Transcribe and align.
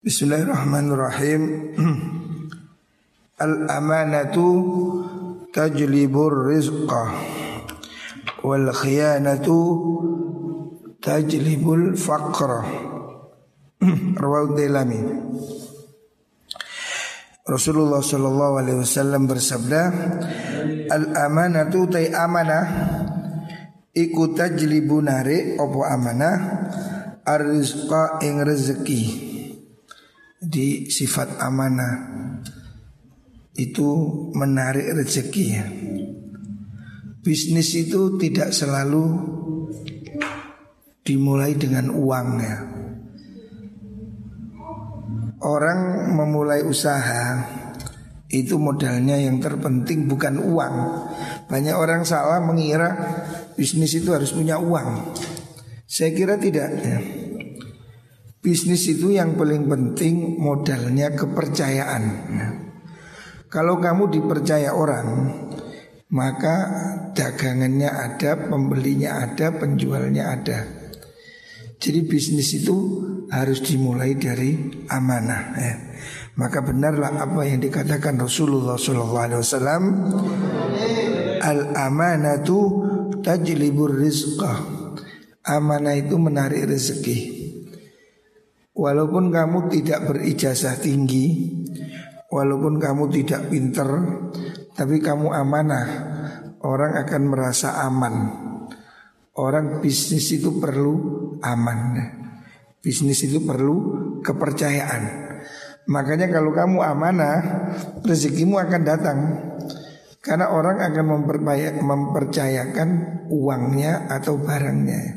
Bismillahirrahmanirrahim. 0.00 1.76
Al-amanatu 3.44 4.48
tajlibur 5.52 6.48
rizqa 6.48 7.20
wal 8.40 8.72
khiyanatu 8.72 9.60
tajlibul 11.04 12.00
faqra. 12.00 12.64
Rawahu. 14.24 14.56
Rasulullah 17.44 18.00
sallallahu 18.00 18.54
alaihi 18.56 18.80
wasallam 18.80 19.28
bersabda, 19.28 19.82
"Al-amanatu 20.88 21.92
tay 21.92 22.08
amanah 22.08 22.64
iku 23.92 24.32
tajlibu 24.32 25.04
nare 25.04 25.60
opo 25.60 25.84
amanah 25.84 26.36
arrizqa 27.20 28.16
ing 28.24 28.40
rezeki." 28.40 29.29
Di 30.40 30.88
sifat 30.88 31.36
amanah 31.36 31.94
itu 33.60 33.88
menarik 34.32 34.88
rezeki 34.96 35.44
ya. 35.52 35.66
Bisnis 37.20 37.76
itu 37.76 38.16
tidak 38.16 38.56
selalu 38.56 39.04
dimulai 41.04 41.52
dengan 41.60 41.92
uang 41.92 42.28
ya. 42.40 42.58
Orang 45.44 46.12
memulai 46.16 46.64
usaha 46.64 47.44
itu 48.32 48.56
modalnya 48.56 49.20
yang 49.20 49.36
terpenting 49.44 50.08
bukan 50.08 50.40
uang. 50.40 50.74
Banyak 51.52 51.76
orang 51.76 52.08
salah 52.08 52.40
mengira 52.40 52.96
bisnis 53.60 53.92
itu 53.92 54.08
harus 54.16 54.32
punya 54.32 54.56
uang. 54.56 55.12
Saya 55.84 56.16
kira 56.16 56.40
tidak 56.40 56.68
ya. 56.80 57.19
Bisnis 58.40 58.88
itu 58.88 59.12
yang 59.12 59.36
paling 59.36 59.68
penting 59.68 60.40
modalnya 60.40 61.12
kepercayaan. 61.12 62.04
Kalau 63.52 63.76
kamu 63.76 64.08
dipercaya 64.08 64.72
orang, 64.72 65.28
maka 66.08 66.56
dagangannya 67.12 67.92
ada, 67.92 68.48
pembelinya 68.48 69.28
ada, 69.28 69.52
penjualnya 69.52 70.32
ada. 70.32 70.58
Jadi 71.80 72.00
bisnis 72.08 72.56
itu 72.56 72.76
harus 73.28 73.60
dimulai 73.60 74.16
dari 74.16 74.56
amanah. 74.88 75.42
Ya. 75.60 75.74
Maka 76.40 76.64
benarlah 76.64 77.20
apa 77.20 77.44
yang 77.44 77.60
dikatakan 77.60 78.16
Rasulullah 78.20 78.80
SAW. 78.80 79.84
Al 81.40 81.60
amanatu 81.76 82.58
tajlibur 83.20 84.00
rizqah. 84.00 84.60
Amanah 85.44 85.92
itu 85.92 86.16
menarik 86.16 86.68
rezeki. 86.68 87.39
Walaupun 88.70 89.34
kamu 89.34 89.66
tidak 89.72 90.06
berijazah 90.06 90.78
tinggi 90.78 91.52
Walaupun 92.30 92.78
kamu 92.78 93.10
tidak 93.10 93.50
pinter 93.50 93.88
Tapi 94.78 95.02
kamu 95.02 95.34
amanah 95.34 95.86
Orang 96.60 96.92
akan 96.92 97.22
merasa 97.24 97.80
aman. 97.88 98.14
Orang 99.40 99.80
bisnis 99.80 100.28
itu 100.28 100.60
perlu 100.60 100.92
aman. 101.40 101.96
Bisnis 102.84 103.24
itu 103.24 103.40
perlu 103.40 103.76
kepercayaan. 104.20 105.02
Makanya 105.88 106.28
kalau 106.28 106.52
kamu 106.52 106.84
amanah 106.84 107.36
Rezekimu 108.04 108.60
akan 108.60 108.82
datang. 108.84 109.18
Karena 110.20 110.52
orang 110.52 110.84
akan 110.84 111.24
mempercayakan 111.80 112.88
uangnya 113.32 114.04
atau 114.12 114.36
barangnya. 114.36 115.16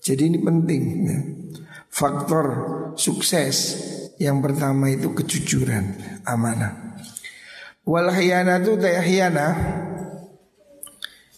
Jadi 0.00 0.32
ini 0.32 0.38
penting 0.40 0.82
ya 1.04 1.18
faktor 1.92 2.46
sukses 2.96 3.76
yang 4.16 4.40
pertama 4.40 4.88
itu 4.88 5.12
kejujuran, 5.12 6.00
amanah. 6.24 6.96
Wal 7.84 8.08
khiyanatu 8.08 8.80
tahyana 8.80 9.46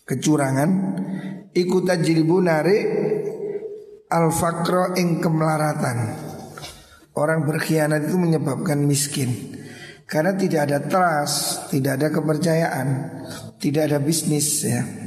kecurangan 0.06 0.70
ikut 1.50 1.82
tajribu 1.82 2.38
narik 2.38 2.84
al 4.14 4.30
fakro 4.30 4.94
ing 4.94 5.18
kemelaratan. 5.18 5.98
Orang 7.14 7.46
berkhianat 7.46 8.10
itu 8.10 8.18
menyebabkan 8.18 8.82
miskin 8.82 9.54
karena 10.04 10.34
tidak 10.34 10.66
ada 10.66 10.78
trust, 10.82 11.70
tidak 11.70 12.02
ada 12.02 12.08
kepercayaan, 12.10 12.88
tidak 13.62 13.82
ada 13.90 13.98
bisnis 14.02 14.66
ya. 14.66 15.03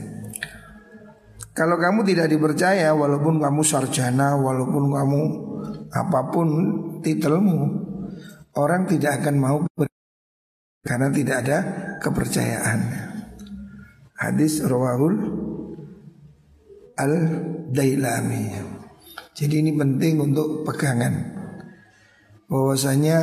Kalau 1.58 1.74
kamu 1.82 2.06
tidak 2.06 2.30
dipercaya 2.30 2.94
walaupun 2.94 3.42
kamu 3.42 3.66
sarjana, 3.66 4.38
walaupun 4.38 4.94
kamu 4.94 5.22
apa 5.90 6.30
pun 6.30 6.48
titelmu, 7.02 7.58
orang 8.62 8.86
tidak 8.86 9.26
akan 9.26 9.36
mau 9.42 9.58
karena 10.86 11.10
tidak 11.10 11.36
ada 11.42 11.58
kepercayaan. 11.98 12.80
Hadis 14.22 14.62
rawahul 14.62 15.18
al 16.94 17.14
dailami. 17.74 18.54
Jadi 19.34 19.56
ini 19.58 19.74
penting 19.74 20.22
untuk 20.22 20.62
pegangan 20.62 21.14
bahwasanya 22.46 23.18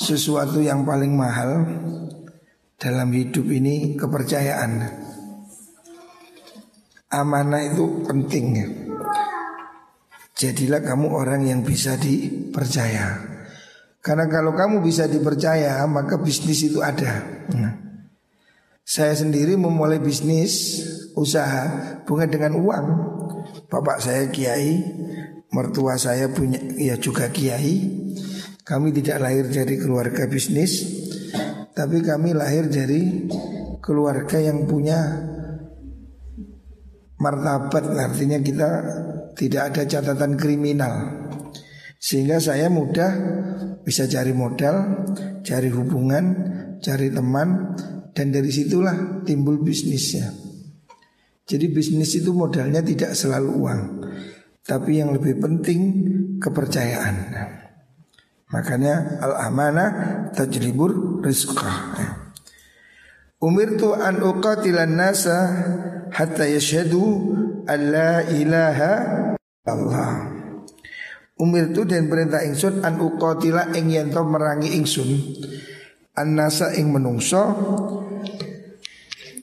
sesuatu 0.00 0.64
yang 0.64 0.88
paling 0.88 1.12
mahal 1.12 1.68
dalam 2.80 3.12
hidup 3.12 3.44
ini 3.52 4.00
kepercayaan 4.00 4.99
amanah 7.10 7.62
itu 7.66 8.06
penting 8.06 8.44
ya. 8.54 8.68
Jadilah 10.40 10.80
kamu 10.80 11.10
orang 11.10 11.44
yang 11.44 11.60
bisa 11.60 12.00
dipercaya. 12.00 13.28
Karena 14.00 14.24
kalau 14.32 14.56
kamu 14.56 14.80
bisa 14.80 15.04
dipercaya, 15.04 15.84
maka 15.84 16.16
bisnis 16.16 16.64
itu 16.64 16.80
ada. 16.80 17.20
Nah, 17.52 17.76
saya 18.80 19.12
sendiri 19.12 19.60
memulai 19.60 20.00
bisnis 20.00 20.80
usaha 21.12 21.68
bukan 22.08 22.28
dengan 22.32 22.56
uang. 22.56 22.86
Bapak 23.68 24.00
saya 24.00 24.32
kiai, 24.32 24.80
mertua 25.52 26.00
saya 26.00 26.32
punya 26.32 26.56
ya 26.80 26.96
juga 26.96 27.28
kiai. 27.28 28.00
Kami 28.64 28.94
tidak 28.96 29.20
lahir 29.20 29.44
dari 29.52 29.76
keluarga 29.76 30.24
bisnis, 30.24 30.88
tapi 31.76 32.00
kami 32.00 32.32
lahir 32.32 32.70
dari 32.70 33.28
keluarga 33.84 34.40
yang 34.40 34.64
punya 34.64 35.20
martabat 37.20 37.84
artinya 37.94 38.40
kita 38.40 38.68
tidak 39.36 39.62
ada 39.72 39.82
catatan 39.86 40.34
kriminal 40.40 40.94
sehingga 42.00 42.40
saya 42.40 42.72
mudah 42.72 43.10
bisa 43.84 44.08
cari 44.08 44.32
modal, 44.32 45.04
cari 45.44 45.68
hubungan, 45.68 46.24
cari 46.80 47.12
teman 47.12 47.76
dan 48.16 48.32
dari 48.32 48.48
situlah 48.48 49.20
timbul 49.28 49.60
bisnisnya. 49.60 50.32
Jadi 51.44 51.66
bisnis 51.68 52.16
itu 52.16 52.32
modalnya 52.32 52.80
tidak 52.80 53.12
selalu 53.12 53.50
uang, 53.52 53.80
tapi 54.64 55.02
yang 55.02 55.12
lebih 55.12 55.42
penting 55.44 55.80
kepercayaan. 56.40 57.16
Makanya 58.48 59.20
al-amanah 59.20 59.88
tajlibur 60.32 61.20
rizqah. 61.20 62.19
Umirtu 63.40 63.96
an 63.96 64.20
uqatilan 64.20 65.00
nasa 65.00 65.48
hatta 66.12 66.44
yashhadu 66.44 67.00
an 67.64 67.80
la 67.88 68.20
ilaha 68.28 68.92
Allah. 69.64 70.28
Umirtu 71.40 71.88
dan 71.88 72.12
perintah 72.12 72.44
ingsun 72.44 72.84
an 72.84 73.00
uqatila 73.00 73.72
ing 73.72 73.96
yen 73.96 74.12
merangi 74.12 74.76
ingsun. 74.76 75.40
An 76.20 76.36
nasa 76.36 76.76
ing 76.76 76.92
menungso 76.92 77.40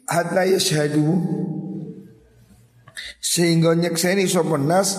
hatta 0.05 0.45
yashhadu. 0.45 1.17
Sehingga 3.17 3.73
nyekseni 3.73 4.29
sapa 4.29 4.61
nas 4.61 4.93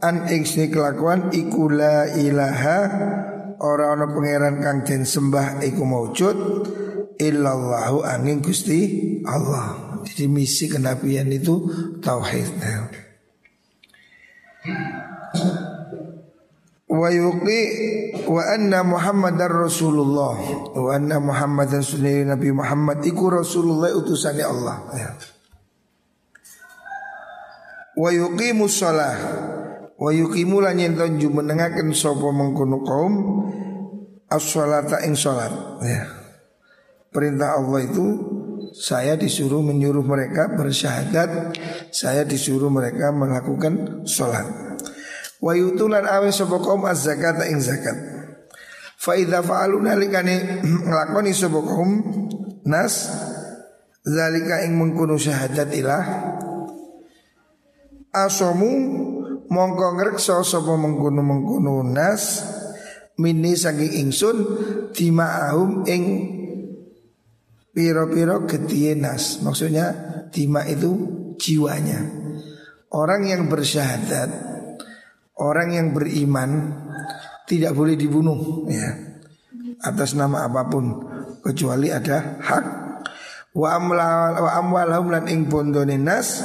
an 0.00 0.24
ing 0.32 0.48
kelakuan 0.48 1.28
iku 1.36 1.68
la 1.68 2.08
ilaha 2.16 2.78
ora 3.60 3.92
ana 3.92 4.08
pangeran 4.08 4.64
kang 4.64 4.88
den 4.88 5.04
sembah 5.04 5.60
iku 5.60 5.84
maujud 5.84 6.36
illallahu 7.20 8.04
angin 8.06 8.40
Gusti 8.40 8.80
Allah. 9.26 9.98
Jadi 10.02 10.26
misi 10.26 10.66
kenabian 10.66 11.30
itu 11.30 11.70
tauhid. 12.02 12.58
Wa 16.92 17.08
yuqi 17.08 17.62
wa 18.28 18.42
anna 18.52 18.84
Muhammadar 18.84 19.48
Rasulullah 19.48 20.36
wa 20.76 20.90
anna 20.92 21.16
Muhammadan 21.16 21.80
sunni 21.80 22.20
Nabi 22.20 22.52
Muhammad 22.52 23.00
iku 23.00 23.32
Rasulullah 23.32 23.90
utusannya 23.96 24.44
Allah 24.44 24.76
ya. 24.92 25.10
Wa 27.96 28.08
yuqimu 28.12 28.68
shalah 28.68 29.16
wa 29.96 30.10
yuqimu 30.12 30.60
lan 30.60 30.80
yen 30.80 30.96
menengaken 30.96 31.96
sapa 31.96 32.28
mengkono 32.28 32.84
kaum 32.84 33.14
as-shalata 34.28 35.00
ing 35.08 35.16
salat 35.16 35.52
ya. 35.84 36.21
Perintah 37.12 37.60
Allah 37.60 37.84
itu 37.84 38.06
saya 38.72 39.20
disuruh 39.20 39.60
menyuruh 39.60 40.00
mereka 40.00 40.48
bersyahadat, 40.56 41.52
saya 41.92 42.24
disuruh 42.24 42.72
mereka 42.72 43.12
melakukan 43.12 44.04
sholat. 44.08 44.48
Wa 45.44 45.52
yutulan 45.52 46.08
awe 46.08 46.32
sapa 46.32 46.56
kaum 46.56 46.88
az-zakat 46.88 47.52
ing 47.52 47.60
zakat. 47.60 47.96
Fa 48.96 49.12
idza 49.18 49.44
fa'alu 49.44 49.84
nalikane 49.84 50.62
nglakoni 50.88 51.36
kaum 51.36 51.90
nas 52.64 53.12
zalika 54.00 54.64
ing 54.64 54.78
mengkono 54.78 55.20
syahadat 55.20 55.68
ilah 55.74 56.04
asomu 58.14 58.70
mongko 59.52 59.86
ngreksa 60.00 60.40
sapa 60.46 60.74
mengkono-mengkono 60.80 61.84
nas 61.84 62.46
mini 63.20 63.52
saking 63.52 64.06
ingsun 64.06 64.36
dima'ahum 64.96 65.84
ing 65.84 66.02
piro-piro 67.72 68.44
getiye 68.44 68.92
nas 68.92 69.40
maksudnya 69.40 69.92
dima 70.28 70.64
itu 70.68 70.92
jiwanya. 71.40 72.22
Orang 72.92 73.24
yang 73.24 73.48
bersyahadat 73.48 74.28
orang 75.40 75.72
yang 75.72 75.88
beriman 75.96 76.76
tidak 77.48 77.72
boleh 77.72 77.96
dibunuh 77.96 78.68
ya 78.68 79.16
atas 79.82 80.12
nama 80.12 80.46
apa 80.46 80.68
pun. 80.68 81.10
Kecuali 81.42 81.90
ada 81.90 82.38
hak. 82.38 82.64
Wa 83.52 83.76
amwal 83.76 84.00
wa 84.38 84.50
amwalhum 84.56 85.06
lan 85.10 85.24
ing 85.28 85.50
bondone 85.50 85.98
nas 85.98 86.40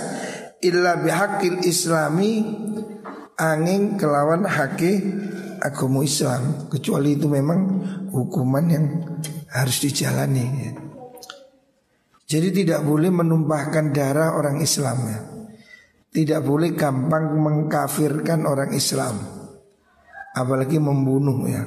illa 0.60 0.98
bihaqil 1.00 1.62
islami 1.64 2.44
angin 3.38 3.96
kelawan 3.96 4.44
haki 4.48 5.06
agama 5.62 6.02
Islam. 6.02 6.68
Kecuali 6.72 7.14
itu 7.20 7.30
memang 7.30 7.60
hukuman 8.10 8.66
yang 8.66 8.86
harus 9.54 9.78
dijalani 9.86 10.46
ya. 10.66 10.87
Jadi 12.28 12.52
tidak 12.52 12.84
boleh 12.84 13.08
menumpahkan 13.08 13.96
darah 13.96 14.36
orang 14.36 14.60
Islam 14.60 14.98
ya. 15.08 15.20
Tidak 16.12 16.44
boleh 16.44 16.76
gampang 16.76 17.40
mengkafirkan 17.40 18.44
orang 18.44 18.76
Islam. 18.76 19.16
Apalagi 20.36 20.76
membunuh 20.76 21.48
ya. 21.48 21.64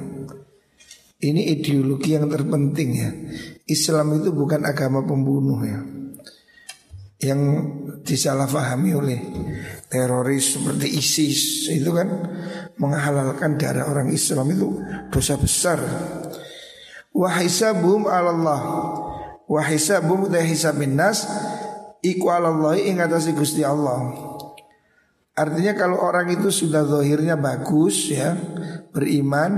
Ini 1.21 1.41
ideologi 1.57 2.13
yang 2.13 2.29
terpenting 2.29 2.89
ya. 2.93 3.09
Islam 3.65 4.21
itu 4.21 4.29
bukan 4.29 4.61
agama 4.61 5.01
pembunuh 5.01 5.65
ya. 5.65 5.81
Yang 7.21 7.41
disalahfahami 8.05 8.91
oleh 8.97 9.19
teroris 9.85 10.57
seperti 10.57 10.89
ISIS 10.97 11.69
Itu 11.69 11.93
kan 11.93 12.09
menghalalkan 12.81 13.61
darah 13.61 13.89
orang 13.89 14.13
Islam 14.13 14.45
itu 14.53 14.77
dosa 15.09 15.37
besar. 15.41 15.81
Wahisabum 17.13 18.05
Allah 18.09 18.61
Wahisabum 19.51 20.31
hisabin 20.31 20.95
nas 20.95 21.27
Iku 21.99 22.31
Allah 22.31 22.79
ingatasi 22.79 23.35
Gusti 23.35 23.67
Allah 23.67 24.31
Artinya 25.31 25.73
kalau 25.75 25.99
orang 25.99 26.31
itu 26.31 26.51
sudah 26.51 26.83
zahirnya 26.83 27.39
bagus 27.39 28.11
ya, 28.11 28.35
beriman, 28.91 29.51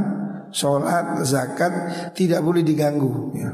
sholat, 0.53 1.25
zakat 1.25 1.73
tidak 2.13 2.45
boleh 2.45 2.61
diganggu 2.61 3.33
ya. 3.33 3.51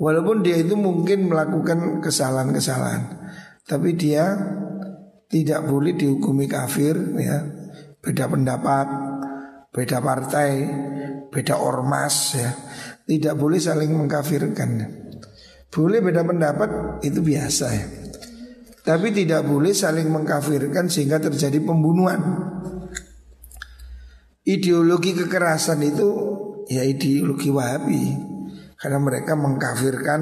Walaupun 0.00 0.40
dia 0.40 0.56
itu 0.64 0.74
mungkin 0.80 1.28
melakukan 1.28 2.00
kesalahan-kesalahan, 2.00 3.20
tapi 3.68 3.94
dia 4.00 4.32
tidak 5.28 5.68
boleh 5.68 5.92
dihukumi 5.92 6.48
kafir 6.48 6.96
ya. 7.20 7.44
Beda 8.00 8.32
pendapat, 8.32 8.88
beda 9.68 10.00
partai, 10.00 10.52
beda 11.28 11.60
ormas 11.60 12.32
ya. 12.32 12.48
Tidak 13.04 13.36
boleh 13.36 13.60
saling 13.60 13.92
mengkafirkan. 13.92 14.70
Boleh 15.68 16.00
beda 16.00 16.24
pendapat 16.24 17.00
itu 17.04 17.20
biasa 17.20 17.66
ya. 17.72 17.86
Tapi 18.88 19.12
tidak 19.12 19.44
boleh 19.44 19.76
saling 19.76 20.08
mengkafirkan 20.08 20.88
sehingga 20.88 21.20
terjadi 21.20 21.60
pembunuhan. 21.60 22.20
Ideologi 24.48 25.12
kekerasan 25.12 25.84
itu 25.84 26.08
ya 26.72 26.80
ideologi 26.88 27.52
Wahabi. 27.52 28.04
Karena 28.80 28.96
mereka 29.02 29.36
mengkafirkan 29.36 30.20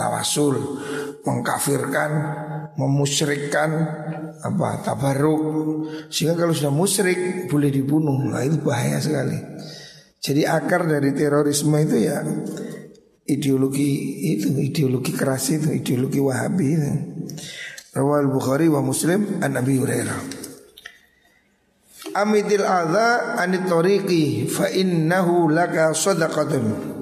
tawasul, 0.00 0.80
mengkafirkan, 1.28 2.10
memusyrikkan 2.80 3.70
apa 4.40 4.80
tabaruk. 4.80 5.42
Sehingga 6.08 6.40
kalau 6.40 6.56
sudah 6.56 6.72
musyrik 6.72 7.52
boleh 7.52 7.68
dibunuh. 7.68 8.16
Nah 8.32 8.40
itu 8.40 8.64
bahaya 8.64 8.96
sekali. 8.96 9.36
Jadi 10.24 10.48
akar 10.48 10.88
dari 10.88 11.12
terorisme 11.12 11.76
itu 11.84 11.96
ya 12.00 12.24
ideologi 13.26 13.90
itu, 14.38 14.54
ideologi 14.54 15.12
keras 15.12 15.50
itu, 15.50 15.74
ideologi 15.74 16.22
Wahabi 16.22 16.66
itu. 16.66 16.90
Rawal 17.96 18.28
Bukhari 18.28 18.68
wa 18.68 18.84
Muslim 18.84 19.42
an 19.42 19.56
Nabi 19.56 19.80
Hurairah. 19.80 20.20
Amitil 22.16 22.64
adha 22.64 23.40
anit 23.40 23.66
tariqi 23.68 24.48
fa 24.48 24.70
innahu 24.70 25.48
laka 25.52 25.92
sadaqatun. 25.92 26.94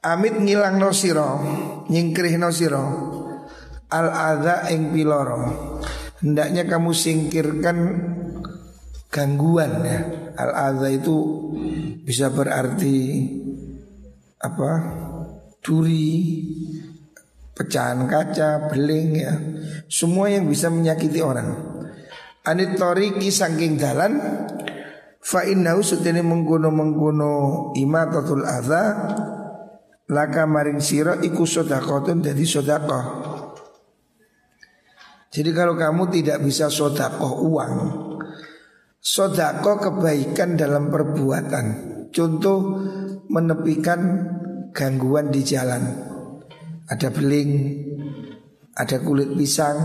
Amit 0.00 0.40
ngilang 0.40 0.80
no 0.80 0.96
siro, 0.96 1.44
nyingkrih 1.92 2.40
no 2.40 2.48
siro. 2.48 2.84
Al 3.92 4.08
adha 4.08 4.72
ing 4.72 4.92
piloro. 4.92 5.76
Hendaknya 6.24 6.64
kamu 6.64 6.96
singkirkan 6.96 7.78
gangguan 9.12 9.84
ya. 9.84 10.00
Al 10.40 10.72
adha 10.72 10.88
itu 10.88 11.16
bisa 12.00 12.32
berarti 12.32 13.28
apa? 14.40 14.70
Duri, 15.60 16.40
pecahan 17.52 18.08
kaca, 18.08 18.72
beling 18.72 19.10
ya, 19.12 19.34
semua 19.92 20.32
yang 20.32 20.48
bisa 20.48 20.72
menyakiti 20.72 21.20
orang. 21.20 21.52
Anit 22.48 22.80
toriki 22.80 23.28
sangking 23.28 23.76
dalan 23.76 24.16
fa 25.20 25.44
innahu 25.44 25.84
sutene 25.84 26.24
mengguno 26.24 27.76
imatatul 27.76 28.48
adza 28.48 28.84
laka 30.08 30.48
maring 30.48 30.80
sira 30.80 31.20
iku 31.20 31.44
sedekahun 31.44 32.24
jadi 32.24 32.44
sedekah. 32.48 33.04
Jadi 35.30 35.50
kalau 35.54 35.78
kamu 35.78 36.10
tidak 36.10 36.42
bisa 36.42 36.66
sodakoh 36.66 37.46
uang 37.46 37.74
Sodakoh 38.98 39.78
kebaikan 39.78 40.58
dalam 40.58 40.90
perbuatan 40.90 41.66
Contoh 42.10 42.58
menepikan 43.30 44.00
gangguan 44.72 45.28
di 45.34 45.42
jalan 45.42 46.10
ada 46.90 47.08
beling, 47.14 47.50
ada 48.74 48.98
kulit 48.98 49.30
pisang. 49.38 49.78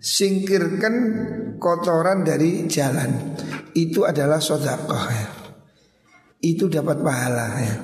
Singkirkan 0.00 0.94
kotoran 1.60 2.24
dari 2.24 2.64
jalan. 2.64 3.36
Itu 3.76 4.08
adalah 4.08 4.40
sodakoh 4.40 5.04
ya. 5.12 5.28
Itu 6.40 6.72
dapat 6.72 7.04
pahala 7.04 7.46
ya. 7.60 7.76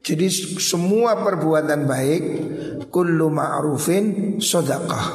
Jadi 0.00 0.24
semua 0.56 1.20
perbuatan 1.20 1.84
baik 1.84 2.22
kullu 2.88 3.28
ma'rufin 3.28 4.40
sodakoh. 4.40 5.06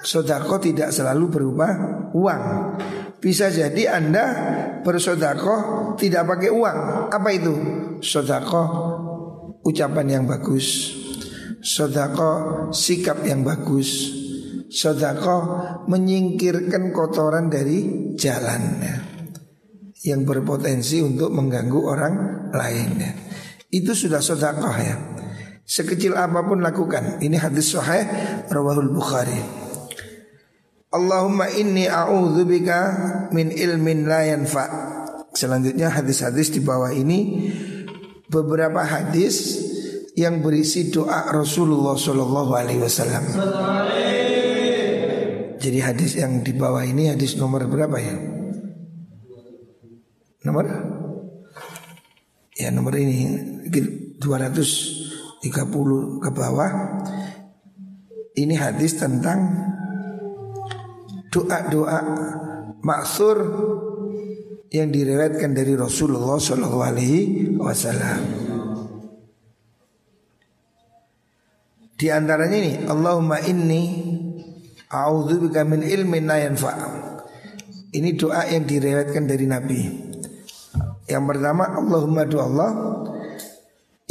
Sodakoh 0.00 0.56
tidak 0.56 0.88
selalu 0.88 1.24
berupa 1.28 1.68
uang. 2.16 2.44
Bisa 3.26 3.50
jadi 3.50 3.90
Anda 3.90 4.24
bersodakoh 4.86 5.98
tidak 5.98 6.30
pakai 6.30 6.46
uang. 6.54 7.10
Apa 7.10 7.28
itu? 7.34 7.54
Sodakoh 7.98 8.68
ucapan 9.66 10.06
yang 10.06 10.24
bagus 10.30 10.94
Sodako 11.58 12.70
sikap 12.70 13.26
yang 13.26 13.42
bagus 13.42 14.14
Sodako 14.70 15.58
menyingkirkan 15.90 16.94
kotoran 16.94 17.50
dari 17.50 18.14
jalan 18.14 18.62
ya, 18.78 18.96
Yang 20.14 20.20
berpotensi 20.22 21.02
untuk 21.02 21.34
mengganggu 21.34 21.80
orang 21.82 22.14
lain 22.54 22.90
ya. 22.94 23.12
Itu 23.74 23.98
sudah 23.98 24.22
sodako 24.22 24.70
ya 24.78 24.94
Sekecil 25.66 26.14
apa 26.14 26.46
pun 26.46 26.62
lakukan 26.62 27.18
Ini 27.18 27.42
hadis 27.42 27.74
sahih 27.74 28.06
Rawahul 28.46 28.94
Bukhari 28.94 29.65
Allahumma 30.94 31.50
inni 31.50 31.90
a'udzubika 31.90 32.78
min 33.34 33.50
ilmin 33.50 34.06
la 34.06 34.22
yanfa. 34.22 34.64
Selanjutnya 35.34 35.90
hadis-hadis 35.92 36.54
di 36.54 36.62
bawah 36.62 36.94
ini 36.94 37.50
beberapa 38.30 38.86
hadis 38.86 39.66
yang 40.16 40.40
berisi 40.40 40.88
doa 40.88 41.28
Rasulullah 41.28 41.98
Shallallahu 41.98 42.52
Alaihi 42.56 42.80
Wasallam. 42.80 43.24
Jadi 45.60 45.78
hadis 45.82 46.16
yang 46.16 46.40
di 46.46 46.54
bawah 46.54 46.86
ini 46.86 47.10
hadis 47.12 47.36
nomor 47.36 47.66
berapa 47.66 47.98
ya? 47.98 48.14
Nomor? 50.46 50.64
Ya 52.56 52.70
nomor 52.70 52.94
ini 52.96 53.26
230 54.22 56.22
ke 56.22 56.30
bawah. 56.30 56.70
Ini 58.36 58.54
hadis 58.56 58.96
tentang 58.96 59.66
doa-doa 61.36 62.00
maksur 62.80 63.36
yang 64.72 64.88
diriwayatkan 64.88 65.52
dari 65.52 65.76
Rasulullah 65.76 66.40
Shallallahu 66.40 66.80
Alaihi 66.80 67.52
Wasallam. 67.60 68.22
Di 71.96 72.08
antaranya 72.12 72.56
ini 72.56 72.72
Allahumma 72.88 73.40
inni 73.44 73.84
a'udzubika 74.88 75.64
min 75.64 75.84
ilmin 75.84 76.24
la 76.24 76.40
yanfa'. 76.40 76.76
Ini 77.92 78.12
doa 78.16 78.44
yang 78.52 78.68
direwetkan 78.68 79.24
dari 79.24 79.48
Nabi. 79.48 79.80
Yang 81.08 81.24
pertama 81.24 81.72
Allahumma 81.72 82.28
doa 82.28 82.44
Allah 82.44 82.70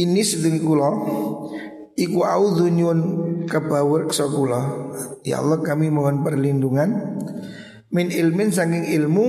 ini 0.02 0.22
sedeng 0.26 0.64
kula 0.64 0.90
iku 1.94 2.20
nyun 2.70 3.00
kebawur 3.46 4.10
kula. 4.10 4.62
Ya 5.22 5.40
Allah 5.40 5.62
kami 5.62 5.94
mohon 5.94 6.22
perlindungan 6.26 7.22
min 7.94 8.12
ilmin 8.12 8.52
saking 8.52 8.92
ilmu 8.92 9.26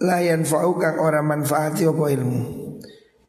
layan 0.00 0.48
fa'u 0.48 0.80
kang 0.80 0.96
ora 0.98 1.20
manfaati 1.20 1.84
apa 1.84 2.04
ilmu. 2.08 2.40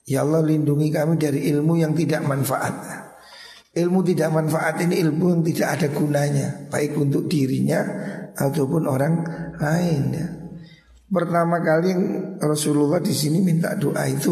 Ya 0.07 0.23
Allah 0.23 0.41
lindungi 0.41 0.89
kami 0.89 1.19
dari 1.19 1.51
ilmu 1.51 1.77
yang 1.77 1.93
tidak 1.93 2.23
manfaat. 2.25 2.73
Ilmu 3.71 4.03
tidak 4.03 4.35
manfaat 4.35 4.83
ini 4.83 4.99
ilmu 4.99 5.31
yang 5.31 5.41
tidak 5.47 5.67
ada 5.79 5.87
gunanya 5.95 6.47
baik 6.67 6.91
untuk 6.99 7.31
dirinya 7.31 7.79
ataupun 8.35 8.83
orang 8.83 9.23
lain. 9.55 10.03
Pertama 11.11 11.59
kali 11.59 11.91
Rasulullah 12.39 13.03
di 13.03 13.11
sini 13.11 13.43
minta 13.43 13.75
doa 13.75 14.07
itu 14.07 14.31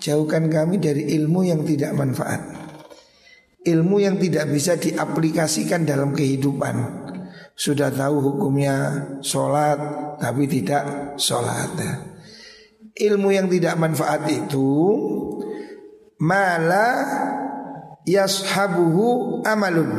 jauhkan 0.00 0.48
kami 0.48 0.80
dari 0.80 1.12
ilmu 1.20 1.44
yang 1.44 1.64
tidak 1.68 1.92
manfaat. 1.92 2.63
Ilmu 3.64 3.96
yang 3.96 4.20
tidak 4.20 4.52
bisa 4.52 4.76
diaplikasikan 4.76 5.88
dalam 5.88 6.12
kehidupan. 6.12 7.04
Sudah 7.56 7.88
tahu 7.88 8.20
hukumnya 8.20 9.06
sholat 9.24 9.80
tapi 10.20 10.44
tidak 10.44 11.16
sholat. 11.16 11.72
Ilmu 12.92 13.28
yang 13.32 13.48
tidak 13.48 13.80
manfaat 13.80 14.28
itu 14.28 14.68
malah 16.20 17.00
yashabuhu 18.04 19.40
amalun. 19.48 19.90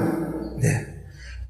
Ya. 0.61 0.77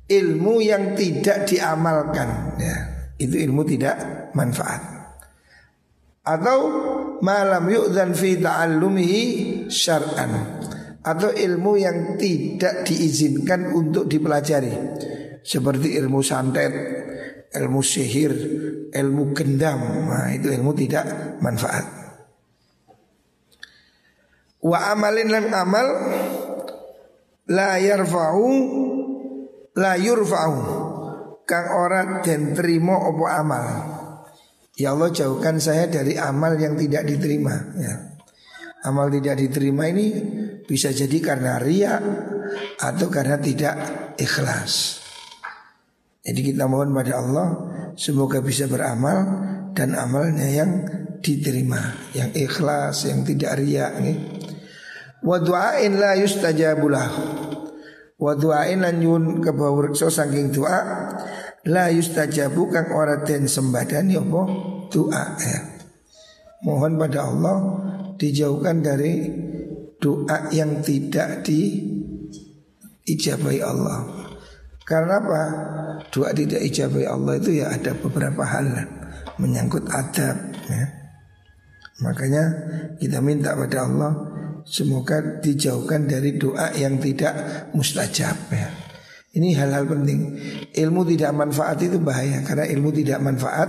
Ilmu 0.08 0.64
yang 0.64 0.96
tidak 0.96 1.52
diamalkan. 1.52 2.56
Ya. 2.64 2.78
Itu 3.20 3.36
ilmu 3.36 3.68
tidak 3.68 4.32
manfaat. 4.32 4.82
Atau 6.26 6.58
malam 7.20 7.68
yu'dan 7.70 8.16
fi 8.16 8.40
ta'allumihi 8.40 9.22
syar'an 9.70 10.32
atau 11.06 11.30
ilmu 11.30 11.78
yang 11.78 12.18
tidak 12.18 12.82
diizinkan 12.90 13.70
untuk 13.78 14.10
dipelajari 14.10 14.74
seperti 15.46 15.94
ilmu 16.02 16.26
santet, 16.26 16.74
ilmu 17.54 17.86
sihir, 17.86 18.34
ilmu 18.90 19.30
gendam. 19.38 20.10
Nah, 20.10 20.34
itu 20.34 20.50
ilmu 20.50 20.74
tidak 20.74 21.38
manfaat. 21.46 21.86
Wa 24.66 24.98
amalin 24.98 25.30
lan 25.30 25.46
amal 25.54 25.88
la 27.54 27.78
yarfa'u 27.78 28.50
la 29.78 29.94
yurfa'u 29.94 30.58
kang 31.46 31.68
ora 31.70 32.26
den 32.26 32.58
trimo 32.58 32.98
opo 32.98 33.30
amal. 33.30 33.94
Ya 34.74 34.98
Allah 34.98 35.14
jauhkan 35.14 35.62
saya 35.62 35.86
dari 35.86 36.18
amal 36.18 36.58
yang 36.58 36.74
tidak 36.74 37.06
diterima 37.06 37.54
ya. 37.78 37.94
Amal 38.90 39.14
tidak 39.14 39.38
diterima 39.38 39.86
ini 39.94 40.08
bisa 40.66 40.90
jadi 40.90 41.18
karena 41.22 41.62
ria 41.62 42.02
atau 42.82 43.08
karena 43.10 43.38
tidak 43.38 43.76
ikhlas. 44.18 45.02
Jadi 46.26 46.54
kita 46.54 46.66
mohon 46.66 46.90
pada 46.90 47.22
Allah 47.22 47.48
semoga 47.94 48.42
bisa 48.42 48.66
beramal 48.66 49.18
dan 49.78 49.94
amalnya 49.94 50.50
yang 50.50 50.72
diterima, 51.22 52.10
yang 52.18 52.34
ikhlas, 52.34 53.06
yang 53.06 53.22
tidak 53.22 53.62
ria. 53.62 53.94
Wa 55.22 55.38
du'ain 55.38 56.02
la 56.02 56.18
yustajabulah. 56.18 57.10
Wa 58.18 58.34
du'ain 58.34 58.82
lan 58.82 58.98
yun 59.02 59.24
kebawreksa 59.42 60.10
saking 60.10 60.50
doa 60.50 60.82
la 61.66 61.90
yustajabu 61.94 62.70
kang 62.74 62.90
ora 62.94 63.22
den 63.22 63.46
sembadani 63.46 64.18
apa 64.18 64.42
doa 64.90 65.24
ya. 65.38 65.60
Mohon 66.66 66.94
pada 66.98 67.20
Allah 67.30 67.58
dijauhkan 68.18 68.82
dari 68.82 69.30
doa 70.06 70.54
yang 70.54 70.86
tidak 70.86 71.42
diijabai 71.42 73.58
Allah. 73.66 74.06
Karena 74.86 75.18
apa? 75.18 75.44
Doa 76.14 76.30
tidak 76.30 76.62
ijabai 76.62 77.10
Allah 77.10 77.42
itu 77.42 77.58
ya 77.58 77.74
ada 77.74 77.98
beberapa 77.98 78.46
hal 78.46 78.70
menyangkut 79.42 79.90
adab 79.90 80.38
ya. 80.70 80.86
Makanya 82.06 82.44
kita 83.02 83.18
minta 83.18 83.58
pada 83.58 83.90
Allah 83.90 84.14
semoga 84.62 85.42
dijauhkan 85.42 86.06
dari 86.06 86.38
doa 86.38 86.70
yang 86.78 87.02
tidak 87.02 87.34
mustajab 87.74 88.38
ya. 88.54 88.70
Ini 89.36 89.52
hal-hal 89.58 89.90
penting. 89.90 90.38
Ilmu 90.72 91.02
tidak 91.12 91.34
manfaat 91.34 91.82
itu 91.82 91.98
bahaya 92.00 92.40
karena 92.46 92.70
ilmu 92.72 92.94
tidak 92.94 93.20
manfaat 93.20 93.68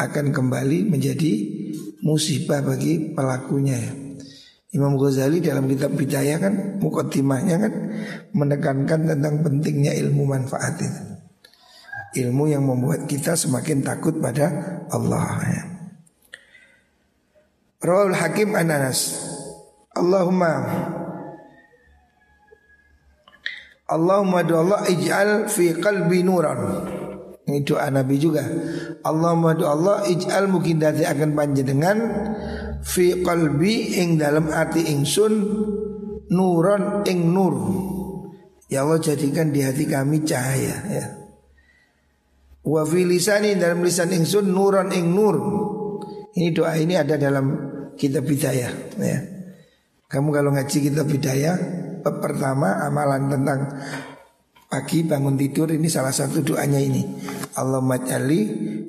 akan 0.00 0.32
kembali 0.32 0.90
menjadi 0.90 1.32
musibah 2.00 2.64
bagi 2.64 3.12
pelakunya 3.12 3.78
ya. 3.78 4.03
Imam 4.74 4.98
Ghazali 4.98 5.38
dalam 5.38 5.70
kitab 5.70 5.94
Bidayah 5.94 6.42
kan 6.42 6.54
mukotimahnya 6.82 7.56
kan 7.62 7.72
menekankan 8.34 9.06
tentang 9.06 9.46
pentingnya 9.46 9.94
ilmu 10.02 10.26
manfaat 10.26 10.74
itu. 10.82 11.02
Ilmu 12.26 12.50
yang 12.50 12.66
membuat 12.66 13.06
kita 13.06 13.38
semakin 13.38 13.86
takut 13.86 14.18
pada 14.18 14.50
Allah 14.90 15.30
ya. 15.46 15.62
Rawal 17.86 18.18
Hakim 18.18 18.58
Ananas 18.58 19.14
Allahumma 19.94 20.50
Allahumma 23.86 24.42
Allah 24.42 24.80
ij'al 24.90 25.46
fi 25.46 25.70
qalbi 25.78 26.26
nuran. 26.26 26.58
Ini 27.44 27.62
doa 27.62 27.92
Nabi 27.94 28.16
juga. 28.18 28.42
Allahumma 29.06 29.54
Allah 29.60 30.02
ij'al 30.08 30.50
mungkin 30.50 30.82
dati 30.82 31.06
akan 31.06 31.36
panjenengan 31.36 31.98
fi 32.84 33.24
qalbi 33.24 33.98
ing 33.98 34.20
dalam 34.20 34.52
hati 34.52 34.92
ingsun 34.92 35.34
nuran 36.28 37.02
ing 37.08 37.32
nur. 37.32 37.56
Ya 38.68 38.84
Allah 38.84 39.00
jadikan 39.00 39.50
di 39.52 39.64
hati 39.64 39.88
kami 39.88 40.24
cahaya 40.24 40.76
ya. 40.92 41.04
Wa 42.64 42.84
fi 42.84 43.04
lisani 43.04 43.56
dalam 43.56 43.80
lisan 43.84 44.12
ingsun 44.12 44.52
nuran 44.52 44.92
ing 44.92 45.12
nur. 45.12 45.36
Ini 46.34 46.50
doa 46.52 46.74
ini 46.76 46.98
ada 46.98 47.16
dalam 47.16 47.46
kitab 47.96 48.28
bidayah 48.28 48.72
ya. 49.00 49.18
Kamu 50.10 50.28
kalau 50.30 50.52
ngaji 50.52 50.76
kitab 50.78 51.08
bidayah 51.08 51.56
pertama 52.04 52.84
amalan 52.84 53.32
tentang 53.32 53.60
pagi 54.74 55.06
bangun 55.06 55.38
tidur 55.38 55.70
ini 55.70 55.86
salah 55.86 56.10
satu 56.10 56.42
doanya 56.42 56.82
ini. 56.82 57.06
Allah 57.54 57.78
majali 57.78 58.40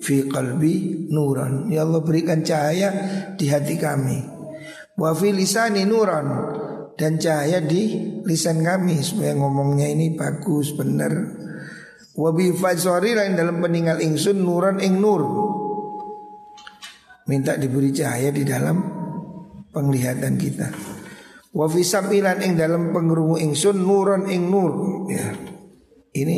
fi 0.02 0.26
qalbi 0.26 1.06
nuran. 1.14 1.70
Ya 1.70 1.86
Allah 1.86 2.02
berikan 2.02 2.42
cahaya 2.42 2.90
di 3.38 3.46
hati 3.46 3.78
kami. 3.78 4.18
Wa 4.98 5.14
fi 5.14 5.30
lisani 5.30 5.86
nuran 5.86 6.26
dan 6.98 7.22
cahaya 7.22 7.62
di 7.62 8.02
lisan 8.26 8.66
kami 8.66 8.98
supaya 9.06 9.38
ngomongnya 9.38 9.86
ini 9.86 10.18
bagus 10.18 10.74
benar. 10.74 11.14
Wa 12.18 12.34
bi 12.34 12.50
fajri 12.50 13.14
lain 13.14 13.38
dalam 13.38 13.62
peninggal 13.62 14.02
ingsun 14.02 14.42
nuran 14.42 14.82
ing 14.82 14.98
nur. 14.98 15.22
Minta 17.30 17.62
diberi 17.62 17.94
cahaya 17.94 18.34
di 18.34 18.42
dalam 18.42 18.82
penglihatan 19.70 20.34
kita. 20.34 20.68
Wa 21.54 21.70
fi 21.70 21.86
sampilan 21.86 22.42
ing 22.42 22.58
dalam 22.58 22.90
pengrungu 22.90 23.38
ingsun 23.38 23.86
nuron 23.86 24.26
ing 24.34 24.50
nur 24.50 24.74
ya. 25.14 25.55
Ini 26.16 26.38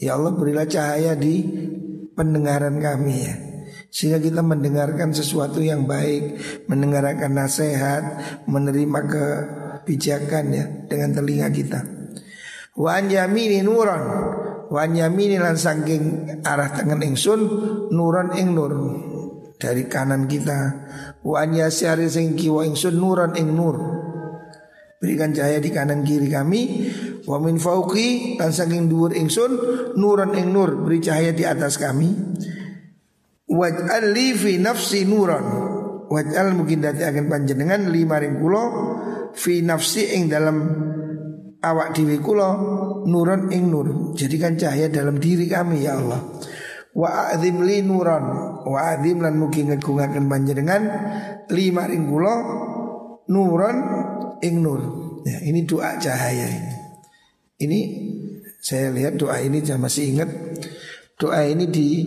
ya 0.00 0.16
Allah 0.16 0.32
berilah 0.32 0.64
cahaya 0.64 1.12
di 1.12 1.44
pendengaran 2.16 2.80
kami 2.80 3.14
ya. 3.20 3.34
Sehingga 3.92 4.20
kita 4.20 4.40
mendengarkan 4.40 5.12
sesuatu 5.12 5.60
yang 5.60 5.84
baik, 5.84 6.40
mendengarkan 6.68 7.32
nasihat, 7.32 8.02
menerima 8.48 9.00
kebijakan 9.04 10.44
ya 10.52 10.64
dengan 10.88 11.12
telinga 11.12 11.48
kita. 11.52 11.80
Wa 12.76 13.00
an 13.00 13.08
yamini 13.08 13.64
nuron 13.64 14.04
Wa 14.66 14.82
an 14.82 14.98
yamini 14.98 15.38
arah 15.38 16.70
tangan 16.74 17.00
ingsun 17.00 17.40
nuron 17.94 18.34
ing 18.34 18.50
nur 18.50 18.74
dari 19.56 19.86
kanan 19.86 20.26
kita. 20.26 20.58
Wa 21.22 21.46
an 21.46 21.54
sing 21.70 22.34
kiwa 22.34 22.66
ingsun 22.66 22.98
nuron 22.98 23.38
ing 23.38 23.54
nur. 23.54 23.76
Berikan 24.96 25.30
cahaya 25.30 25.60
di 25.60 25.70
kanan 25.70 26.02
kiri 26.02 26.32
kami 26.32 26.85
Wa 27.26 27.42
min 27.42 27.58
fauqi 27.58 28.38
Dan 28.38 28.54
saking 28.54 28.86
dhuwur 28.86 29.12
ingsun 29.12 29.52
Nuran 29.98 30.38
ing 30.38 30.54
nur 30.54 30.86
Beri 30.86 31.02
cahaya 31.02 31.34
di 31.34 31.42
atas 31.42 31.76
kami. 31.76 32.08
Waj'al 33.46 34.10
li 34.10 34.34
fi 34.34 34.58
nafsi 34.58 35.06
nuran. 35.06 35.46
Waj'al 36.06 36.54
mungkin 36.54 36.82
dati 36.82 37.02
akan 37.02 37.26
panjenengan 37.26 37.90
Lima 37.90 38.22
ring 38.22 38.38
kulo 38.38 38.64
Fi 39.34 39.62
nafsi 39.62 40.14
ing 40.18 40.30
dalam 40.30 40.56
Awak 41.62 41.98
diri 41.98 42.18
kulo 42.22 42.48
Nuran 43.06 43.50
ing 43.50 43.70
nur. 43.70 44.14
Jadikan 44.14 44.54
cahaya 44.58 44.90
dalam 44.90 45.18
diri 45.18 45.50
kami 45.50 45.86
ya 45.86 45.98
Allah. 45.98 46.22
Wa 46.96 47.30
a'zim 47.30 47.62
li 47.62 47.82
nuran. 47.86 48.24
Wa 48.66 48.96
a'zim 48.96 49.22
lan 49.22 49.38
mungkin 49.38 49.74
ngegungakan 49.74 50.26
panjenengan 50.26 50.82
Lima 51.50 51.86
ring 51.86 52.06
kulo 52.06 52.34
Nuran 53.30 53.76
ing 54.42 54.62
nur. 54.62 54.80
Ya, 55.26 55.42
ini 55.42 55.66
doa 55.66 55.98
cahaya 55.98 56.46
ini. 56.46 56.75
Ini 57.56 57.80
saya 58.60 58.92
lihat 58.92 59.16
doa 59.16 59.40
ini 59.40 59.64
saya 59.64 59.80
masih 59.80 60.12
ingat 60.12 60.28
doa 61.16 61.40
ini 61.48 61.64
di 61.64 62.04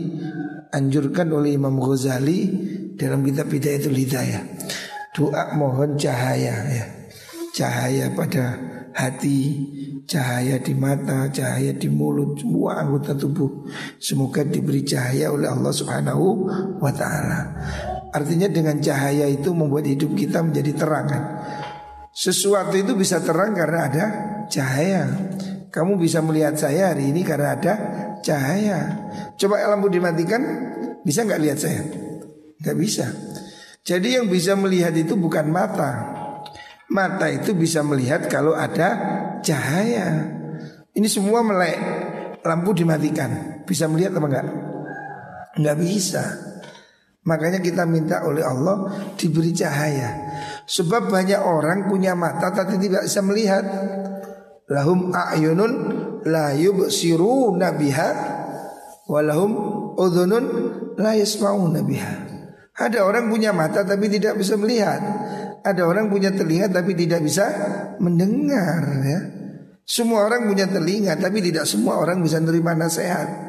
dianjurkan 0.69 1.33
oleh 1.33 1.57
Imam 1.57 1.81
Ghazali 1.81 2.39
dalam 2.93 3.25
kitab 3.25 3.49
Bidayatul 3.49 3.97
Hidayah. 3.97 4.45
Doa 5.17 5.57
mohon 5.57 5.97
cahaya 5.97 6.53
ya. 6.69 6.85
Cahaya 7.49 8.13
pada 8.13 8.61
hati, 8.93 9.57
cahaya 10.05 10.61
di 10.61 10.77
mata, 10.77 11.25
cahaya 11.33 11.73
di 11.73 11.89
mulut, 11.89 12.37
semua 12.37 12.85
anggota 12.85 13.17
tubuh. 13.17 13.65
Semoga 13.97 14.45
diberi 14.45 14.85
cahaya 14.85 15.33
oleh 15.33 15.49
Allah 15.49 15.73
Subhanahu 15.73 16.25
wa 16.77 16.91
taala. 16.93 17.57
Artinya 18.13 18.45
dengan 18.45 18.77
cahaya 18.77 19.25
itu 19.25 19.49
membuat 19.49 19.89
hidup 19.89 20.13
kita 20.13 20.45
menjadi 20.45 20.77
terang 20.77 21.09
kan. 21.09 21.23
Sesuatu 22.19 22.75
itu 22.75 22.99
bisa 22.99 23.23
terang 23.23 23.55
karena 23.55 23.79
ada 23.87 24.05
cahaya. 24.51 25.07
Kamu 25.71 25.95
bisa 25.95 26.19
melihat 26.19 26.59
saya 26.59 26.91
hari 26.91 27.15
ini 27.15 27.23
karena 27.23 27.55
ada 27.55 27.73
cahaya. 28.19 29.07
Coba 29.39 29.63
lampu 29.71 29.87
dimatikan, 29.87 30.43
bisa 30.99 31.23
nggak 31.23 31.39
lihat 31.39 31.57
saya? 31.63 31.79
Nggak 32.59 32.75
bisa. 32.75 33.07
Jadi 33.87 34.19
yang 34.19 34.27
bisa 34.27 34.59
melihat 34.59 34.91
itu 34.99 35.15
bukan 35.15 35.47
mata. 35.47 36.11
Mata 36.91 37.31
itu 37.31 37.55
bisa 37.55 37.87
melihat 37.87 38.27
kalau 38.27 38.51
ada 38.51 38.99
cahaya. 39.39 40.27
Ini 40.91 41.07
semua 41.07 41.39
melek. 41.39 41.79
Lampu 42.43 42.75
dimatikan, 42.75 43.63
bisa 43.63 43.87
melihat 43.87 44.19
apa 44.19 44.27
enggak? 44.27 44.47
Enggak 45.55 45.77
bisa. 45.79 46.23
Makanya 47.23 47.63
kita 47.63 47.87
minta 47.87 48.27
oleh 48.27 48.43
Allah 48.43 49.07
diberi 49.15 49.55
cahaya. 49.55 50.09
Sebab 50.69 51.09
banyak 51.09 51.41
orang 51.41 51.89
punya 51.89 52.13
mata 52.13 52.53
tapi 52.53 52.77
tidak 52.77 53.09
bisa 53.09 53.25
melihat. 53.25 53.65
Lahum 54.69 55.09
a'yunun 55.09 55.73
la 56.29 56.53
yubsiruna 56.53 57.73
biha 57.73 58.09
walahum 59.09 59.51
udhunun 59.97 60.45
la 61.01 61.17
yasma'una 61.17 61.81
biha. 61.81 62.13
Ada 62.77 63.01
orang 63.01 63.33
punya 63.33 63.49
mata 63.49 63.81
tapi 63.81 64.13
tidak 64.13 64.37
bisa 64.37 64.53
melihat. 64.61 65.01
Ada 65.65 65.89
orang 65.89 66.07
punya 66.07 66.29
telinga 66.29 66.69
tapi 66.69 66.93
tidak 66.93 67.25
bisa 67.25 67.49
mendengar 67.97 69.03
ya. 69.03 69.19
Semua 69.89 70.29
orang 70.29 70.45
punya 70.45 70.69
telinga 70.69 71.17
tapi 71.17 71.41
tidak 71.41 71.65
semua 71.65 71.97
orang 71.97 72.21
bisa 72.21 72.37
menerima 72.37 72.77
nasihat. 72.77 73.48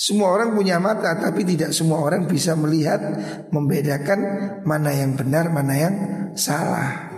Semua 0.00 0.32
orang 0.32 0.56
punya 0.56 0.80
mata 0.80 1.12
tapi 1.20 1.44
tidak 1.44 1.76
semua 1.76 2.00
orang 2.00 2.24
bisa 2.24 2.56
melihat 2.56 3.04
membedakan 3.52 4.20
mana 4.64 4.96
yang 4.96 5.12
benar, 5.12 5.52
mana 5.52 5.76
yang 5.76 5.94
salah. 6.32 7.12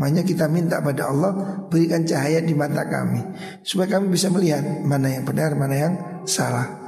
Makanya 0.00 0.24
kita 0.24 0.48
minta 0.48 0.80
pada 0.80 1.12
Allah 1.12 1.68
berikan 1.68 2.00
cahaya 2.08 2.40
di 2.40 2.56
mata 2.56 2.88
kami 2.88 3.20
supaya 3.60 4.00
kami 4.00 4.08
bisa 4.08 4.32
melihat 4.32 4.64
mana 4.64 5.12
yang 5.12 5.28
benar, 5.28 5.52
mana 5.52 5.76
yang 5.76 5.94
salah. 6.24 6.80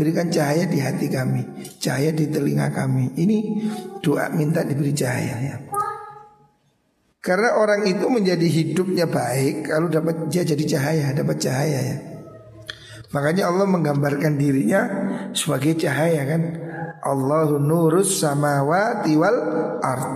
Berikan 0.00 0.32
cahaya 0.32 0.64
di 0.64 0.80
hati 0.80 1.12
kami, 1.12 1.44
cahaya 1.76 2.16
di 2.16 2.32
telinga 2.32 2.72
kami. 2.72 3.12
Ini 3.20 3.38
doa 4.00 4.32
minta 4.32 4.64
diberi 4.64 4.96
cahaya 4.96 5.36
ya. 5.44 5.56
Karena 7.20 7.60
orang 7.60 7.84
itu 7.84 8.08
menjadi 8.08 8.48
hidupnya 8.48 9.04
baik 9.04 9.68
kalau 9.68 9.92
dapat 9.92 10.32
dia 10.32 10.40
jadi 10.40 10.64
cahaya, 10.64 11.12
dapat 11.12 11.36
cahaya 11.36 11.80
ya. 11.84 12.09
Makanya 13.10 13.50
Allah 13.50 13.66
menggambarkan 13.66 14.38
dirinya 14.38 14.82
sebagai 15.34 15.74
cahaya 15.78 16.22
kan. 16.26 16.42
Allahu 17.00 17.58
nurus 17.58 18.22
samawati 18.22 19.16
wal 19.18 19.40
ard. 19.82 20.08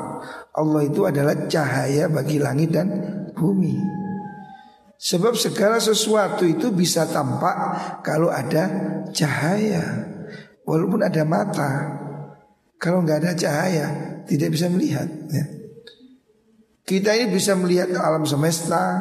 Allah 0.54 0.80
itu 0.86 1.02
adalah 1.08 1.48
cahaya 1.50 2.06
bagi 2.06 2.38
langit 2.38 2.70
dan 2.70 2.86
bumi. 3.34 3.74
Sebab 4.94 5.34
segala 5.34 5.82
sesuatu 5.82 6.46
itu 6.46 6.70
bisa 6.70 7.04
tampak 7.10 7.56
kalau 8.06 8.30
ada 8.30 8.70
cahaya. 9.10 10.12
Walaupun 10.64 11.02
ada 11.02 11.22
mata. 11.26 11.72
Kalau 12.78 13.02
nggak 13.02 13.18
ada 13.20 13.32
cahaya 13.34 13.86
tidak 14.28 14.54
bisa 14.54 14.70
melihat. 14.70 15.08
Ya. 15.32 15.44
Kita 16.84 17.16
ini 17.16 17.32
bisa 17.32 17.56
melihat 17.56 17.96
alam 17.96 18.28
semesta, 18.28 19.00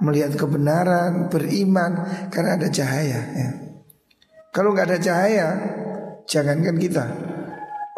melihat 0.00 0.36
kebenaran, 0.36 1.28
beriman 1.28 1.92
karena 2.32 2.56
ada 2.56 2.68
cahaya. 2.72 3.20
Ya. 3.36 3.50
Kalau 4.50 4.74
nggak 4.74 4.88
ada 4.90 4.98
cahaya, 5.00 5.46
jangankan 6.26 6.76
kita, 6.80 7.04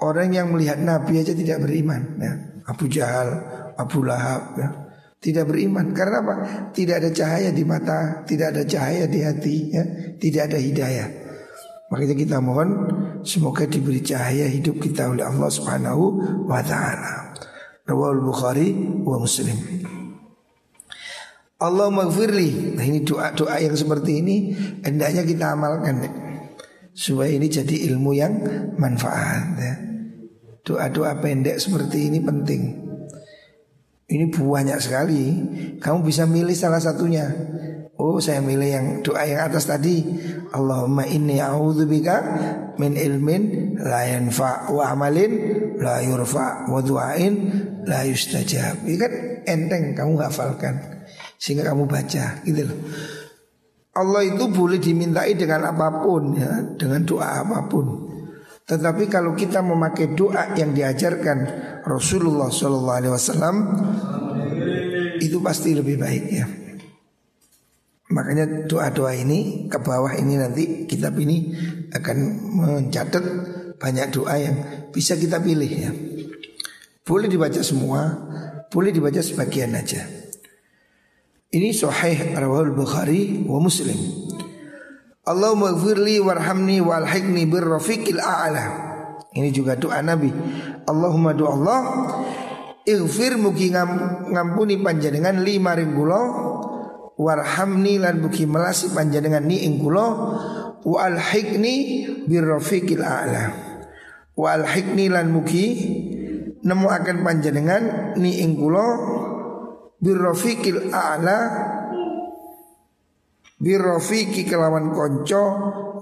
orang 0.02 0.34
yang 0.34 0.50
melihat 0.52 0.78
Nabi 0.82 1.22
aja 1.22 1.32
tidak 1.32 1.62
beriman. 1.62 2.02
Ya. 2.18 2.32
Abu 2.66 2.86
Jahal, 2.86 3.28
Abu 3.78 4.06
Lahab 4.06 4.58
ya. 4.58 4.68
Tidak 5.22 5.46
beriman 5.46 5.94
karena 5.94 6.18
apa? 6.18 6.34
Tidak 6.74 6.98
ada 6.98 7.10
cahaya 7.14 7.54
di 7.54 7.62
mata, 7.62 8.26
tidak 8.26 8.58
ada 8.58 8.66
cahaya 8.66 9.06
di 9.06 9.22
hati, 9.22 9.56
ya. 9.70 9.84
tidak 10.18 10.50
ada 10.50 10.58
hidayah. 10.58 11.08
Makanya 11.94 12.16
kita 12.18 12.36
mohon 12.42 12.68
semoga 13.22 13.68
diberi 13.68 14.02
cahaya 14.02 14.50
hidup 14.50 14.82
kita 14.82 15.12
oleh 15.12 15.22
Allah 15.22 15.46
Subhanahu 15.46 16.04
wa 16.48 16.58
taala. 16.64 17.38
Rawal 17.86 18.24
Bukhari 18.24 18.72
wa 19.04 19.20
Muslim. 19.20 19.54
Allah 21.62 21.88
maghfirli. 21.94 22.74
Nah 22.74 22.84
ini 22.84 23.06
doa-doa 23.06 23.62
yang 23.62 23.78
seperti 23.78 24.18
ini 24.18 24.36
hendaknya 24.82 25.22
kita 25.22 25.54
amalkan 25.54 26.02
supaya 26.92 27.30
ini 27.32 27.46
jadi 27.46 27.88
ilmu 27.94 28.10
yang 28.12 28.34
manfaat 28.76 29.46
ya. 29.56 29.74
Doa-doa 30.62 31.18
pendek 31.22 31.58
seperti 31.58 32.10
ini 32.10 32.18
penting. 32.22 32.62
Ini 34.12 34.28
banyak 34.28 34.78
sekali. 34.78 35.22
Kamu 35.80 36.04
bisa 36.04 36.28
milih 36.28 36.52
salah 36.52 36.78
satunya. 36.78 37.26
Oh, 37.96 38.18
saya 38.18 38.42
milih 38.42 38.68
yang 38.70 38.86
doa 39.00 39.24
yang 39.24 39.46
atas 39.46 39.66
tadi. 39.66 40.04
Allahumma 40.52 41.08
inni 41.08 41.40
a'udzubika 41.40 42.16
min 42.76 42.98
ilmin 42.98 43.74
la 43.80 44.04
yanfa 44.04 44.68
wa 44.68 44.92
amalin 44.92 45.32
la 45.80 46.04
yurfa 46.04 46.68
wa 46.68 46.78
du'ain 46.84 47.34
la 47.88 48.04
yustajab. 48.04 48.84
Ini 48.84 48.96
kan 49.00 49.12
enteng 49.48 49.96
kamu 49.96 50.14
hafalkan 50.20 51.01
sehingga 51.42 51.66
kamu 51.66 51.90
baca 51.90 52.38
gitu 52.46 52.62
loh. 52.70 52.78
Allah 53.98 54.22
itu 54.22 54.46
boleh 54.46 54.78
dimintai 54.78 55.34
dengan 55.34 55.74
apa 55.74 55.90
pun 55.98 56.38
ya, 56.38 56.78
dengan 56.78 57.02
doa 57.02 57.42
apa 57.42 57.66
pun. 57.66 58.14
Tetapi 58.62 59.10
kalau 59.10 59.34
kita 59.34 59.58
memakai 59.58 60.14
doa 60.14 60.54
yang 60.54 60.70
diajarkan 60.70 61.38
Rasulullah 61.82 62.46
Shallallahu 62.46 62.98
Alaihi 63.02 63.12
Wasallam 63.12 63.56
itu 65.18 65.42
pasti 65.42 65.74
lebih 65.74 65.98
baik 65.98 66.24
ya. 66.30 66.46
Makanya 68.14 68.70
doa-doa 68.70 69.12
ini 69.18 69.66
ke 69.66 69.82
bawah 69.82 70.14
ini 70.14 70.38
nanti 70.38 70.86
kitab 70.86 71.18
ini 71.18 71.52
akan 71.90 72.16
mencatat 72.54 73.24
banyak 73.82 74.06
doa 74.14 74.34
yang 74.38 74.56
bisa 74.94 75.18
kita 75.18 75.42
pilih 75.42 75.68
ya. 75.68 75.90
Boleh 77.02 77.26
dibaca 77.26 77.58
semua, 77.66 78.14
boleh 78.70 78.94
dibaca 78.94 79.18
sebagian 79.18 79.74
aja. 79.74 80.21
Ini 81.52 81.68
Sahih 81.68 82.32
Rawal 82.32 82.72
Bukhari 82.72 83.44
wa 83.44 83.60
Muslim. 83.60 84.00
Allahumma 85.28 85.76
gfirli 85.76 86.16
warhamni 86.16 86.80
walhikni 86.80 87.44
birrafiqil 87.44 88.24
a'la. 88.24 88.64
Ini 89.36 89.52
juga 89.52 89.76
doa 89.76 90.00
Nabi. 90.00 90.32
Allahumma 90.88 91.36
doa 91.36 91.52
Allah 91.52 91.80
Ighfir 92.88 93.36
mugi 93.36 93.68
ngam, 93.68 93.90
ngampuni 94.32 94.80
panjenengan 94.80 95.44
lima 95.44 95.76
ringkulo 95.76 96.22
Warhamni 97.20 98.00
lan 98.00 98.24
mugi 98.24 98.48
melasi 98.48 98.96
panjenengan 98.96 99.44
ni 99.44 99.60
ing 99.68 99.76
kula 99.76 100.06
wa 100.82 100.98
alhiqni 101.04 102.08
birrafiqil 102.24 103.04
a'la. 103.04 103.44
Wa 104.32 104.56
alhiqni 104.56 105.12
lan 105.12 105.28
mugi 105.28 105.66
nemu 106.64 106.88
akan 106.88 107.16
panjenengan 107.20 107.82
ni 108.16 108.40
ing 108.40 108.56
kula 108.56 109.20
birrafiqil 110.02 110.90
a'la 110.90 111.38
birrofiki 113.62 114.42
kelawan 114.42 114.90
konco 114.90 115.42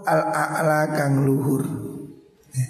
al 0.08 0.22
a'la 0.32 0.96
kang 0.96 1.28
luhur. 1.28 1.62
Ya. 2.56 2.68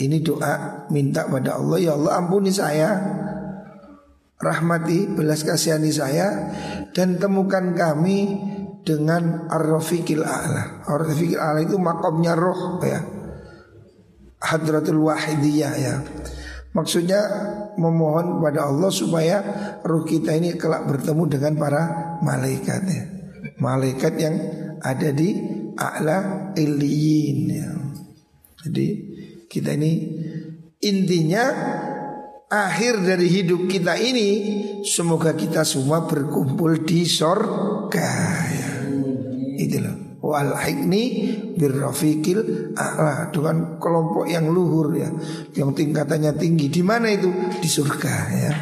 Ini 0.00 0.24
doa 0.24 0.88
minta 0.88 1.28
pada 1.28 1.60
Allah 1.60 1.76
ya 1.76 1.92
Allah 1.92 2.16
ampuni 2.16 2.48
saya 2.48 2.96
rahmati 4.40 5.12
belas 5.12 5.44
kasihani 5.44 5.92
saya 5.92 6.56
dan 6.96 7.20
temukan 7.20 7.76
kami 7.76 8.40
dengan 8.80 9.48
ar-rafiqil 9.52 10.24
a'la. 10.24 10.88
Ar-rafiqil 10.88 11.36
a'la 11.36 11.60
itu 11.60 11.76
makomnya 11.76 12.32
roh 12.32 12.80
ya. 12.80 13.04
Hadratul 14.40 15.04
wahidiyah 15.04 15.74
ya. 15.76 15.94
Maksudnya 16.74 17.20
memohon 17.78 18.42
pada 18.42 18.66
Allah 18.66 18.90
supaya 18.90 19.36
roh 19.86 20.02
kita 20.02 20.34
ini 20.34 20.58
kelak 20.58 20.90
bertemu 20.90 21.22
dengan 21.30 21.52
para 21.54 21.82
malaikat 22.18 22.82
ya 22.90 23.04
malaikat 23.58 24.12
yang 24.18 24.36
ada 24.80 25.08
di 25.12 25.36
a'la 25.76 26.50
iliyin 26.56 27.40
ya. 27.50 27.70
Jadi 28.64 28.86
kita 29.48 29.76
ini 29.76 29.92
intinya 30.80 31.44
akhir 32.48 33.04
dari 33.04 33.28
hidup 33.28 33.68
kita 33.68 33.98
ini 34.00 34.28
semoga 34.84 35.36
kita 35.36 35.64
semua 35.66 36.04
berkumpul 36.04 36.84
di 36.84 37.04
sorga 37.04 38.12
ya. 38.48 38.70
Itu 39.60 39.78
loh. 39.80 39.96
Wal 40.24 40.56
hikni 40.56 41.04
birrafiqil 41.54 42.74
a'la 42.74 43.30
dengan 43.30 43.78
kelompok 43.78 44.26
yang 44.26 44.50
luhur 44.50 44.94
ya, 44.94 45.10
yang 45.54 45.72
tingkatannya 45.72 46.34
tinggi. 46.36 46.70
Di 46.70 46.82
mana 46.82 47.10
itu? 47.10 47.30
Di 47.58 47.68
surga 47.70 48.14
ya. 48.34 48.52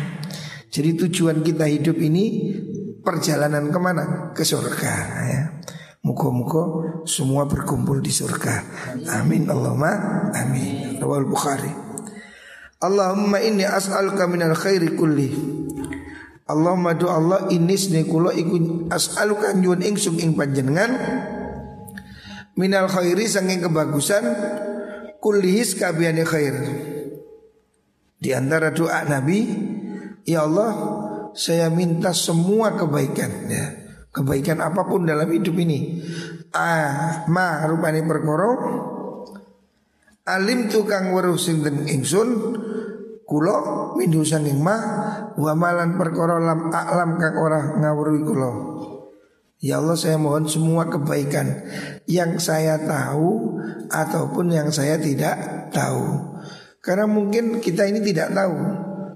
Jadi 0.73 0.97
tujuan 1.05 1.45
kita 1.45 1.69
hidup 1.69 2.01
ini 2.01 2.57
perjalanan 3.05 3.69
ke 3.69 3.79
mana? 3.81 4.05
Ke 4.33 4.41
surga 4.41 4.95
ya. 5.29 5.43
Muka-muka 6.03 6.63
semua 7.07 7.47
berkumpul 7.47 8.03
di 8.03 8.11
surga. 8.11 8.55
Amin 9.23 9.47
Allahumma 9.47 10.33
amin. 10.35 10.99
Rawal 10.99 11.29
Bukhari. 11.31 11.71
Allahumma 12.83 13.39
inni 13.39 13.63
as'aluka 13.63 14.27
minal 14.27 14.59
khairi 14.59 14.99
kulli. 14.99 15.31
Allahumma 16.51 16.99
do 16.99 17.07
Allah 17.07 17.47
inis 17.55 17.95
ne 17.95 18.03
kula 18.03 18.35
iku 18.35 18.91
as'aluka 18.91 19.55
nyuwun 19.55 19.87
ingsun 19.87 20.19
ing 20.19 20.35
panjenengan 20.35 20.91
minal 22.59 22.89
khairi 22.89 23.29
saking 23.29 23.65
kebagusan 23.65 24.25
kullihis 25.23 25.77
kabiyane 25.79 26.25
khair. 26.27 26.57
Di 28.23 28.31
antara 28.31 28.71
doa 28.71 29.03
Nabi, 29.03 29.51
ya 30.23 30.47
Allah, 30.47 30.71
saya 31.35 31.67
minta 31.75 32.15
semua 32.15 32.79
kebaikan 32.79 33.33
ya. 33.51 33.67
Kebaikan 34.13 34.61
apa 34.61 34.87
pun 34.87 35.09
dalam 35.09 35.27
hidup 35.33 35.57
ini. 35.59 36.05
Ah, 36.53 37.25
ma 37.33 37.65
rupane 37.65 38.05
perkara 38.05 38.51
alim 40.29 40.69
tukang 40.69 41.17
weruh 41.17 41.41
sing 41.41 41.65
ingsun 41.89 42.29
Kulo 43.33 43.97
minhu 43.97 44.29
sanging 44.29 44.61
ma 44.61 44.77
wa 45.41 45.53
malan 45.57 45.97
lam 45.97 46.61
aklam 46.69 47.11
kang 47.17 47.37
ora 47.41 47.81
ngawruhi 47.81 48.21
kulo. 48.29 48.51
Ya 49.63 49.79
Allah 49.79 49.95
saya 49.95 50.19
mohon 50.19 50.51
semua 50.51 50.91
kebaikan 50.91 51.47
yang 52.11 52.35
saya 52.43 52.83
tahu 52.83 53.63
ataupun 53.95 54.51
yang 54.51 54.75
saya 54.75 54.99
tidak 54.99 55.71
tahu. 55.71 56.35
Karena 56.83 57.07
mungkin 57.07 57.63
kita 57.63 57.87
ini 57.87 58.03
tidak 58.03 58.35
tahu 58.35 58.59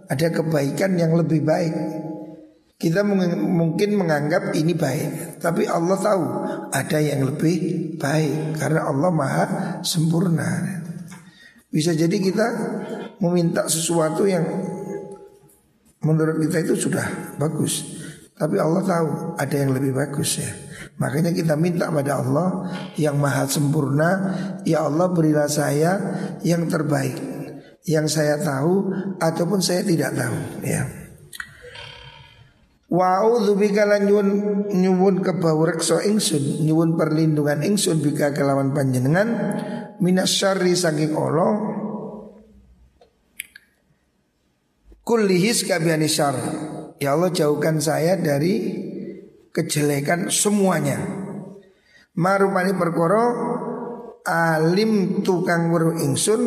ada 0.06 0.26
kebaikan 0.30 0.94
yang 0.94 1.18
lebih 1.18 1.42
baik. 1.42 1.74
Kita 2.78 3.02
mungkin 3.02 3.98
menganggap 3.98 4.54
ini 4.54 4.76
baik, 4.76 5.40
tapi 5.42 5.66
Allah 5.66 5.98
tahu 5.98 6.24
ada 6.70 6.98
yang 7.02 7.26
lebih 7.26 7.98
baik 7.98 8.60
karena 8.60 8.86
Allah 8.86 9.10
Maha 9.10 9.44
sempurna. 9.82 10.78
Bisa 11.72 11.96
jadi 11.96 12.12
kita 12.12 12.46
meminta 13.18 13.66
sesuatu 13.66 14.28
yang 14.28 14.46
menurut 16.06 16.38
kita 16.38 16.68
itu 16.68 16.86
sudah 16.86 17.34
bagus. 17.40 18.05
Tapi 18.36 18.60
Allah 18.60 18.84
tahu 18.84 19.08
ada 19.40 19.56
yang 19.56 19.72
lebih 19.72 19.96
bagus 19.96 20.44
ya. 20.44 20.52
Makanya 21.00 21.32
kita 21.32 21.56
minta 21.56 21.88
pada 21.88 22.20
Allah 22.20 22.68
yang 23.00 23.16
maha 23.16 23.48
sempurna, 23.48 24.36
ya 24.68 24.84
Allah 24.84 25.08
berilah 25.08 25.48
saya 25.48 25.96
yang 26.44 26.68
terbaik, 26.68 27.16
yang 27.88 28.04
saya 28.12 28.36
tahu 28.36 28.92
ataupun 29.16 29.64
saya 29.64 29.80
tidak 29.88 30.12
tahu 30.12 30.36
ya. 30.60 30.84
Wa'udzu 32.86 33.56
bika 33.56 33.88
lan 33.88 34.04
nyuwun 34.04 35.24
kebawreksa 35.24 36.04
ingsun, 36.04 36.60
nyuwun 36.62 36.94
perlindungan 36.94 37.64
ingsun 37.64 38.04
bika 38.04 38.36
kelawan 38.36 38.76
panjenengan 38.76 39.28
minas 39.96 40.28
syarri 40.28 40.76
saking 40.76 41.16
Allah 41.16 41.56
kullihis 45.02 45.64
kabiyani 45.64 46.06
syar 46.06 46.36
ya 47.00 47.16
Allah 47.16 47.32
jauhkan 47.32 47.80
saya 47.80 48.16
dari 48.16 48.84
kejelekan 49.52 50.28
semuanya 50.28 51.00
marupani 52.16 52.72
perkara 52.76 53.22
alim 54.26 55.22
tukang 55.22 55.72
weruh 55.72 55.96
ingsun 55.96 56.40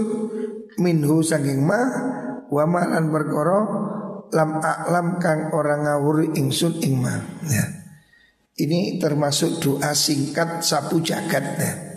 minhu 0.81 1.21
saking 1.21 1.63
ma 1.63 1.81
wa 2.49 2.63
malan 2.65 3.13
perkara 3.13 3.59
lam 4.29 4.51
aklam 4.61 5.07
kang 5.17 5.49
orang 5.53 5.85
ngawuri 5.85 6.37
ingsun 6.37 6.77
ing 6.85 7.01
ma 7.01 7.17
ya. 7.49 7.65
ini 8.61 9.01
termasuk 9.01 9.57
doa 9.57 9.93
singkat 9.97 10.61
sapu 10.61 11.01
jagat 11.01 11.45
ya. 11.57 11.88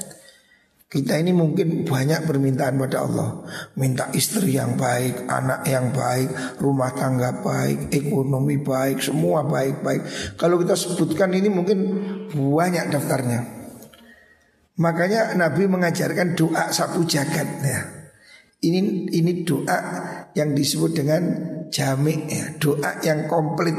Kita 0.93 1.17
ini 1.17 1.33
mungkin 1.33 1.89
banyak 1.89 2.29
permintaan 2.29 2.77
pada 2.77 3.09
Allah 3.09 3.49
Minta 3.81 4.13
istri 4.13 4.61
yang 4.61 4.77
baik, 4.77 5.25
anak 5.25 5.65
yang 5.65 5.89
baik, 5.89 6.61
rumah 6.61 6.93
tangga 6.93 7.41
baik, 7.41 7.89
ekonomi 7.89 8.61
baik, 8.61 9.01
semua 9.01 9.41
baik-baik 9.41 10.37
Kalau 10.37 10.61
kita 10.61 10.77
sebutkan 10.77 11.33
ini 11.33 11.49
mungkin 11.49 11.79
banyak 12.29 12.93
daftarnya 12.93 13.63
Makanya 14.81 15.37
Nabi 15.37 15.69
mengajarkan 15.69 16.33
doa 16.33 16.73
sapu 16.73 17.05
jagat 17.05 17.49
ya. 17.61 17.81
Ini 18.63 19.11
ini 19.11 19.33
doa 19.45 19.79
yang 20.33 20.55
disebut 20.57 20.97
dengan 20.97 21.23
jamik 21.69 22.31
ya, 22.31 22.57
doa 22.57 22.97
yang 23.05 23.29
komplit. 23.29 23.75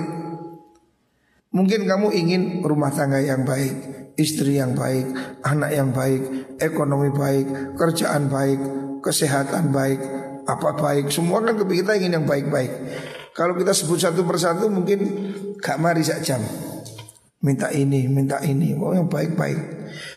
Mungkin 1.53 1.85
kamu 1.85 2.07
ingin 2.13 2.41
rumah 2.61 2.93
tangga 2.93 3.21
yang 3.21 3.41
baik, 3.47 4.02
istri 4.17 4.61
yang 4.61 4.77
baik, 4.77 5.09
anak 5.45 5.71
yang 5.73 5.89
baik, 5.89 6.21
ekonomi 6.61 7.09
baik, 7.09 7.77
kerjaan 7.77 8.29
baik, 8.29 8.59
kesehatan 9.01 9.73
baik, 9.73 9.99
apa 10.43 10.69
baik, 10.75 11.09
semua 11.09 11.39
kan 11.41 11.55
kita 11.55 11.95
ingin 11.97 12.21
yang 12.21 12.27
baik-baik. 12.27 12.71
Kalau 13.33 13.57
kita 13.57 13.73
sebut 13.73 13.97
satu 13.97 14.21
persatu 14.21 14.69
mungkin 14.69 14.99
gak 15.57 15.81
mari 15.81 16.05
jam. 16.05 16.41
Minta 17.43 17.67
ini, 17.75 18.07
minta 18.07 18.39
ini, 18.39 18.71
mau 18.71 18.95
yang 18.95 19.11
baik-baik. 19.11 19.59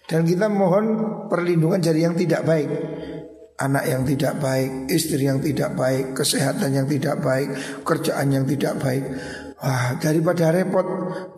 Dan 0.06 0.22
kita 0.22 0.46
mohon 0.46 0.86
perlindungan 1.26 1.82
dari 1.82 2.06
yang 2.06 2.14
tidak 2.14 2.46
baik. 2.46 2.70
Anak 3.56 3.88
yang 3.88 4.04
tidak 4.04 4.36
baik, 4.38 4.92
istri 4.92 5.24
yang 5.24 5.40
tidak 5.40 5.72
baik, 5.74 6.12
kesehatan 6.12 6.76
yang 6.76 6.86
tidak 6.86 7.18
baik, 7.24 7.48
kerjaan 7.82 8.28
yang 8.30 8.44
tidak 8.44 8.76
baik. 8.78 9.04
Wah, 9.56 9.96
daripada 9.96 10.52
repot 10.52 10.86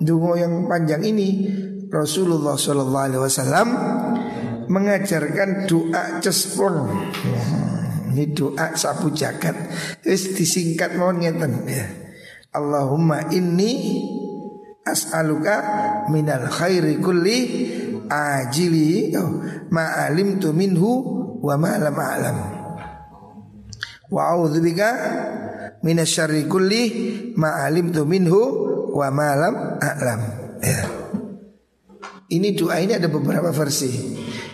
dungo 0.03 0.35
yang 0.35 0.67
panjang 0.67 1.07
ini, 1.07 1.47
Rasulullah 1.89 2.55
Shallallahu 2.57 3.07
Alaihi 3.09 3.23
Wasallam 3.25 3.69
mengajarkan 4.69 5.65
doa 5.65 6.21
cespon. 6.21 6.75
Ini 8.13 8.25
doa 8.37 8.77
sapu 8.77 9.09
jagat. 9.13 9.57
Terus 10.05 10.37
disingkat 10.37 10.97
mau 11.01 11.13
ngeten 11.13 11.65
ya. 11.65 11.87
Allahumma 12.53 13.29
inni 13.33 14.05
as'aluka 14.85 15.57
minal 16.09 16.49
khairi 16.49 16.97
kulli 17.01 17.39
ajili 18.09 19.13
oh, 19.21 19.45
ma 19.69 20.09
tu 20.41 20.51
minhu 20.53 20.93
wa 21.41 21.55
ma 21.57 21.73
lam 21.77 21.97
a'lam. 21.97 22.39
Wa 24.09 24.33
a'udzubika 24.33 24.89
minasyarri 25.85 26.49
kulli 26.49 26.83
ma 27.37 27.69
tu 27.69 28.03
minhu 28.09 28.41
wa 28.93 29.09
ma 29.13 29.29
lam 29.37 29.55
a'lam. 29.81 30.21
Ya. 30.65 30.98
Ini 32.29 32.53
doa 32.53 32.77
ini 32.77 32.93
ada 32.93 33.09
beberapa 33.09 33.49
versi. 33.57 33.89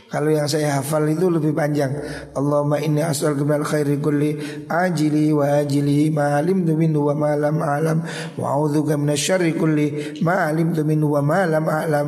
Kalau 0.06 0.30
yang 0.30 0.46
saya 0.46 0.78
hafal 0.78 1.10
itu 1.10 1.26
lebih 1.26 1.50
panjang. 1.58 1.90
Allahumma 2.38 2.78
inni 2.78 3.02
as'aluka 3.02 3.42
minal 3.42 3.66
khairi 3.66 3.98
kulli 3.98 4.38
ajili 4.70 5.34
wa 5.34 5.58
ajili 5.58 6.06
ma 6.14 6.38
alimtu 6.38 6.78
minhu 6.78 7.10
wa 7.10 7.18
ma 7.18 7.34
lam 7.34 7.58
a'lam 7.58 7.98
wa 8.38 8.46
a'udzubika 8.54 8.94
minasyarri 8.94 9.58
kulli 9.58 10.22
ma 10.22 10.46
alimtu 10.46 10.86
minhu 10.86 11.18
wa 11.18 11.22
ma 11.26 11.50
lam 11.50 11.66
a'lam. 11.66 12.06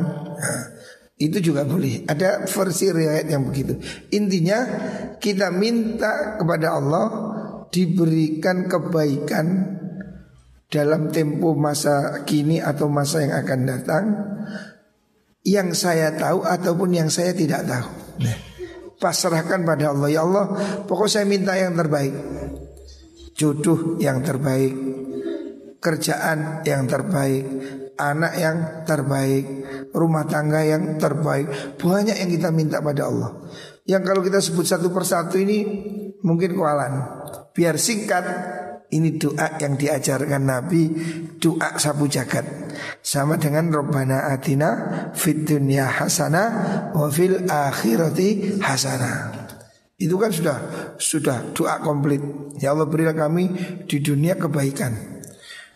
Itu 1.19 1.43
juga 1.43 1.67
boleh. 1.67 2.07
Ada 2.07 2.47
versi 2.47 2.87
riwayat 2.87 3.27
yang 3.27 3.43
begitu. 3.43 3.75
Intinya 4.15 4.63
kita 5.19 5.51
minta 5.51 6.39
kepada 6.39 6.79
Allah 6.79 7.05
diberikan 7.75 8.71
kebaikan 8.71 9.75
dalam 10.71 11.11
tempo 11.11 11.59
masa 11.59 12.23
kini 12.23 12.63
atau 12.63 12.87
masa 12.87 13.23
yang 13.23 13.35
akan 13.35 13.59
datang 13.67 14.05
yang 15.47 15.71
saya 15.71 16.11
tahu 16.11 16.43
ataupun 16.43 16.91
yang 16.91 17.07
saya 17.07 17.31
tidak 17.31 17.63
tahu. 17.63 17.87
Nah, 18.19 18.37
pasrahkan 18.99 19.63
pada 19.63 19.95
Allah 19.95 20.09
ya 20.11 20.27
Allah, 20.27 20.45
pokok 20.83 21.07
saya 21.07 21.23
minta 21.23 21.55
yang 21.55 21.71
terbaik. 21.71 22.11
Jodoh 23.37 23.95
yang 24.01 24.19
terbaik, 24.25 24.75
kerjaan 25.79 26.67
yang 26.67 26.83
terbaik, 26.89 27.45
anak 27.95 28.33
yang 28.35 28.57
terbaik, 28.83 29.45
rumah 29.95 30.27
tangga 30.27 30.67
yang 30.67 30.99
terbaik. 30.99 31.79
Banyak 31.79 32.17
yang 32.17 32.29
kita 32.33 32.49
minta 32.51 32.83
pada 32.83 33.07
Allah. 33.07 33.31
Yang 33.87 34.03
kalau 34.03 34.21
kita 34.25 34.43
sebut 34.43 34.67
satu 34.67 34.91
persatu 34.91 35.39
ini 35.39 35.63
mungkin 36.27 36.57
kualan. 36.59 37.23
Biar 37.55 37.79
singkat, 37.79 38.25
ini 38.87 39.19
doa 39.19 39.59
yang 39.59 39.75
diajarkan 39.75 40.47
Nabi 40.47 40.83
Doa 41.37 41.75
sapu 41.75 42.07
jagat. 42.07 42.45
Sama 43.03 43.35
dengan 43.35 43.67
Rabbana 43.67 44.31
atina 44.31 44.69
Fit 45.11 45.43
dunya 45.43 45.91
hasana 45.91 46.43
Wa 46.95 47.11
fil 47.11 47.43
akhirati 47.47 48.59
hasana. 48.63 49.35
Itu 49.99 50.15
kan 50.15 50.31
sudah 50.31 50.57
Sudah 50.95 51.51
doa 51.51 51.83
komplit. 51.83 52.23
Ya 52.63 52.71
Allah 52.71 52.87
berilah 52.87 53.17
kami 53.17 53.51
di 53.85 53.97
dunia 53.99 54.39
kebaikan. 54.39 55.19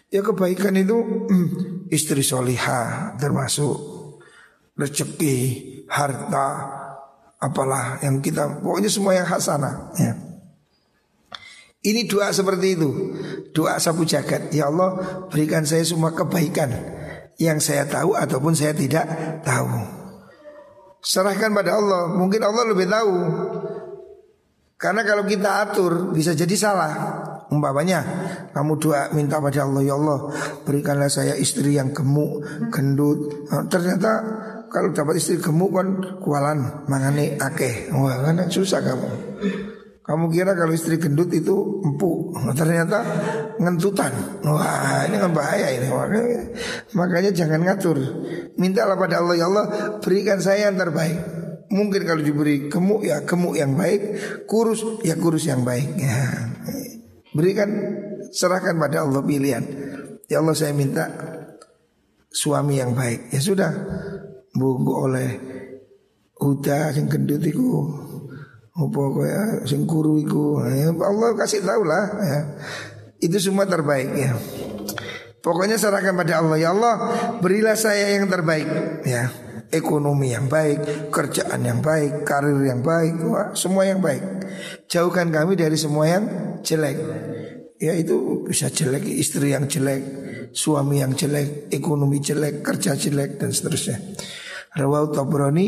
Ya 0.08 0.24
kebaikan 0.24 0.80
itu 0.80 0.98
hmm, 1.28 1.48
Istri 1.92 2.24
soliha 2.24 3.16
Termasuk 3.20 3.76
Rezeki 4.80 5.36
Harta 5.92 6.48
apalah 7.42 7.98
yang 8.06 8.22
kita 8.22 8.62
pokoknya 8.62 8.88
semua 8.88 9.18
yang 9.18 9.26
hasanah 9.26 9.92
ya. 9.98 10.14
Ini 11.82 12.06
doa 12.06 12.30
seperti 12.30 12.78
itu. 12.78 12.90
Doa 13.58 13.82
sapu 13.82 14.06
jagat. 14.06 14.54
Ya 14.54 14.70
Allah 14.70 15.26
berikan 15.34 15.66
saya 15.66 15.82
semua 15.82 16.14
kebaikan 16.14 16.70
Yang 17.42 17.74
saya 17.74 17.90
tahu 17.90 18.14
ataupun 18.14 18.54
saya 18.54 18.78
tidak 18.78 19.10
tahu. 19.42 19.82
Serahkan 21.02 21.50
pada 21.58 21.82
Allah. 21.82 22.14
Mungkin 22.14 22.42
Allah 22.46 22.64
lebih 22.70 22.86
tahu. 22.86 23.14
Karena 24.78 25.02
kalau 25.06 25.26
kita 25.26 25.66
atur 25.66 26.14
Bisa 26.14 26.38
jadi 26.38 26.54
salah. 26.54 26.94
Umpamanya 27.52 28.00
kamu 28.56 28.80
doa 28.80 29.12
minta 29.12 29.44
pada 29.44 29.68
Allah 29.68 29.84
Ya 29.84 30.00
Allah 30.00 30.32
berikanlah 30.64 31.12
saya 31.12 31.36
istri 31.36 31.76
yang 31.76 31.92
gemuk 31.92 32.46
Gendut. 32.72 33.50
Nah, 33.52 33.68
Ternyata 33.68 34.12
kalau 34.72 34.94
dapat 34.96 35.20
istri 35.20 35.42
gemuk 35.42 35.74
kan 35.76 36.22
Kualan 36.22 36.88
mangane 36.88 37.42
akeh. 37.42 37.90
Wah 37.92 38.22
kan 38.22 38.48
susah 38.48 38.80
kamu 38.86 39.10
kamu 40.02 40.34
kira 40.34 40.58
kalau 40.58 40.74
istri 40.74 40.98
gendut 40.98 41.30
itu 41.30 41.82
empuk 41.86 42.22
Ternyata 42.60 43.00
ngentutan. 43.62 44.12
Wah 44.46 45.06
ini 45.06 45.18
kan 45.20 45.32
bahaya 45.32 45.68
ini. 45.78 45.88
Makanya 46.96 47.32
jangan 47.36 47.62
ngatur. 47.62 47.98
Mintalah 48.58 48.98
pada 48.98 49.22
Allah 49.22 49.36
Ya 49.38 49.46
Allah 49.48 49.66
berikan 50.02 50.42
saya 50.42 50.70
yang 50.70 50.78
terbaik. 50.80 51.18
Mungkin 51.72 52.04
kalau 52.04 52.20
diberi 52.20 52.68
gemuk 52.68 53.06
ya 53.06 53.24
gemuk 53.24 53.56
yang 53.56 53.78
baik. 53.78 54.18
Kurus 54.50 54.84
ya 55.06 55.16
kurus 55.18 55.48
yang 55.48 55.64
baik. 55.64 55.90
Ya. 56.02 56.20
Berikan 57.32 57.72
serahkan 58.36 58.76
pada 58.76 59.08
Allah 59.08 59.24
pilihan. 59.24 59.64
Ya 60.28 60.44
Allah 60.44 60.52
saya 60.52 60.76
minta 60.76 61.08
suami 62.28 62.80
yang 62.80 62.92
baik. 62.92 63.32
Ya 63.32 63.40
sudah. 63.40 63.72
Bunggu 64.52 64.94
oleh 65.08 65.30
Huda 66.42 66.92
yang 66.98 67.08
gendut 67.08 67.40
itu 67.46 67.64
apa 68.72 69.02
kaya 69.12 69.44
sing 69.68 69.84
iku. 69.84 70.64
Ya, 70.64 70.96
Allah 70.96 71.30
kasih 71.36 71.60
tahu 71.60 71.84
lah 71.84 72.06
ya. 72.24 72.40
Itu 73.20 73.38
semua 73.38 73.68
terbaik 73.68 74.10
ya. 74.16 74.32
Pokoknya 75.44 75.76
serahkan 75.76 76.16
pada 76.16 76.40
Allah. 76.40 76.58
Ya 76.58 76.70
Allah 76.72 76.96
berilah 77.44 77.76
saya 77.76 78.16
yang 78.16 78.32
terbaik 78.32 78.68
ya. 79.04 79.28
Ekonomi 79.72 80.36
yang 80.36 80.52
baik 80.52 81.12
kerjaan 81.16 81.64
yang 81.64 81.80
baik 81.80 82.28
karir 82.28 82.60
yang 82.60 82.84
baik 82.84 83.24
wah, 83.24 83.56
semua 83.56 83.88
yang 83.88 84.04
baik. 84.04 84.20
Jauhkan 84.92 85.32
kami 85.32 85.56
dari 85.56 85.80
semua 85.80 86.12
yang 86.12 86.24
jelek. 86.60 87.00
Ya 87.80 87.96
itu 87.96 88.44
bisa 88.44 88.68
jelek 88.68 89.08
istri 89.08 89.56
yang 89.56 89.72
jelek 89.72 90.04
suami 90.52 91.00
yang 91.00 91.16
jelek 91.16 91.72
ekonomi 91.72 92.20
jelek 92.20 92.60
kerja 92.60 93.00
jelek 93.00 93.40
dan 93.40 93.56
seterusnya. 93.56 93.98
Rawal 94.76 95.16
Tabrani 95.16 95.68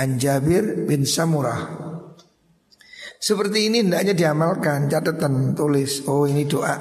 An 0.00 0.16
Jabir 0.16 0.88
bin 0.88 1.04
Samurah 1.04 1.91
seperti 3.22 3.70
ini 3.70 3.86
hendaknya 3.86 4.18
diamalkan 4.18 4.90
Catatan 4.90 5.54
tulis. 5.54 6.02
Oh 6.10 6.26
ini 6.26 6.42
doa 6.42 6.74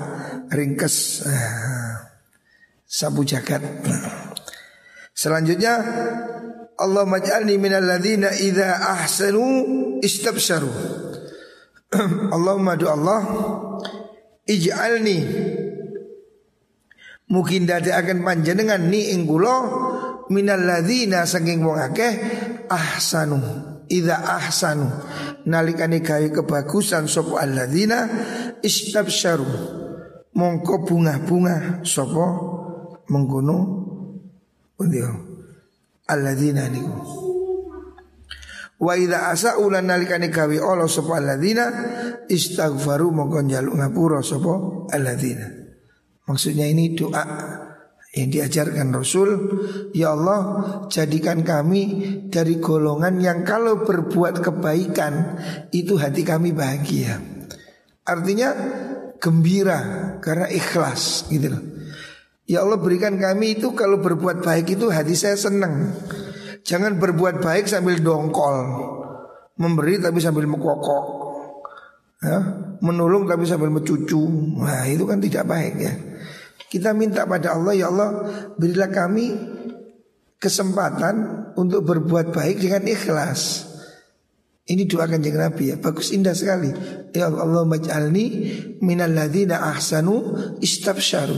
ringkes. 0.49 1.21
Sabu 2.89 3.21
jagat. 3.21 3.61
Selanjutnya 5.13 5.77
Allah 6.81 7.05
maj'alni 7.05 7.61
minal 7.61 7.85
ladhina 7.85 8.33
idha 8.41 8.81
ahsanu 8.97 10.01
istabsharu. 10.01 10.73
Allahumma 12.35 12.73
du 12.73 12.89
Allah 12.89 13.21
Ij'alni. 14.49 15.19
Mungkin 17.31 17.69
dadi 17.69 17.93
akan 17.93 18.27
panjenengan 18.27 18.91
ni 18.91 19.15
ingkulo 19.15 19.55
Minal 20.31 20.67
ladhina 20.67 21.23
saking 21.23 21.63
wong 21.63 21.79
akeh 21.79 22.11
Ahsanu 22.67 23.70
Idha 23.91 24.39
ahsanu. 24.39 24.87
Nalikane 25.51 25.99
gawe 25.99 26.31
kebagusan 26.31 27.11
sapa 27.11 27.43
alladzina 27.43 28.07
istabsyaru 28.63 29.47
mongko 30.31 30.87
bunga-bunga 30.87 31.83
sapa 31.83 32.25
mengkono. 33.11 33.57
Pundio 34.79 35.11
alladzina 36.07 36.71
niku. 36.71 36.95
Wa 38.81 38.97
idza 38.97 39.29
asa'u 39.29 39.69
lan 39.69 39.91
nalikane 39.91 40.31
gawe 40.33 40.55
Allah 40.57 40.89
sapa 40.89 41.19
alladzina 41.19 41.65
istaghfaru 42.31 43.11
mongko 43.11 43.43
njaluk 43.43 43.75
ngapura 43.75 44.23
sapa 44.23 44.87
alladzina. 44.89 45.51
Maksudnya 46.25 46.65
ini 46.69 46.95
doa 46.95 47.23
yang 48.11 48.27
diajarkan 48.27 48.91
Rasul 48.91 49.29
Ya 49.95 50.11
Allah 50.11 50.39
jadikan 50.91 51.47
kami 51.47 51.83
dari 52.27 52.59
golongan 52.59 53.23
yang 53.23 53.47
kalau 53.47 53.87
berbuat 53.87 54.43
kebaikan 54.43 55.39
Itu 55.71 55.95
hati 55.95 56.27
kami 56.27 56.51
bahagia. 56.51 57.23
Artinya 58.03 58.51
gembira 59.21 59.79
karena 60.19 60.51
ikhlas 60.51 61.31
gitu 61.31 61.55
loh. 61.55 61.63
Ya 62.49 62.67
Allah 62.67 62.81
berikan 62.83 63.15
kami 63.15 63.55
itu 63.61 63.71
kalau 63.71 64.03
berbuat 64.03 64.43
baik 64.43 64.75
itu 64.75 64.91
hati 64.91 65.15
saya 65.15 65.39
senang 65.39 65.95
Jangan 66.67 66.99
berbuat 66.99 67.39
baik 67.39 67.71
sambil 67.71 67.95
dongkol 68.03 68.91
Memberi 69.55 70.03
tapi 70.03 70.19
sambil 70.19 70.51
mekokok 70.51 71.05
ya, 72.19 72.37
Menolong 72.81 73.29
tapi 73.29 73.45
sambil 73.45 73.71
mencucu. 73.71 74.19
Nah 74.59 74.83
itu 74.89 75.07
kan 75.07 75.23
tidak 75.23 75.47
baik 75.47 75.75
ya 75.79 76.10
kita 76.71 76.95
minta 76.95 77.27
pada 77.27 77.51
Allah 77.51 77.75
ya 77.75 77.91
Allah 77.91 78.23
berilah 78.55 78.87
kami 78.87 79.35
kesempatan 80.39 81.15
untuk 81.59 81.83
berbuat 81.83 82.31
baik 82.31 82.63
dengan 82.63 82.87
ikhlas. 82.87 83.67
Ini 84.61 84.87
doakan 84.87 85.19
jangan 85.19 85.51
Nabi 85.51 85.73
ya 85.73 85.75
Bagus 85.81 86.13
indah 86.13 86.37
sekali 86.37 86.69
Ya 87.11 87.27
Allah 87.27 87.65
maj'alni 87.65 88.25
minal 88.79 89.09
ladhina 89.09 89.57
ahsanu 89.57 90.37
istabsharu 90.61 91.33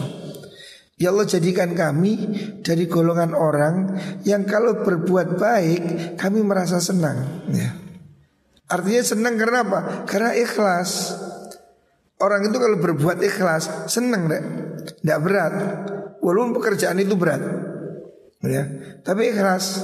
Ya 1.00 1.10
Allah 1.10 1.26
jadikan 1.26 1.72
kami 1.72 2.20
dari 2.62 2.86
golongan 2.86 3.32
orang 3.32 3.96
Yang 4.28 4.44
kalau 4.52 4.84
berbuat 4.84 5.40
baik 5.40 5.82
kami 6.20 6.44
merasa 6.44 6.84
senang 6.84 7.48
ya. 7.50 7.72
Artinya 8.70 9.04
senang 9.08 9.36
karena 9.40 9.60
apa? 9.66 9.80
Karena 10.04 10.32
ikhlas 10.36 11.16
Orang 12.24 12.48
itu 12.48 12.56
kalau 12.56 12.80
berbuat 12.80 13.20
ikhlas 13.20 13.92
senang 13.92 14.32
deh, 14.32 14.44
tidak 15.04 15.20
berat. 15.20 15.54
Walaupun 16.24 16.56
pekerjaan 16.56 16.96
itu 17.04 17.20
berat, 17.20 17.44
ya. 18.40 18.64
Tapi 19.04 19.36
ikhlas. 19.36 19.84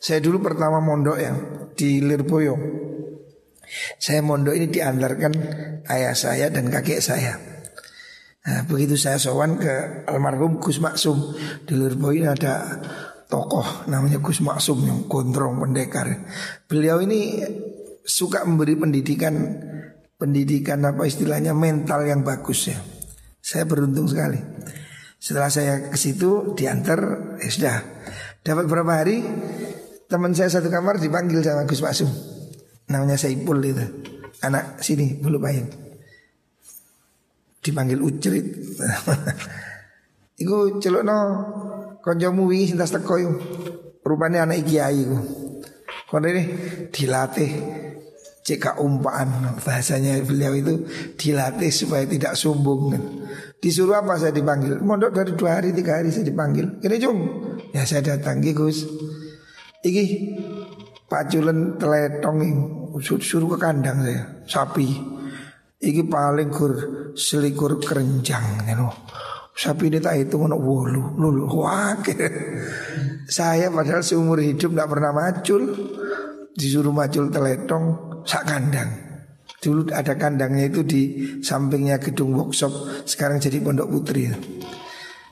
Saya 0.00 0.24
dulu 0.24 0.40
pertama 0.40 0.80
mondok 0.80 1.18
ya 1.20 1.36
di 1.76 2.00
Lirboyo. 2.00 2.56
Saya 4.00 4.24
mondok 4.24 4.56
ini 4.56 4.72
diantarkan 4.72 5.32
ayah 5.90 6.14
saya 6.16 6.48
dan 6.48 6.72
kakek 6.72 7.04
saya. 7.04 7.36
Nah, 8.46 8.62
begitu 8.70 8.94
saya 8.94 9.18
sowan 9.18 9.58
ke 9.58 10.06
almarhum 10.06 10.62
Gus 10.62 10.78
Maksum 10.78 11.34
di 11.66 11.74
Lirboyo 11.74 12.30
ada 12.30 12.80
tokoh 13.26 13.90
namanya 13.90 14.22
Gus 14.22 14.38
Maksum 14.40 14.86
yang 14.86 15.00
gondrong 15.10 15.58
pendekar. 15.58 16.24
Beliau 16.70 17.02
ini 17.02 17.42
suka 18.06 18.46
memberi 18.46 18.78
pendidikan 18.78 19.34
pendidikan 20.16 20.80
apa 20.84 21.04
istilahnya 21.04 21.52
mental 21.52 22.04
yang 22.08 22.24
bagus 22.24 22.72
ya. 22.72 22.78
Saya 23.40 23.68
beruntung 23.68 24.08
sekali. 24.08 24.40
Setelah 25.16 25.50
saya 25.52 25.74
ke 25.88 25.96
situ 25.96 26.56
diantar, 26.56 27.00
ya 27.40 27.48
sudah. 27.48 27.76
Dapat 28.42 28.64
berapa 28.68 28.92
hari 28.92 29.22
teman 30.06 30.34
saya 30.34 30.50
satu 30.50 30.68
kamar 30.68 30.98
dipanggil 30.98 31.40
sama 31.44 31.64
Gus 31.68 31.80
Masum. 31.84 32.10
Namanya 32.90 33.18
Saipul 33.18 33.58
itu. 33.62 33.86
Anak 34.42 34.82
sini 34.82 35.18
bulu 35.18 35.40
payung. 35.40 35.70
Dipanggil 37.62 37.98
Ucrit. 37.98 38.46
Iku 40.42 40.78
no 41.00 41.18
konjomu 42.04 42.44
wingi 42.44 42.76
sintas 42.76 42.92
teko 42.92 43.16
Rupanya 44.06 44.46
anak 44.46 44.62
kiai 44.62 45.02
iku. 45.02 45.18
Kono 46.06 46.30
ini 46.30 46.44
dilatih 46.94 47.50
Cek 48.46 48.78
umpaan 48.78 49.58
bahasanya 49.58 50.22
beliau 50.22 50.54
itu 50.54 50.86
dilatih 51.18 51.66
supaya 51.74 52.06
tidak 52.06 52.38
sombong 52.38 52.94
kan. 52.94 53.02
Disuruh 53.58 53.98
apa 53.98 54.14
saya 54.22 54.30
dipanggil? 54.30 54.78
Mondok 54.86 55.10
dari 55.10 55.34
dua 55.34 55.58
hari 55.58 55.74
tiga 55.74 55.98
hari 55.98 56.14
saya 56.14 56.22
dipanggil. 56.22 56.78
Ini 56.78 56.96
cung, 57.02 57.18
ya 57.74 57.82
saya 57.82 58.14
datang 58.14 58.38
Gus. 58.38 58.86
Iki 59.82 60.04
paculen 61.10 61.74
teletong 61.74 62.38
suruh 63.02 63.50
ke 63.50 63.58
kandang 63.58 64.06
saya 64.06 64.46
sapi. 64.46 64.94
Iki 65.82 66.06
paling 66.06 66.54
kur 66.54 66.72
selikur 67.18 67.82
kerenjang, 67.82 68.62
know. 68.78 68.94
Sapi 69.56 69.90
ini 69.90 69.98
tak 69.98 70.22
itu 70.22 70.38
ngono 70.38 70.54
wolu, 70.54 71.18
lulu, 71.18 71.50
wah. 71.50 71.98
Saya 73.26 73.74
padahal 73.74 74.06
seumur 74.06 74.38
hidup 74.38 74.70
tidak 74.70 74.86
pernah 74.92 75.10
macul, 75.10 75.62
disuruh 76.54 76.92
macul 76.92 77.32
teletong, 77.32 78.15
sak 78.26 78.44
kandang. 78.44 78.90
Dulu 79.56 79.88
ada 79.94 80.18
kandangnya 80.18 80.68
itu 80.68 80.84
di 80.84 81.02
sampingnya 81.40 81.96
gedung 82.02 82.36
workshop, 82.36 83.06
sekarang 83.08 83.40
jadi 83.40 83.62
pondok 83.62 83.88
putri. 83.88 84.28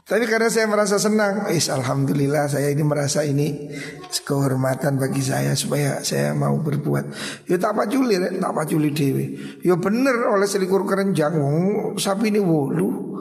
Tapi 0.04 0.28
karena 0.28 0.52
saya 0.52 0.68
merasa 0.68 1.00
senang, 1.00 1.48
is 1.48 1.72
alhamdulillah 1.72 2.44
saya 2.44 2.68
ini 2.68 2.85
merasa 2.85 3.24
ini 3.24 3.72
kehormatan 4.04 5.00
bagi 5.00 5.24
saya 5.24 5.57
supaya 5.57 6.04
saya 6.04 6.37
mau 6.37 6.61
berbuat. 6.61 7.04
Ya 7.48 7.57
tak 7.57 7.72
paculi, 7.72 8.20
tak 8.20 8.52
paculi 8.52 8.92
dewi. 8.92 9.26
Ya 9.64 9.80
bener 9.80 10.28
oleh 10.28 10.44
selikur 10.44 10.85
kerenjang, 10.85 11.40
sapi 11.96 12.28
ini 12.28 12.37
wolu, 12.37 13.16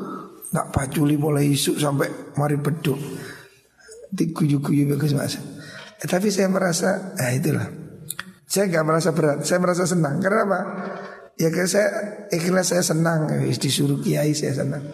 tak 0.51 0.75
paculi 0.75 1.15
mulai 1.15 1.55
isu 1.55 1.79
sampai 1.79 2.35
mari 2.35 2.59
beduk. 2.59 2.99
Diguyu-guyu 4.11 4.93
bagus 4.93 5.15
mas. 5.15 5.39
Eh, 6.03 6.07
tapi 6.07 6.29
saya 6.29 6.51
merasa, 6.51 7.15
nah 7.15 7.31
itulah. 7.31 7.82
Saya 8.53 8.69
nggak 8.69 8.85
merasa 8.85 9.09
berat, 9.17 9.41
saya 9.41 9.57
merasa 9.57 9.89
senang. 9.89 10.21
Karena 10.21 10.45
apa? 10.45 10.59
Ya 11.41 11.49
karena 11.49 11.65
saya 11.65 11.89
ikhlas 12.29 12.69
saya 12.69 12.85
senang, 12.85 13.25
disuruh 13.49 13.97
kiai 13.97 14.29
saya 14.37 14.53
senang. 14.53 14.85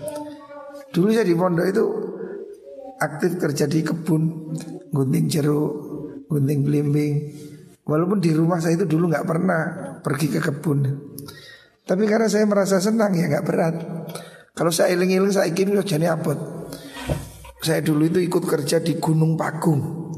Dulu 0.95 1.11
saya 1.11 1.27
di 1.27 1.35
pondok 1.35 1.67
itu 1.67 1.83
aktif 3.03 3.35
kerja 3.35 3.67
di 3.67 3.83
kebun, 3.83 4.55
gunting 4.95 5.27
jeruk, 5.27 5.73
gunting 6.31 6.63
belimbing. 6.63 7.35
Walaupun 7.83 8.23
di 8.23 8.31
rumah 8.31 8.63
saya 8.63 8.79
itu 8.79 8.87
dulu 8.87 9.11
nggak 9.11 9.27
pernah 9.27 9.61
pergi 9.99 10.27
ke 10.31 10.39
kebun. 10.39 10.79
Tapi 11.83 12.03
karena 12.07 12.31
saya 12.31 12.47
merasa 12.47 12.79
senang 12.79 13.11
ya 13.11 13.27
nggak 13.27 13.43
berat. 13.43 13.75
Kalau 14.55 14.71
saya 14.71 14.95
iling-iling 14.95 15.35
saya 15.35 15.51
ingin 15.51 15.75
jadi 15.83 16.15
abot. 16.15 16.39
Saya 17.59 17.83
dulu 17.83 18.07
itu 18.07 18.23
ikut 18.23 18.47
kerja 18.47 18.79
di 18.79 18.95
Gunung 19.03 19.35
Pakung. 19.35 20.15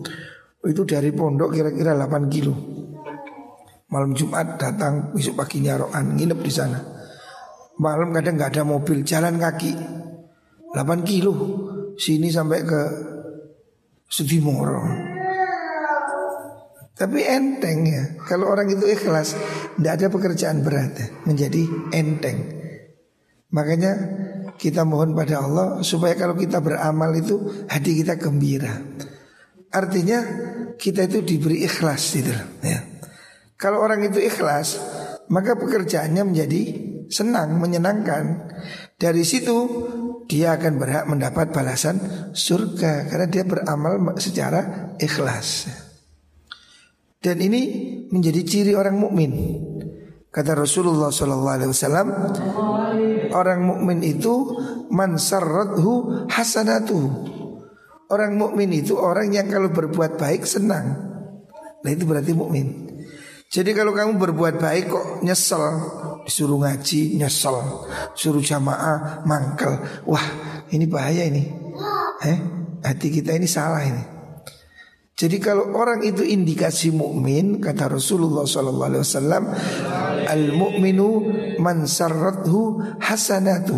Itu 0.61 0.85
dari 0.85 1.09
pondok 1.09 1.57
kira-kira 1.57 1.97
8 1.97 2.29
kilo. 2.29 2.80
Malam 3.91 4.15
Jumat 4.15 4.55
datang, 4.55 5.11
besok 5.11 5.43
paginya 5.43 5.75
roan, 5.75 6.15
nginep 6.15 6.39
di 6.39 6.51
sana. 6.51 6.79
Malam 7.81 8.15
kadang 8.15 8.39
nggak 8.39 8.51
ada 8.55 8.63
mobil, 8.63 9.03
jalan 9.03 9.35
kaki 9.35 9.73
8 10.71 11.03
kilo 11.03 11.33
Sini 11.99 12.31
sampai 12.31 12.59
ke 12.63 12.81
Sudimoro 14.07 14.79
Tapi 16.95 17.19
enteng 17.27 17.79
ya 17.87 18.03
Kalau 18.23 18.51
orang 18.51 18.71
itu 18.71 18.87
ikhlas 18.87 19.35
Tidak 19.75 19.91
ada 19.91 20.07
pekerjaan 20.07 20.63
berat 20.63 20.93
ya, 20.95 21.07
Menjadi 21.27 21.63
enteng 21.91 22.39
Makanya 23.51 23.91
kita 24.55 24.87
mohon 24.87 25.11
pada 25.11 25.43
Allah 25.43 25.67
Supaya 25.83 26.15
kalau 26.15 26.39
kita 26.39 26.63
beramal 26.63 27.11
itu 27.15 27.67
Hati 27.67 27.91
kita 27.99 28.15
gembira 28.15 28.79
Artinya 29.71 30.19
kita 30.75 31.07
itu 31.07 31.23
diberi 31.23 31.63
ikhlas 31.63 32.03
gitu 32.19 32.31
ya. 32.63 32.90
Kalau 33.61 33.77
orang 33.85 34.01
itu 34.01 34.17
ikhlas 34.17 34.81
Maka 35.29 35.53
pekerjaannya 35.53 36.25
menjadi 36.25 36.61
senang, 37.13 37.61
menyenangkan 37.61 38.49
Dari 38.97 39.21
situ 39.21 39.57
dia 40.31 40.55
akan 40.55 40.79
berhak 40.79 41.05
mendapat 41.11 41.51
balasan 41.51 41.99
surga 42.31 43.11
karena 43.11 43.27
dia 43.27 43.43
beramal 43.43 44.15
secara 44.15 44.95
ikhlas. 44.95 45.67
Dan 47.19 47.43
ini 47.43 47.61
menjadi 48.07 48.41
ciri 48.47 48.71
orang 48.71 48.95
mukmin. 48.95 49.31
Kata 50.31 50.55
Rasulullah 50.55 51.11
sallallahu 51.11 51.55
alaihi 51.59 51.71
wasallam, 51.75 52.07
orang 53.35 53.59
mukmin 53.59 53.99
itu 54.07 54.55
man 54.87 55.19
sarrathu 55.19 56.23
hasanatu. 56.31 57.27
Orang 58.07 58.39
mukmin 58.39 58.71
itu 58.71 58.95
orang 58.95 59.35
yang 59.35 59.51
kalau 59.51 59.67
berbuat 59.67 60.15
baik 60.15 60.47
senang. 60.47 60.95
Nah 61.83 61.91
itu 61.91 62.07
berarti 62.07 62.31
mukmin. 62.31 62.90
Jadi 63.51 63.75
kalau 63.75 63.91
kamu 63.91 64.15
berbuat 64.15 64.63
baik 64.63 64.85
kok 64.87 65.05
nyesel 65.27 65.59
Disuruh 66.23 66.55
ngaji 66.63 67.19
nyesel 67.19 67.59
Suruh 68.15 68.39
jamaah 68.39 69.27
mangkel. 69.27 69.75
Wah 70.07 70.25
ini 70.71 70.87
bahaya 70.87 71.27
ini. 71.27 71.43
Eh, 72.23 72.37
Hati 72.81 73.11
kita 73.11 73.35
ini 73.35 73.45
salah 73.45 73.83
ini. 73.83 74.03
Jadi 75.13 75.37
kalau 75.37 75.75
orang 75.77 76.01
itu 76.01 76.25
indikasi 76.25 76.89
mukmin 76.89 77.61
kata 77.61 77.93
Rasulullah 77.93 78.41
SAW 78.41 79.53
al 80.25 80.43
mukminu 80.49 81.09
man 81.61 81.85
sarrathu 81.85 82.81
hasanatu 82.97 83.77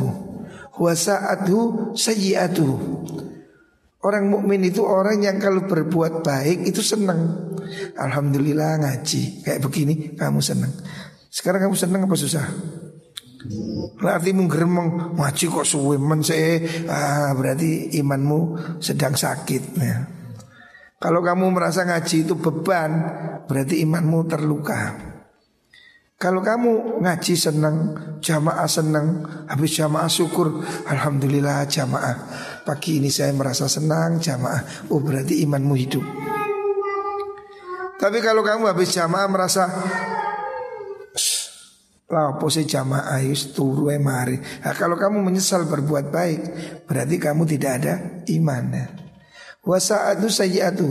wa 0.80 0.94
sa'atuhu 0.96 2.00
sayyi'atuhu 2.00 2.76
Orang 4.04 4.28
mukmin 4.28 4.60
itu 4.68 4.84
orang 4.84 5.24
yang 5.24 5.40
kalau 5.40 5.64
berbuat 5.64 6.28
baik 6.28 6.68
itu 6.68 6.84
senang. 6.84 7.56
Alhamdulillah 7.96 8.84
ngaji 8.84 9.48
kayak 9.48 9.64
begini 9.64 10.20
kamu 10.20 10.44
senang. 10.44 10.76
Sekarang 11.32 11.64
kamu 11.64 11.76
senang 11.80 12.04
apa 12.04 12.16
susah? 12.20 12.44
Berarti 14.00 14.36
menggeremeng 14.36 15.16
ngaji 15.16 15.46
kok 15.48 15.68
suwe 15.68 15.96
men 15.96 16.20
ah, 16.88 17.32
berarti 17.32 17.96
imanmu 17.96 18.40
sedang 18.84 19.16
sakit 19.16 19.64
ya. 19.80 19.98
Kalau 21.00 21.20
kamu 21.20 21.52
merasa 21.52 21.84
ngaji 21.84 22.28
itu 22.28 22.36
beban 22.36 22.92
berarti 23.48 23.84
imanmu 23.84 24.28
terluka. 24.28 25.13
Kalau 26.24 26.40
kamu 26.40 27.04
ngaji 27.04 27.36
senang, 27.36 28.00
jamaah 28.24 28.64
senang, 28.64 29.28
habis 29.44 29.76
jamaah 29.76 30.08
syukur, 30.08 30.64
alhamdulillah 30.88 31.68
jamaah. 31.68 32.16
Pagi 32.64 33.04
ini 33.04 33.12
saya 33.12 33.36
merasa 33.36 33.68
senang 33.68 34.24
jamaah. 34.24 34.88
Oh 34.88 35.04
berarti 35.04 35.44
imanmu 35.44 35.76
hidup. 35.76 36.06
Tapi 38.00 38.24
kalau 38.24 38.40
kamu 38.40 38.72
habis 38.72 38.96
jamaah 38.96 39.28
merasa 39.28 39.68
lah 42.08 42.40
pose 42.40 42.64
jamaah 42.64 43.20
yus 43.28 43.52
turu 43.52 43.92
mari. 44.00 44.40
Nah, 44.40 44.72
kalau 44.80 44.96
kamu 44.96 45.28
menyesal 45.28 45.68
berbuat 45.68 46.08
baik, 46.08 46.42
berarti 46.88 47.20
kamu 47.20 47.44
tidak 47.52 47.72
ada 47.84 47.94
iman. 48.32 48.72
Wasaatu 49.60 50.32
sayyatu. 50.32 50.88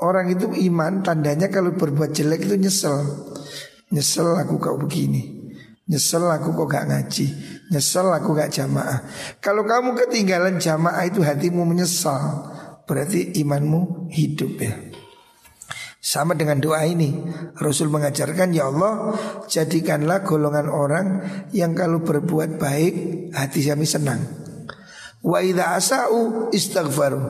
Orang 0.00 0.32
itu 0.32 0.48
iman 0.72 1.04
tandanya 1.04 1.52
kalau 1.52 1.76
berbuat 1.76 2.16
jelek 2.16 2.48
itu 2.48 2.56
nyesel. 2.56 3.33
Nyesel 3.94 4.34
aku 4.34 4.58
kau 4.58 4.74
begini. 4.74 5.22
Nyesel 5.86 6.26
aku 6.26 6.50
kok 6.50 6.66
gak 6.66 6.90
ngaji. 6.90 7.26
Nyesel 7.70 8.10
aku 8.10 8.34
gak 8.34 8.50
jamaah. 8.50 9.06
Kalau 9.38 9.62
kamu 9.62 9.94
ketinggalan 9.94 10.58
jamaah 10.58 11.06
itu 11.06 11.22
hatimu 11.22 11.62
menyesal 11.62 12.50
Berarti 12.84 13.38
imanmu 13.38 14.10
hidup 14.10 14.52
ya. 14.58 14.74
Sama 16.02 16.34
dengan 16.34 16.58
doa 16.58 16.82
ini. 16.82 17.14
Rasul 17.54 17.88
mengajarkan 17.88 18.50
Ya 18.50 18.66
Allah 18.66 19.14
Jadikanlah 19.46 20.26
golongan 20.26 20.68
orang 20.68 21.06
Yang 21.54 21.72
kalau 21.86 22.02
berbuat 22.02 22.58
baik 22.58 22.94
Hati 23.30 23.62
kami 23.62 23.86
senang. 23.86 24.20
Wa 25.22 25.38
idha 25.38 25.78
asa'u 25.78 26.50
istaghfaru. 26.50 27.22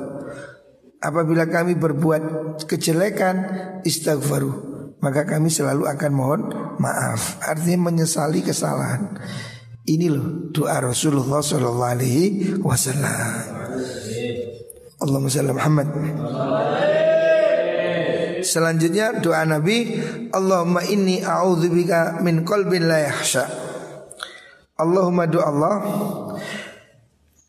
Apabila 1.04 1.44
kami 1.44 1.76
berbuat 1.76 2.56
kejelekan 2.64 3.36
Istaghfaru 3.84 4.73
maka 5.04 5.28
kami 5.28 5.52
selalu 5.52 5.84
akan 5.84 6.12
mohon 6.16 6.40
maaf. 6.80 7.36
Artinya 7.44 7.92
menyesali 7.92 8.40
kesalahan. 8.40 9.20
Ini 9.84 10.08
loh 10.08 10.48
doa 10.48 10.80
Rasulullah 10.80 11.44
Shallallahu 11.44 11.92
Alaihi 11.92 12.56
Wasallam. 12.64 13.36
Allahumma 15.04 15.28
salli 15.28 15.52
Muhammad. 15.52 15.88
Selanjutnya 18.40 19.20
doa 19.20 19.44
Nabi 19.44 20.00
Allahumma 20.32 20.88
inni 20.88 21.20
a'udzubika 21.20 22.24
min 22.24 22.48
qalbin 22.48 22.88
la 22.88 23.04
yahsha. 23.04 23.44
Allahumma 24.80 25.28
doa 25.28 25.44
Allah 25.52 25.76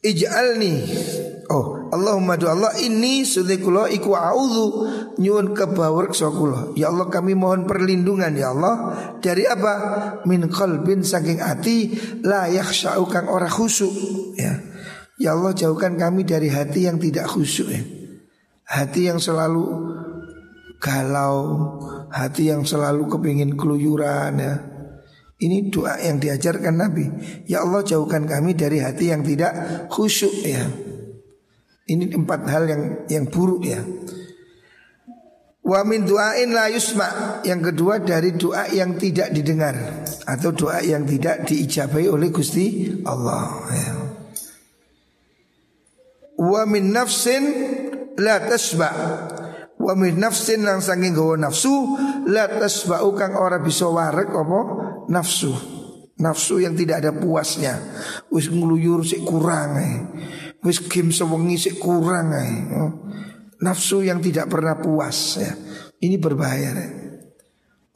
ij'alni 0.03 0.75
Allahumma 1.95 2.35
do 2.35 2.51
Allah 2.51 2.75
ini 2.83 3.23
kula 3.23 3.87
iku 3.87 4.13
auzu 4.13 4.65
nyuwun 5.17 5.55
kula. 5.55 6.75
Ya 6.75 6.91
Allah 6.91 7.07
kami 7.07 7.33
mohon 7.33 7.63
perlindungan 7.63 8.35
ya 8.35 8.51
Allah 8.51 8.75
dari 9.23 9.47
apa? 9.47 9.73
Min 10.27 10.51
qalbin 10.51 11.01
saking 11.01 11.39
ati 11.39 11.95
la 12.21 12.51
yakhsha'u 12.51 13.07
kang 13.07 13.31
ora 13.31 13.47
ya. 14.35 14.53
Ya 15.15 15.31
Allah 15.31 15.55
jauhkan 15.55 15.95
kami 15.95 16.27
dari 16.27 16.51
hati 16.51 16.91
yang 16.91 16.99
tidak 16.99 17.31
khusyuk 17.31 17.71
ya. 17.71 17.81
Hati 18.67 19.07
yang 19.07 19.23
selalu 19.23 19.63
galau, 20.83 21.39
hati 22.11 22.51
yang 22.51 22.67
selalu 22.67 23.07
kepingin 23.07 23.55
keluyuran 23.55 24.35
ya. 24.35 24.55
Ini 25.35 25.67
doa 25.67 25.99
yang 25.99 26.19
diajarkan 26.19 26.75
Nabi. 26.79 27.05
Ya 27.47 27.63
Allah 27.63 27.83
jauhkan 27.83 28.23
kami 28.23 28.55
dari 28.55 28.79
hati 28.79 29.11
yang 29.11 29.23
tidak 29.23 29.87
khusyuk 29.91 30.31
ya. 30.43 30.63
Ini 31.85 32.17
empat 32.17 32.41
hal 32.49 32.63
yang 32.65 32.83
yang 33.05 33.25
buruk 33.29 33.61
ya. 33.61 33.85
Wa 35.65 35.81
min 35.85 36.05
du'ain 36.05 36.49
la 36.49 36.69
yusma. 36.69 37.41
Yang 37.45 37.73
kedua 37.73 38.01
dari 38.01 38.33
doa 38.33 38.69
yang 38.69 38.97
tidak 39.01 39.33
didengar 39.33 40.05
Atau 40.25 40.53
doa 40.53 40.81
yang 40.81 41.05
tidak 41.05 41.45
diijabai 41.45 42.05
oleh 42.09 42.29
Gusti 42.29 42.89
Allah 43.05 43.49
ya. 43.69 43.89
Wa 46.41 46.65
min 46.69 46.89
nafsin 46.89 47.43
la 48.17 48.45
tasba 48.45 48.89
Wa 49.77 49.93
min 49.93 50.17
nafsin 50.17 50.65
yang 50.65 50.81
saking 50.81 51.13
gawa 51.13 51.37
nafsu 51.37 51.97
La 52.29 52.49
tasba 52.49 53.01
kang 53.13 53.37
ora 53.37 53.61
bisa 53.61 53.89
warek 53.89 54.33
apa? 54.33 54.59
Nafsu. 55.09 55.53
Nafsu 56.17 56.61
yang 56.61 56.73
tidak 56.73 57.05
ada 57.05 57.11
puasnya. 57.13 57.77
Wis 58.33 58.49
ngeluyur 58.49 59.05
sik 59.05 59.21
kurang 59.21 59.77
eh 59.77 59.93
Wis 60.65 60.81
game 60.89 61.13
sewengi 61.13 61.61
sik 61.61 61.77
kurang 61.77 62.33
ae. 62.33 62.53
Oh. 62.73 62.91
Nafsu 63.61 64.01
yang 64.01 64.17
tidak 64.17 64.49
pernah 64.49 64.81
puas 64.81 65.37
ya. 65.37 65.53
Ini 66.01 66.17
berbahaya 66.17 66.73
ya. 66.73 66.87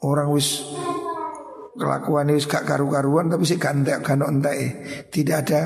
Orang 0.06 0.30
wis 0.32 0.62
kelakuan 1.74 2.30
wis 2.30 2.46
gak 2.46 2.64
karu-karuan 2.64 3.28
tapi 3.28 3.44
sih 3.44 3.58
gak 3.60 3.82
entek 3.82 3.98
gak 4.00 4.22
entek 4.22 4.56
Tidak 5.10 5.36
ada 5.36 5.60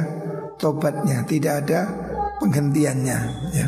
tobatnya, 0.57 1.23
tidak 1.29 1.67
ada 1.67 1.81
penghentiannya 2.41 3.19
ya. 3.53 3.67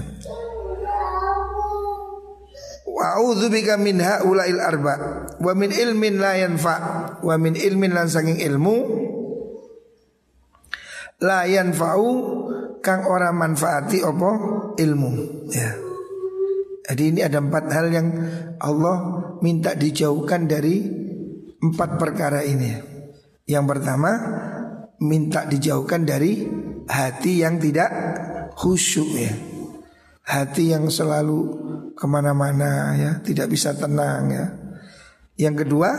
Wa 2.97 3.21
bika 3.53 3.77
min 3.77 4.01
haula'il 4.01 4.57
arba 4.57 4.95
wa 5.37 5.53
min 5.53 5.69
ilmin 5.69 6.17
la 6.17 6.41
yanfa 6.41 6.77
wa 7.21 7.35
min 7.37 7.53
ilmin 7.53 7.93
lan 7.93 8.09
saking 8.09 8.41
ilmu 8.41 8.77
la 11.21 11.45
yanfa'u 11.45 12.09
kang 12.87 13.11
ora 13.11 13.35
manfaati 13.35 14.07
opo 14.07 14.31
ilmu 14.79 15.11
ya. 15.51 15.75
Jadi 16.87 17.03
ini 17.11 17.21
ada 17.27 17.43
empat 17.43 17.67
hal 17.75 17.91
yang 17.91 18.09
Allah 18.63 18.97
minta 19.43 19.75
dijauhkan 19.75 20.47
dari 20.47 20.87
empat 21.59 21.99
perkara 21.99 22.47
ini. 22.47 22.71
Yang 23.43 23.65
pertama 23.67 24.11
minta 25.03 25.43
dijauhkan 25.51 26.07
dari 26.07 26.47
hati 26.87 27.43
yang 27.43 27.59
tidak 27.59 27.91
khusyuk 28.55 29.11
ya. 29.19 29.35
Hati 30.27 30.71
yang 30.71 30.87
selalu 30.87 31.39
ke 31.99 32.07
mana-mana 32.07 32.95
ya, 32.95 33.11
tidak 33.19 33.51
bisa 33.51 33.75
tenang 33.75 34.31
ya. 34.31 34.47
Yang 35.39 35.67
kedua, 35.67 35.91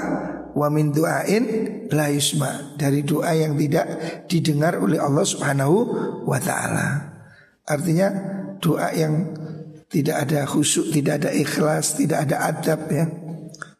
wa 0.57 0.73
min 0.73 0.89
du'ain 0.89 1.45
la 1.93 2.09
yusma 2.09 2.73
dari 2.73 3.05
doa 3.05 3.29
yang 3.37 3.53
tidak 3.53 3.85
didengar 4.25 4.81
oleh 4.81 4.97
Allah 4.97 5.21
Subhanahu 5.21 5.77
wa 6.25 6.39
taala. 6.41 7.13
Artinya 7.69 8.09
doa 8.57 8.89
yang 8.97 9.37
tidak 9.93 10.25
ada 10.25 10.49
khusyuk, 10.49 10.89
tidak 10.89 11.21
ada 11.21 11.29
ikhlas, 11.29 12.01
tidak 12.01 12.25
ada 12.25 12.49
adab 12.49 12.89
ya 12.89 13.05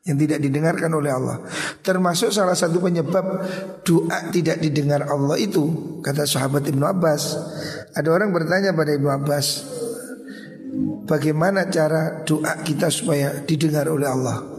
yang 0.08 0.16
tidak 0.16 0.40
didengarkan 0.40 0.88
oleh 0.96 1.12
Allah. 1.12 1.44
Termasuk 1.84 2.32
salah 2.32 2.56
satu 2.56 2.80
penyebab 2.80 3.44
doa 3.84 4.32
tidak 4.32 4.64
didengar 4.64 5.04
Allah 5.04 5.36
itu 5.36 6.00
kata 6.00 6.24
sahabat 6.24 6.64
Ibnu 6.64 6.86
Abbas. 6.88 7.36
Ada 7.92 8.08
orang 8.08 8.32
bertanya 8.32 8.72
pada 8.72 8.96
Ibnu 8.96 9.10
Abbas, 9.12 9.68
bagaimana 11.12 11.68
cara 11.68 12.24
doa 12.24 12.56
kita 12.64 12.88
supaya 12.88 13.44
didengar 13.44 13.92
oleh 13.92 14.08
Allah? 14.08 14.57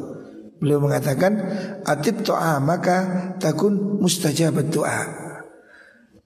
Beliau 0.59 0.83
mengatakan, 0.83 1.39
atib 1.87 2.27
doa 2.27 2.59
maka 2.59 3.35
takun 3.39 3.99
mustajab 4.03 4.59
doa. 4.71 5.07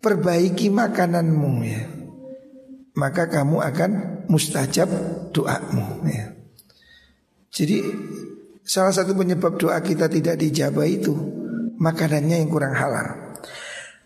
Perbaiki 0.03 0.73
makananmu 0.73 1.53
ya. 1.63 1.83
Maka 2.97 3.29
kamu 3.29 3.57
akan 3.61 3.91
mustajab 4.29 4.89
doamu 5.33 6.05
ya. 6.09 6.33
Jadi 7.53 7.79
Salah 8.63 8.95
satu 8.95 9.19
penyebab 9.19 9.59
doa 9.59 9.83
kita 9.83 10.07
tidak 10.07 10.39
dijabah 10.39 10.87
itu 10.87 11.11
makanannya 11.83 12.47
yang 12.47 12.51
kurang 12.51 12.79
halal. 12.79 13.35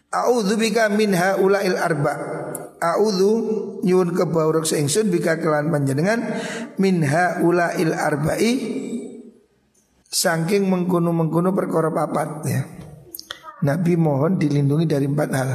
A'udzu 0.09 0.57
bika 0.57 0.89
min 0.89 1.13
haula'il 1.13 1.77
arba. 1.77 2.15
A'udzu 2.81 3.31
nyuwun 3.85 4.17
kebawrek 4.17 4.65
seingsun 4.65 5.13
bika 5.13 5.37
kelan 5.37 5.69
panjenengan 5.69 6.41
min 6.81 7.05
haula'il 7.05 7.93
arba'i 7.93 8.53
saking 10.11 10.67
mengkuno-mengkuno 10.71 11.53
perkara 11.53 11.91
papat 11.91 12.31
ya. 12.47 12.63
Nabi 13.67 13.97
mohon 13.97 14.37
dilindungi 14.37 14.87
dari 14.87 15.07
empat 15.09 15.31
hal. 15.33 15.51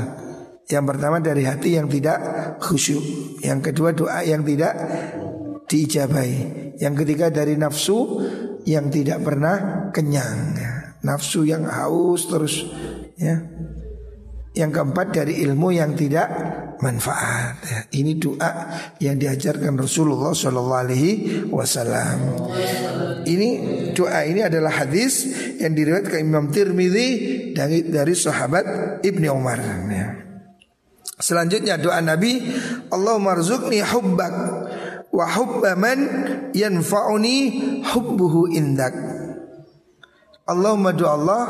Yang 0.65 0.85
pertama 0.87 1.17
dari 1.19 1.43
hati 1.45 1.75
yang 1.77 1.87
tidak 1.91 2.17
khusyuk. 2.63 3.03
Yang 3.43 3.59
kedua 3.71 3.89
doa 3.93 4.19
yang 4.23 4.41
tidak 4.41 4.73
diijabahi. 5.67 6.39
Yang 6.79 6.93
ketiga 7.05 7.27
dari 7.29 7.59
nafsu 7.59 8.23
yang 8.65 8.89
tidak 8.89 9.21
pernah 9.21 9.87
kenyang 9.93 10.57
ya. 10.57 10.71
Nafsu 11.01 11.45
yang 11.45 11.65
haus 11.67 12.25
terus 12.29 12.65
ya. 13.17 13.41
Yang 14.51 14.71
keempat 14.75 15.07
dari 15.15 15.39
ilmu 15.47 15.71
yang 15.71 15.95
tidak 15.95 16.27
manfaat. 16.83 17.55
Ya. 17.63 17.79
Ini 17.93 18.19
doa 18.19 18.51
yang 18.99 19.15
diajarkan 19.15 19.79
Rasulullah 19.79 20.35
Shallallahu 20.35 20.81
Alaihi 20.83 21.11
Wasallam. 21.47 22.17
Ini 23.23 23.49
doa 23.95 24.27
ini 24.27 24.43
adalah 24.43 24.75
hadis 24.75 25.29
yang 25.61 25.71
diriwayatkan 25.71 26.19
Imam 26.19 26.51
Tirmidzi 26.51 27.09
dari 27.55 27.87
dari 27.87 28.11
sahabat 28.11 28.99
Ibni 29.05 29.31
Umar. 29.31 29.61
Ya. 29.87 30.19
Selanjutnya 31.21 31.77
doa 31.77 32.01
Nabi, 32.01 32.41
Allahumma 32.89 33.37
rzuqni 33.37 33.79
hubbak 33.85 34.33
wa 35.13 35.25
hubba 35.37 35.77
man 35.77 35.99
yanfa'uni 36.51 37.37
hubbuhu 37.85 38.49
indak. 38.51 38.97
Allahumma 40.49 40.97
doa 40.97 41.13
Allah 41.13 41.43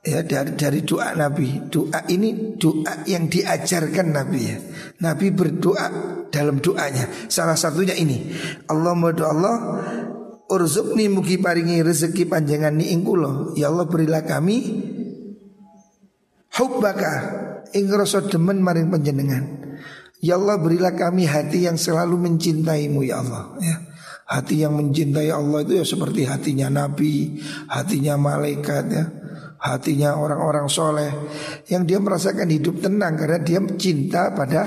ya 0.00 0.24
dari 0.24 0.56
dari 0.56 0.80
doa 0.84 1.12
Nabi. 1.12 1.68
Doa 1.68 2.08
ini 2.08 2.56
doa 2.56 3.04
yang 3.04 3.28
diajarkan 3.28 4.06
Nabi 4.12 4.40
ya. 4.40 4.56
Nabi 5.04 5.32
berdoa 5.32 5.86
dalam 6.32 6.60
doanya. 6.60 7.08
Salah 7.28 7.56
satunya 7.56 7.96
ini. 7.96 8.32
Allahumma 8.68 9.12
doa 9.12 9.30
Allah 9.30 9.56
Urzukni 10.50 11.06
mugi 11.06 11.38
paringi 11.38 11.78
rezeki 11.78 12.26
panjangan 12.26 12.74
ni 12.74 12.90
ing 12.90 13.06
kula. 13.06 13.54
Ya 13.54 13.70
Allah 13.70 13.86
berilah 13.86 14.26
kami 14.26 14.82
hubbaka 16.58 17.14
ing 17.70 17.86
rasa 17.86 18.26
demen 18.26 18.58
maring 18.58 18.90
panjenengan. 18.90 19.46
Ya 20.18 20.34
Allah 20.34 20.58
berilah 20.58 20.98
kami 20.98 21.30
hati 21.30 21.70
yang 21.70 21.78
selalu 21.78 22.18
mencintaimu 22.18 23.06
ya 23.06 23.22
Allah 23.22 23.54
ya. 23.62 23.76
Hati 24.26 24.62
yang 24.62 24.74
mencintai 24.74 25.30
Allah 25.30 25.62
itu 25.62 25.78
ya 25.78 25.86
seperti 25.86 26.22
hatinya 26.26 26.66
Nabi, 26.70 27.38
hatinya 27.70 28.14
malaikat 28.18 28.84
ya 28.90 29.19
Hatinya 29.60 30.16
orang-orang 30.16 30.66
soleh 30.72 31.12
Yang 31.68 31.82
dia 31.84 31.98
merasakan 32.00 32.48
hidup 32.48 32.80
tenang 32.80 33.14
karena 33.20 33.38
dia 33.44 33.60
cinta 33.76 34.32
pada 34.32 34.64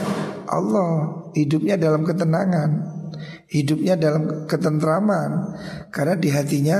Allah 0.48 1.26
Hidupnya 1.34 1.82
dalam 1.82 2.06
ketenangan 2.06 2.70
Hidupnya 3.50 3.98
dalam 3.98 4.46
ketentraman 4.46 5.30
Karena 5.90 6.14
di 6.14 6.30
hatinya 6.30 6.78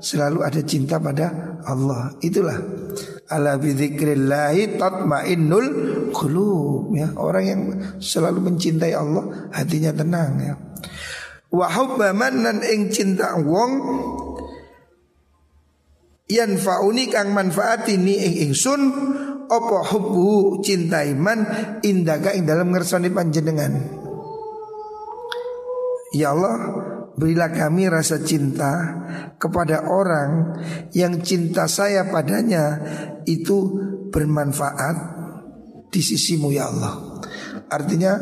selalu 0.00 0.40
ada 0.40 0.60
cinta 0.64 0.96
pada 0.96 1.60
Allah 1.68 2.16
Itulah 2.24 2.58
Ala 3.30 3.54
bidzikrillahi 3.62 4.74
tatmainnul 4.74 5.70
qulub 6.10 6.90
ya. 6.98 7.14
Orang 7.14 7.44
yang 7.46 7.62
selalu 8.02 8.50
mencintai 8.50 8.90
Allah 8.90 9.46
hatinya 9.54 9.94
tenang 9.94 10.30
ya. 10.42 10.54
Wa 11.50 11.70
hubba 11.70 12.10
ing 12.66 12.90
cinta 12.90 13.38
wong 13.38 13.72
yanfauni 16.30 17.10
kang 17.10 17.34
manfaatini 17.34 18.14
ing 18.22 18.34
ingsun 18.50 18.80
apa 19.50 19.78
hubbu 19.90 20.62
cinta 20.62 21.02
iman 21.02 21.42
indaga 21.82 22.30
ing 22.32 22.46
dalam 22.46 22.70
ngersani 22.70 23.10
panjenengan. 23.10 23.98
Ya 26.10 26.34
Allah, 26.34 26.58
Berilah 27.20 27.52
kami 27.52 27.84
rasa 27.84 28.24
cinta 28.24 28.72
kepada 29.36 29.92
orang 29.92 30.56
yang 30.96 31.20
cinta 31.20 31.68
saya 31.68 32.08
padanya 32.08 32.80
itu 33.28 33.76
bermanfaat 34.08 34.96
di 35.92 36.00
sisimu 36.00 36.48
ya 36.48 36.72
Allah. 36.72 37.20
Artinya 37.68 38.12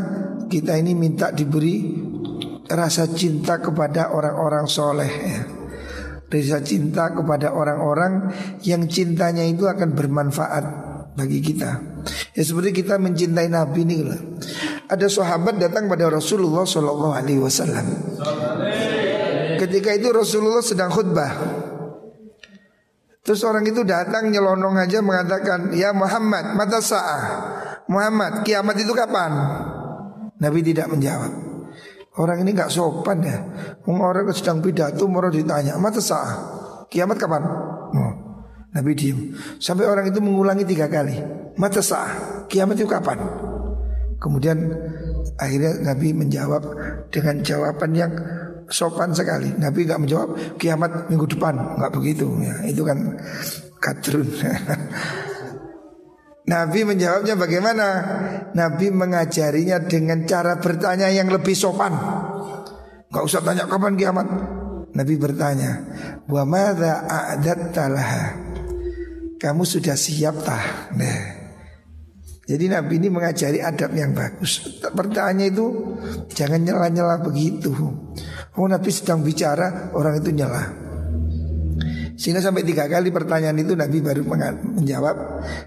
kita 0.50 0.74
ini 0.82 0.98
minta 0.98 1.30
diberi 1.30 1.94
rasa 2.66 3.06
cinta 3.14 3.62
kepada 3.62 4.10
orang-orang 4.10 4.66
soleh 4.66 5.12
ya. 5.14 5.57
Rasa 6.28 6.60
cinta 6.60 7.08
kepada 7.16 7.56
orang-orang 7.56 8.28
yang 8.60 8.84
cintanya 8.84 9.48
itu 9.48 9.64
akan 9.64 9.96
bermanfaat 9.96 10.64
bagi 11.16 11.40
kita. 11.40 11.80
Ya 12.36 12.42
seperti 12.44 12.84
kita 12.84 13.00
mencintai 13.00 13.48
Nabi 13.48 13.80
ini 13.88 14.04
lah. 14.04 14.20
Ada 14.92 15.08
sahabat 15.08 15.56
datang 15.56 15.88
pada 15.88 16.06
Rasulullah 16.12 16.68
Shallallahu 16.68 17.16
Alaihi 17.16 17.40
Wasallam. 17.40 17.86
Ketika 19.56 19.90
itu 19.96 20.12
Rasulullah 20.12 20.60
sedang 20.60 20.92
khutbah. 20.92 21.32
Terus 23.24 23.40
orang 23.44 23.64
itu 23.64 23.84
datang 23.84 24.28
nyelonong 24.28 24.78
aja 24.80 25.04
mengatakan, 25.04 25.72
"Ya 25.76 25.92
Muhammad, 25.92 26.56
mata 26.56 26.80
sa'ah. 26.80 27.22
Muhammad, 27.88 28.44
kiamat 28.44 28.76
itu 28.80 28.92
kapan?" 28.96 29.32
Nabi 30.38 30.60
tidak 30.64 30.88
menjawab. 30.88 31.47
Orang 32.18 32.42
ini 32.42 32.50
nggak 32.50 32.70
sopan 32.70 33.22
ya. 33.22 33.38
Orang 33.86 34.26
sedang 34.34 34.58
pidato 34.58 35.06
mau 35.06 35.22
ditanya, 35.30 35.78
"Mata 35.78 36.02
sa'ah. 36.02 36.34
Kiamat 36.90 37.16
kapan?" 37.16 37.42
Oh. 37.94 38.12
Nabi 38.68 38.92
diam. 38.92 39.32
Sampai 39.62 39.88
orang 39.88 40.12
itu 40.12 40.20
mengulangi 40.20 40.66
tiga 40.68 40.90
kali. 40.90 41.16
Mata 41.56 41.80
sa'ah. 41.80 42.44
Kiamat 42.50 42.76
itu 42.76 42.90
kapan? 42.90 43.16
Kemudian 44.18 44.58
akhirnya 45.38 45.78
Nabi 45.94 46.10
menjawab 46.10 46.62
dengan 47.08 47.40
jawaban 47.40 47.90
yang 47.94 48.12
sopan 48.68 49.14
sekali. 49.14 49.54
Nabi 49.56 49.86
nggak 49.88 50.00
menjawab 50.02 50.28
kiamat 50.60 51.08
minggu 51.08 51.26
depan, 51.38 51.54
nggak 51.78 51.92
begitu. 51.94 52.26
Ya, 52.42 52.54
itu 52.66 52.82
kan 52.82 53.16
kadrun. 53.80 54.28
Nabi 56.48 56.80
menjawabnya 56.88 57.36
bagaimana? 57.36 57.86
Nabi 58.56 58.88
mengajarinya 58.88 59.84
dengan 59.84 60.24
cara 60.24 60.56
bertanya 60.56 61.12
yang 61.12 61.28
lebih 61.28 61.52
sopan. 61.52 61.92
Gak 63.12 63.24
usah 63.24 63.44
tanya 63.44 63.68
kapan 63.68 64.00
kiamat. 64.00 64.26
Nabi 64.96 65.14
bertanya, 65.20 65.84
"Wa 66.24 66.48
madza 66.48 67.04
a'dattalaha?" 67.04 68.48
Kamu 69.38 69.62
sudah 69.62 69.94
siap 69.94 70.40
tah? 70.42 70.90
Nah. 70.96 71.38
Jadi 72.48 72.64
Nabi 72.64 72.96
ini 72.96 73.12
mengajari 73.12 73.60
adab 73.60 73.92
yang 73.92 74.16
bagus. 74.16 74.80
Pertanyaannya 74.80 75.52
itu 75.52 75.66
jangan 76.32 76.64
nyela-nyela 76.64 77.20
begitu. 77.20 77.70
Oh 78.56 78.64
Nabi 78.64 78.88
sedang 78.88 79.20
bicara, 79.20 79.92
orang 79.92 80.24
itu 80.24 80.32
nyela. 80.32 80.87
Sehingga 82.18 82.42
sampai 82.42 82.66
tiga 82.66 82.90
kali 82.90 83.14
pertanyaan 83.14 83.62
itu 83.62 83.78
Nabi 83.78 84.02
baru 84.02 84.26
menjawab. 84.26 85.16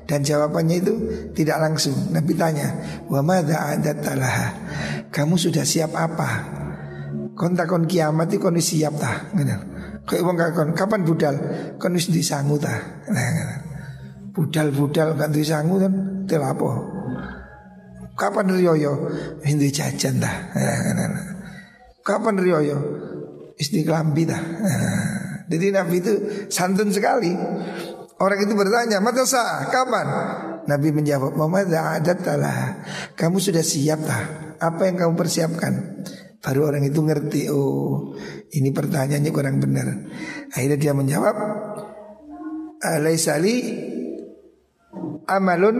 Dan 0.03 0.19
jawabannya 0.19 0.83
itu 0.83 0.93
tidak 1.31 1.63
langsung. 1.63 1.95
Nabi 2.11 2.35
tanya 2.35 2.75
Wa 3.07 3.23
talaha 3.23 4.47
Kamu 5.15 5.39
sudah 5.39 5.63
siap 5.63 5.95
apa? 5.95 6.59
Kontakon 7.39 7.87
kiamat 7.87 8.27
itu 8.35 8.43
kon 8.43 8.59
siap 8.59 8.99
tah? 8.99 9.31
Kayak 10.03 10.23
wong 10.27 10.35
kakon 10.35 10.69
kapan 10.75 11.07
budal? 11.07 11.35
Kon 11.79 11.95
wis 11.95 12.11
disangu 12.11 12.59
tah. 12.59 12.83
Budal-budal 14.35 15.15
kan 15.15 15.31
disangu 15.31 15.79
kan? 15.79 15.93
Telapo 16.27 16.99
Kapan 18.19 18.51
riyoyo? 18.51 19.07
Hindu 19.39 19.71
jajan 19.71 20.19
tah. 20.19 20.51
Kapan 22.03 22.35
riyoyo? 22.43 22.75
Istiqlambi 23.55 24.27
tah 24.27 24.43
jadi 25.49 25.73
Nabi 25.73 25.95
itu 26.01 26.13
santun 26.51 26.93
sekali. 26.93 27.33
Orang 28.21 28.37
itu 28.37 28.53
bertanya, 28.53 29.01
mata 29.01 29.25
sah, 29.25 29.65
kapan? 29.73 30.07
Nabi 30.69 30.93
menjawab, 30.93 31.33
Mama 31.33 31.65
adat 31.65 32.21
talah. 32.21 32.85
Kamu 33.17 33.41
sudah 33.41 33.65
siap 33.65 34.05
tak? 34.05 34.25
Apa 34.61 34.85
yang 34.85 35.01
kamu 35.01 35.13
persiapkan? 35.17 36.05
Baru 36.37 36.69
orang 36.69 36.85
itu 36.85 37.01
ngerti, 37.01 37.49
oh 37.49 38.13
ini 38.53 38.69
pertanyaannya 38.69 39.31
kurang 39.33 39.57
benar. 39.57 39.89
Akhirnya 40.53 40.77
dia 40.77 40.93
menjawab, 40.93 41.35
Alaisali 42.81 43.57
amalun 45.29 45.77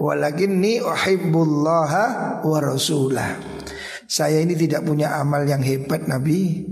walakinni 0.00 0.80
uhibbullaha 0.80 2.40
wa 2.44 2.58
rasulah. 2.60 3.36
Saya 4.08 4.44
ini 4.44 4.56
tidak 4.56 4.84
punya 4.84 5.16
amal 5.16 5.44
yang 5.48 5.64
hebat 5.64 6.04
Nabi 6.04 6.68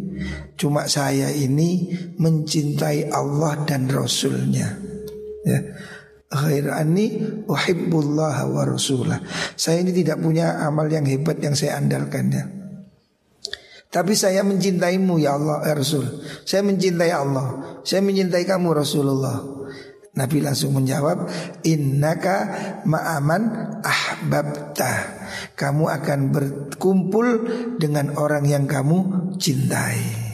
Cuma 0.60 0.84
saya 0.84 1.32
ini 1.32 1.88
mencintai 2.20 3.08
Allah 3.08 3.64
dan 3.64 3.88
Rasulnya. 3.88 4.76
Ya. 5.40 5.60
Khairani 6.28 7.06
uhibbullah 7.48 8.44
wa 8.44 8.62
rasulah. 8.68 9.24
Saya 9.56 9.80
ini 9.80 9.96
tidak 9.96 10.20
punya 10.20 10.60
amal 10.60 10.84
yang 10.92 11.08
hebat 11.08 11.40
yang 11.40 11.56
saya 11.56 11.80
andalkan 11.80 12.28
ya. 12.28 12.44
Tapi 13.88 14.12
saya 14.12 14.44
mencintaimu 14.44 15.16
ya 15.16 15.40
Allah 15.40 15.64
ya 15.64 15.74
Rasul. 15.80 16.06
Saya 16.44 16.60
mencintai 16.62 17.10
Allah. 17.10 17.80
Saya 17.80 18.04
mencintai 18.04 18.44
kamu 18.44 18.76
Rasulullah. 18.76 19.40
Nabi 20.12 20.44
langsung 20.44 20.76
menjawab 20.76 21.24
Innaka 21.64 22.36
ma'aman 22.84 23.42
ahbabta. 23.80 24.92
Kamu 25.56 25.88
akan 25.88 26.20
berkumpul 26.30 27.26
dengan 27.80 28.14
orang 28.14 28.44
yang 28.44 28.68
kamu 28.68 29.34
cintai 29.40 30.29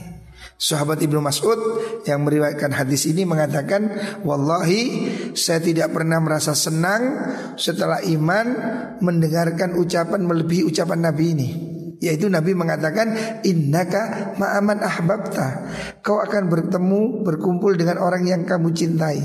Sahabat 0.56 1.04
Ibnu 1.04 1.20
Mas'ud 1.20 1.60
yang 2.08 2.24
meriwayatkan 2.24 2.72
hadis 2.72 3.04
ini 3.04 3.28
mengatakan 3.28 3.92
Wallahi 4.24 4.82
saya 5.36 5.60
tidak 5.60 5.92
pernah 5.92 6.16
merasa 6.16 6.56
senang 6.56 7.28
setelah 7.60 8.00
iman 8.08 8.46
mendengarkan 9.04 9.76
ucapan 9.76 10.24
melebihi 10.24 10.64
ucapan 10.64 11.12
Nabi 11.12 11.24
ini. 11.36 11.48
Yaitu 11.96 12.28
Nabi 12.28 12.52
mengatakan 12.52 13.40
innaka 13.44 14.32
ma'aman 14.36 14.80
ahbabta. 14.80 15.48
Kau 16.00 16.20
akan 16.24 16.48
bertemu 16.48 17.24
berkumpul 17.24 17.76
dengan 17.76 18.00
orang 18.00 18.24
yang 18.24 18.44
kamu 18.44 18.72
cintai. 18.72 19.20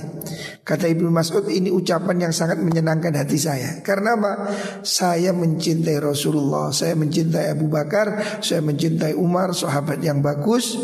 Kata 0.68 0.88
Ibnu 0.88 1.12
Mas'ud 1.12 1.48
ini 1.48 1.72
ucapan 1.72 2.28
yang 2.28 2.34
sangat 2.36 2.60
menyenangkan 2.60 3.12
hati 3.16 3.40
saya. 3.40 3.80
Karena 3.84 4.20
apa? 4.20 4.34
Saya 4.84 5.32
mencintai 5.32 5.96
Rasulullah 6.00 6.76
saya 6.76 6.96
mencintai 7.00 7.56
Abu 7.56 7.72
Bakar 7.72 8.40
saya 8.44 8.60
mencintai 8.60 9.16
Umar 9.16 9.56
sahabat 9.56 10.04
yang 10.04 10.20
bagus 10.20 10.76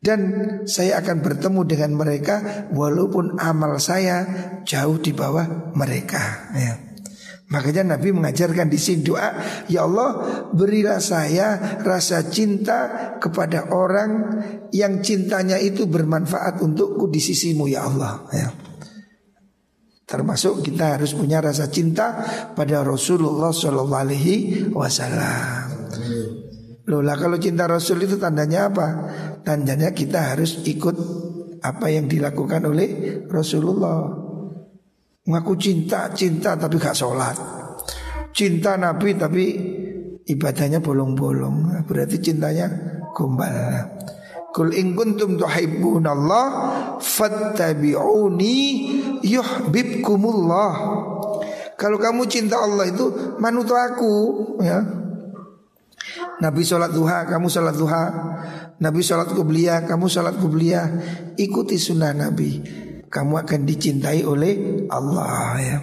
dan 0.00 0.20
saya 0.64 1.04
akan 1.04 1.20
bertemu 1.20 1.60
dengan 1.68 1.92
mereka 1.92 2.66
walaupun 2.72 3.36
amal 3.36 3.76
saya 3.76 4.24
jauh 4.64 4.96
di 4.96 5.12
bawah 5.12 5.76
mereka. 5.76 6.48
Ya. 6.56 6.74
Makanya 7.50 7.98
Nabi 7.98 8.14
mengajarkan 8.14 8.70
di 8.70 8.78
sini 8.78 9.02
doa, 9.02 9.34
ya 9.66 9.82
Allah 9.84 10.22
berilah 10.54 11.02
saya 11.02 11.78
rasa 11.82 12.30
cinta 12.30 13.18
kepada 13.18 13.74
orang 13.74 14.40
yang 14.70 15.02
cintanya 15.02 15.58
itu 15.58 15.90
bermanfaat 15.90 16.62
untukku 16.62 17.10
di 17.10 17.18
sisimu 17.18 17.66
ya 17.66 17.90
Allah. 17.90 18.22
Ya. 18.30 18.48
Termasuk 20.06 20.62
kita 20.62 20.98
harus 20.98 21.10
punya 21.12 21.42
rasa 21.42 21.66
cinta 21.70 22.22
pada 22.54 22.86
Rasulullah 22.86 23.50
Shallallahu 23.50 23.98
Alaihi 23.98 24.70
Wasallam. 24.70 26.49
Loh 26.90 27.06
lah 27.06 27.14
kalau 27.14 27.38
cinta 27.38 27.70
Rasul 27.70 28.02
itu 28.02 28.18
tandanya 28.18 28.66
apa? 28.66 28.86
Tandanya 29.46 29.94
kita 29.94 30.34
harus 30.34 30.58
ikut 30.66 30.96
apa 31.62 31.86
yang 31.86 32.10
dilakukan 32.10 32.66
oleh 32.66 33.22
Rasulullah. 33.30 34.10
Ngaku 35.22 35.54
cinta, 35.54 36.10
cinta 36.10 36.58
tapi 36.58 36.82
gak 36.82 36.98
sholat. 36.98 37.38
Cinta 38.34 38.74
Nabi 38.74 39.14
tapi 39.14 39.44
ibadahnya 40.26 40.82
bolong-bolong. 40.82 41.86
Berarti 41.86 42.18
cintanya 42.18 42.66
gombal. 43.14 43.86
Kul 44.50 44.74
in 44.74 44.98
kuntum 44.98 45.38
tuhibbunallah 45.38 46.46
fattabi'uni 46.98 48.58
yuhibbukumullah. 49.22 50.72
Kalau 51.78 52.02
kamu 52.02 52.26
cinta 52.26 52.58
Allah 52.58 52.90
itu 52.90 53.38
manut 53.38 53.70
aku 53.70 54.14
ya. 54.58 54.99
Nabi 56.40 56.64
sholat 56.64 56.96
duha, 56.96 57.28
kamu 57.28 57.52
sholat 57.52 57.76
duha. 57.76 58.04
Nabi 58.80 59.04
sholat 59.04 59.36
kubliyah, 59.36 59.84
kamu 59.84 60.08
sholat 60.08 60.40
kubliyah 60.40 60.86
Ikuti 61.36 61.76
sunnah 61.76 62.16
Nabi. 62.16 62.64
Kamu 63.12 63.44
akan 63.44 63.60
dicintai 63.68 64.24
oleh 64.24 64.88
Allah 64.88 65.54
ya. 65.60 65.78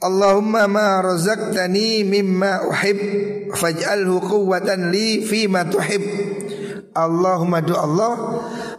Allahumma 0.00 0.64
ma 0.70 1.02
razaqtani 1.02 2.06
mimma 2.06 2.70
uhib. 2.70 2.98
Faj'alhu 3.50 4.22
quwwatan 4.22 4.94
li 4.94 5.26
fima 5.26 5.66
tuhib. 5.66 6.00
Allahumma 6.90 7.62
du 7.62 7.74
Allah 7.78 8.14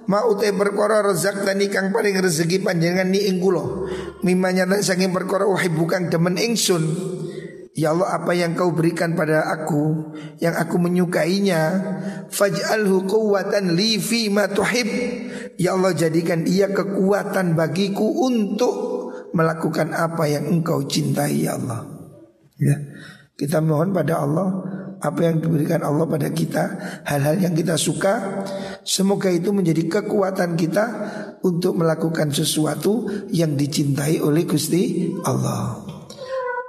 Ma 0.04 0.28
utai 0.28 0.52
perkara 0.52 1.00
razaqtani 1.00 1.72
kang 1.72 1.96
paling 1.96 2.20
rezeki 2.20 2.60
panjangan 2.60 3.08
ni 3.08 3.32
ingkulo 3.32 3.88
Mimma 4.28 4.52
nyata 4.52 4.84
saking 4.84 5.16
perkara 5.16 5.48
uhib 5.48 5.80
bukan 5.80 6.12
demen 6.12 6.36
ingsun 6.36 6.84
Ya 7.72 7.96
Allah 7.96 8.20
apa 8.20 8.36
yang 8.36 8.52
kau 8.52 8.76
berikan 8.76 9.16
pada 9.16 9.48
aku 9.48 10.12
Yang 10.44 10.56
aku 10.68 10.76
menyukainya 10.76 11.62
Faj'alhu 12.28 13.08
quwatan 13.08 13.80
li 13.80 13.96
fi 13.96 14.28
ma 14.28 14.52
tuhib. 14.52 14.88
Ya 15.56 15.80
Allah 15.80 15.96
jadikan 15.96 16.44
ia 16.44 16.68
kekuatan 16.68 17.56
bagiku 17.56 18.28
untuk 18.28 18.76
Melakukan 19.32 19.96
apa 19.96 20.28
yang 20.28 20.52
engkau 20.52 20.84
cintai 20.84 21.48
ya 21.48 21.56
Allah. 21.56 21.88
Ya. 22.60 22.76
Kita 23.40 23.64
mohon 23.64 23.96
pada 23.96 24.20
Allah 24.20 24.68
Apa 25.00 25.32
yang 25.32 25.40
diberikan 25.40 25.80
Allah 25.80 26.04
pada 26.12 26.28
kita 26.28 26.76
Hal-hal 27.08 27.40
yang 27.40 27.56
kita 27.56 27.80
suka 27.80 28.44
Semoga 28.84 29.32
itu 29.32 29.56
menjadi 29.56 29.88
kekuatan 29.88 30.60
kita 30.60 30.86
Untuk 31.48 31.80
melakukan 31.80 32.36
sesuatu 32.36 33.08
Yang 33.32 33.52
dicintai 33.64 34.20
oleh 34.20 34.44
Gusti 34.44 35.16
Allah 35.24 36.01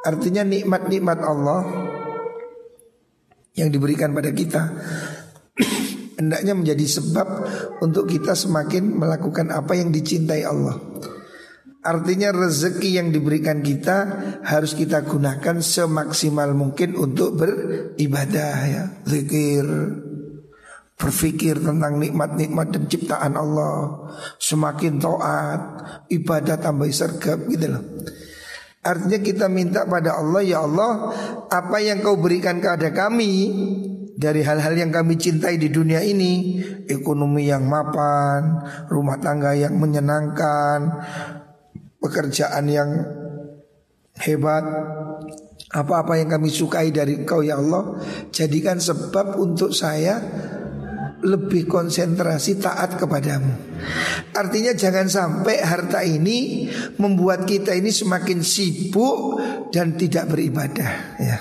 Artinya 0.02 0.42
nikmat-nikmat 0.42 1.18
Allah 1.22 1.62
yang 3.54 3.70
diberikan 3.70 4.10
pada 4.10 4.34
kita 4.34 4.62
hendaknya 6.18 6.54
menjadi 6.58 6.86
sebab 6.86 7.28
untuk 7.82 8.10
kita 8.10 8.34
semakin 8.34 8.98
melakukan 8.98 9.54
apa 9.54 9.78
yang 9.78 9.94
dicintai 9.94 10.42
Allah. 10.42 10.78
Artinya 11.82 12.30
rezeki 12.30 13.02
yang 13.02 13.08
diberikan 13.10 13.58
kita 13.58 14.06
harus 14.46 14.78
kita 14.78 15.02
gunakan 15.02 15.58
semaksimal 15.58 16.54
mungkin 16.54 16.94
untuk 16.94 17.42
beribadah 17.42 18.54
ya, 18.70 18.84
zikir, 19.02 19.66
berpikir 20.94 21.58
tentang 21.58 21.98
nikmat-nikmat 21.98 22.70
dan 22.70 22.86
ciptaan 22.86 23.34
Allah, 23.34 24.06
semakin 24.38 25.02
taat, 25.02 25.60
ibadah 26.06 26.54
tambah 26.62 26.86
sergap 26.94 27.50
gitu 27.50 27.66
loh. 27.66 27.82
Artinya 28.82 29.18
kita 29.22 29.46
minta 29.46 29.86
pada 29.86 30.18
Allah 30.18 30.42
Ya 30.42 30.66
Allah 30.66 31.14
Apa 31.46 31.78
yang 31.78 32.02
kau 32.02 32.18
berikan 32.18 32.58
kepada 32.58 32.90
kami 32.90 33.54
Dari 34.18 34.42
hal-hal 34.42 34.74
yang 34.74 34.90
kami 34.90 35.14
cintai 35.18 35.54
di 35.54 35.70
dunia 35.70 36.02
ini 36.02 36.58
Ekonomi 36.90 37.46
yang 37.46 37.66
mapan 37.70 38.58
Rumah 38.90 39.16
tangga 39.22 39.54
yang 39.54 39.78
menyenangkan 39.78 40.80
pekerjaan 42.02 42.66
yang 42.66 42.90
hebat, 44.18 44.66
apa-apa 45.72 46.18
yang 46.18 46.28
kami 46.28 46.50
sukai 46.50 46.90
dari 46.90 47.22
Engkau 47.22 47.40
ya 47.40 47.56
Allah, 47.56 47.96
jadikan 48.34 48.82
sebab 48.82 49.38
untuk 49.38 49.72
saya 49.72 50.18
lebih 51.22 51.70
konsentrasi 51.70 52.58
taat 52.58 52.98
kepadamu. 52.98 53.54
Artinya 54.34 54.74
jangan 54.74 55.06
sampai 55.06 55.62
harta 55.62 56.02
ini 56.02 56.66
membuat 56.98 57.46
kita 57.46 57.72
ini 57.78 57.94
semakin 57.94 58.42
sibuk 58.42 59.38
dan 59.70 59.94
tidak 59.94 60.34
beribadah 60.34 60.92
ya. 61.22 61.38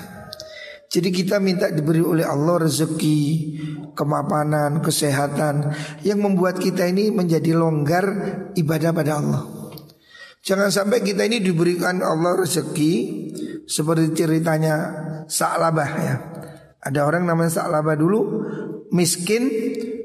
Jadi 0.92 1.08
kita 1.08 1.40
minta 1.40 1.72
diberi 1.72 2.04
oleh 2.04 2.20
Allah 2.20 2.68
rezeki, 2.68 3.20
kemapanan, 3.96 4.84
kesehatan 4.84 5.72
yang 6.04 6.20
membuat 6.20 6.60
kita 6.60 6.84
ini 6.84 7.08
menjadi 7.08 7.56
longgar 7.56 8.04
ibadah 8.52 8.92
pada 8.92 9.12
Allah. 9.16 9.42
Jangan 10.44 10.68
sampai 10.68 11.00
kita 11.00 11.24
ini 11.24 11.40
diberikan 11.40 12.02
Allah 12.04 12.36
rezeki 12.36 12.94
seperti 13.64 14.12
ceritanya 14.12 14.74
Sa'labah 15.24 15.90
ya. 15.96 16.16
Ada 16.82 17.08
orang 17.08 17.24
namanya 17.24 17.62
Sa'labah 17.62 17.96
dulu 17.96 18.20
miskin 18.92 19.48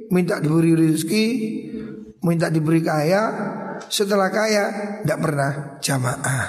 minta 0.07 0.39
diberi 0.39 0.73
rezeki, 0.73 1.25
minta 2.23 2.47
diberi 2.47 2.79
kaya, 2.79 3.21
setelah 3.91 4.31
kaya 4.31 4.63
tidak 5.03 5.19
pernah 5.19 5.51
jamaah. 5.83 6.45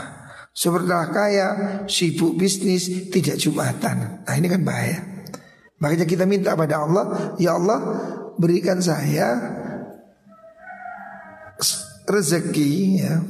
Setelah 0.54 1.06
kaya 1.14 1.46
sibuk 1.86 2.34
bisnis 2.34 3.10
tidak 3.14 3.38
jumatan. 3.38 4.26
Nah 4.26 4.34
ini 4.34 4.46
kan 4.50 4.62
bahaya. 4.66 4.98
Makanya 5.78 6.06
kita 6.10 6.26
minta 6.26 6.58
pada 6.58 6.82
Allah, 6.82 7.38
ya 7.38 7.54
Allah 7.54 7.78
berikan 8.34 8.82
saya 8.82 9.38
rezeki 12.10 12.70
ya. 12.98 13.22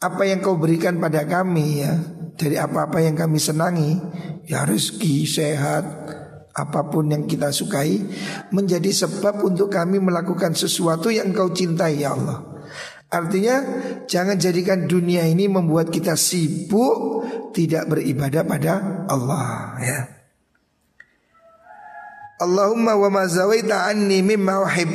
Apa 0.00 0.24
yang 0.24 0.40
kau 0.40 0.56
berikan 0.56 0.96
pada 0.96 1.28
kami 1.28 1.84
ya 1.84 1.92
dari 2.40 2.56
apa-apa 2.56 3.04
yang 3.04 3.12
kami 3.12 3.36
senangi 3.36 4.00
ya 4.48 4.64
rezeki 4.64 5.28
sehat 5.28 5.84
apa 6.60 6.92
pun 6.92 7.08
yang 7.08 7.24
kita 7.24 7.48
sukai 7.48 8.04
menjadi 8.52 8.92
sebab 8.92 9.40
untuk 9.40 9.72
kami 9.72 9.96
melakukan 9.96 10.52
sesuatu 10.52 11.08
yang 11.08 11.32
engkau 11.32 11.48
cintai 11.48 12.04
ya 12.04 12.12
Allah. 12.12 12.50
Artinya 13.10 13.56
jangan 14.06 14.38
jadikan 14.38 14.86
dunia 14.86 15.26
ini 15.26 15.50
membuat 15.50 15.90
kita 15.90 16.14
sibuk 16.14 17.26
tidak 17.50 17.90
beribadah 17.90 18.46
pada 18.46 18.72
Allah 19.10 19.46
ya. 19.82 20.00
Allahumma 22.40 22.96
wa 22.96 23.10
ma 23.12 23.26
zawaita 23.26 23.90
anni 23.90 24.22
mimma 24.22 24.64
uhib 24.64 24.88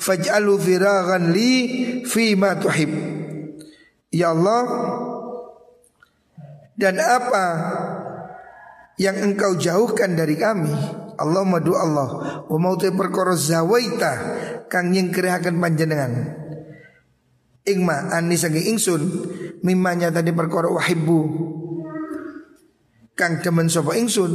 faj'alu 0.00 0.56
firaghan 0.58 1.30
li 1.30 1.52
fi 2.02 2.34
ma 2.34 2.56
tuhib. 2.56 2.90
Ya 4.10 4.32
Allah 4.32 4.64
dan 6.80 6.96
apa 6.96 7.46
yang 8.96 9.20
engkau 9.20 9.54
jauhkan 9.60 10.16
dari 10.16 10.34
kami 10.34 10.72
Allah 11.20 11.44
madu 11.44 11.76
Allah. 11.76 12.42
Wa 12.48 12.58
mau 12.58 12.80
perkara 12.80 13.36
zawaita 13.36 14.12
kang 14.72 14.90
nyengkrehaken 14.90 15.60
panjenengan. 15.60 16.12
Ingma 17.68 18.10
ani 18.16 18.40
saking 18.40 18.72
ingsun 18.74 19.02
mimanya 19.60 20.08
tadi 20.08 20.32
perkara 20.32 20.72
wahibbu 20.72 21.20
kang 23.12 23.44
demen 23.44 23.68
sapa 23.68 23.92
ingsun 24.00 24.32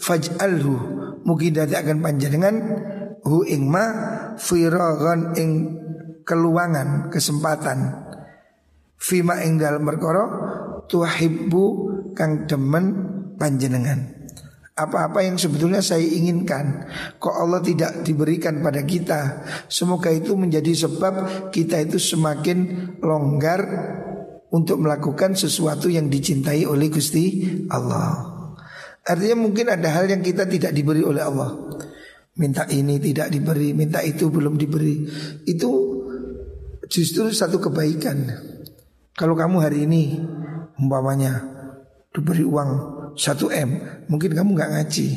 faj'alhu 0.00 0.74
mugi 1.28 1.52
akan 1.52 2.00
panjenengan 2.00 2.56
hu 3.20 3.44
ingma 3.44 3.84
firagan 4.40 5.36
ing 5.36 5.50
keluangan 6.24 7.12
kesempatan. 7.12 8.00
Fima 8.96 9.44
ing 9.44 9.60
dalam 9.60 9.84
perkara 9.84 10.24
tuhibbu 10.88 11.64
kang 12.16 12.48
demen 12.48 12.84
panjenengan. 13.36 14.23
Apa-apa 14.74 15.22
yang 15.22 15.38
sebetulnya 15.38 15.78
saya 15.78 16.02
inginkan 16.02 16.90
Kok 17.22 17.30
Allah 17.30 17.62
tidak 17.62 18.02
diberikan 18.02 18.58
pada 18.58 18.82
kita? 18.82 19.46
Semoga 19.70 20.10
itu 20.10 20.34
menjadi 20.34 20.74
sebab 20.74 21.46
kita 21.54 21.78
itu 21.78 22.02
semakin 22.02 22.90
longgar 22.98 23.62
Untuk 24.50 24.82
melakukan 24.82 25.38
sesuatu 25.38 25.86
yang 25.86 26.10
dicintai 26.10 26.66
oleh 26.66 26.90
Gusti 26.90 27.42
Allah. 27.70 28.34
Artinya 29.04 29.36
mungkin 29.36 29.66
ada 29.66 29.90
hal 29.92 30.06
yang 30.06 30.22
kita 30.22 30.46
tidak 30.46 30.70
diberi 30.70 31.02
oleh 31.02 31.20
Allah. 31.20 31.52
Minta 32.38 32.62
ini 32.70 33.02
tidak 33.02 33.34
diberi, 33.34 33.74
minta 33.74 33.98
itu 33.98 34.30
belum 34.30 34.54
diberi. 34.54 35.04
Itu 35.42 35.70
justru 36.86 37.34
satu 37.34 37.58
kebaikan. 37.58 38.30
Kalau 39.18 39.34
kamu 39.34 39.56
hari 39.58 39.90
ini 39.90 40.22
umpamanya 40.78 41.42
diberi 42.14 42.46
uang 42.46 42.70
1 43.14 43.62
M 43.64 43.70
Mungkin 44.10 44.30
kamu 44.34 44.50
nggak 44.54 44.70
ngaji. 44.74 45.08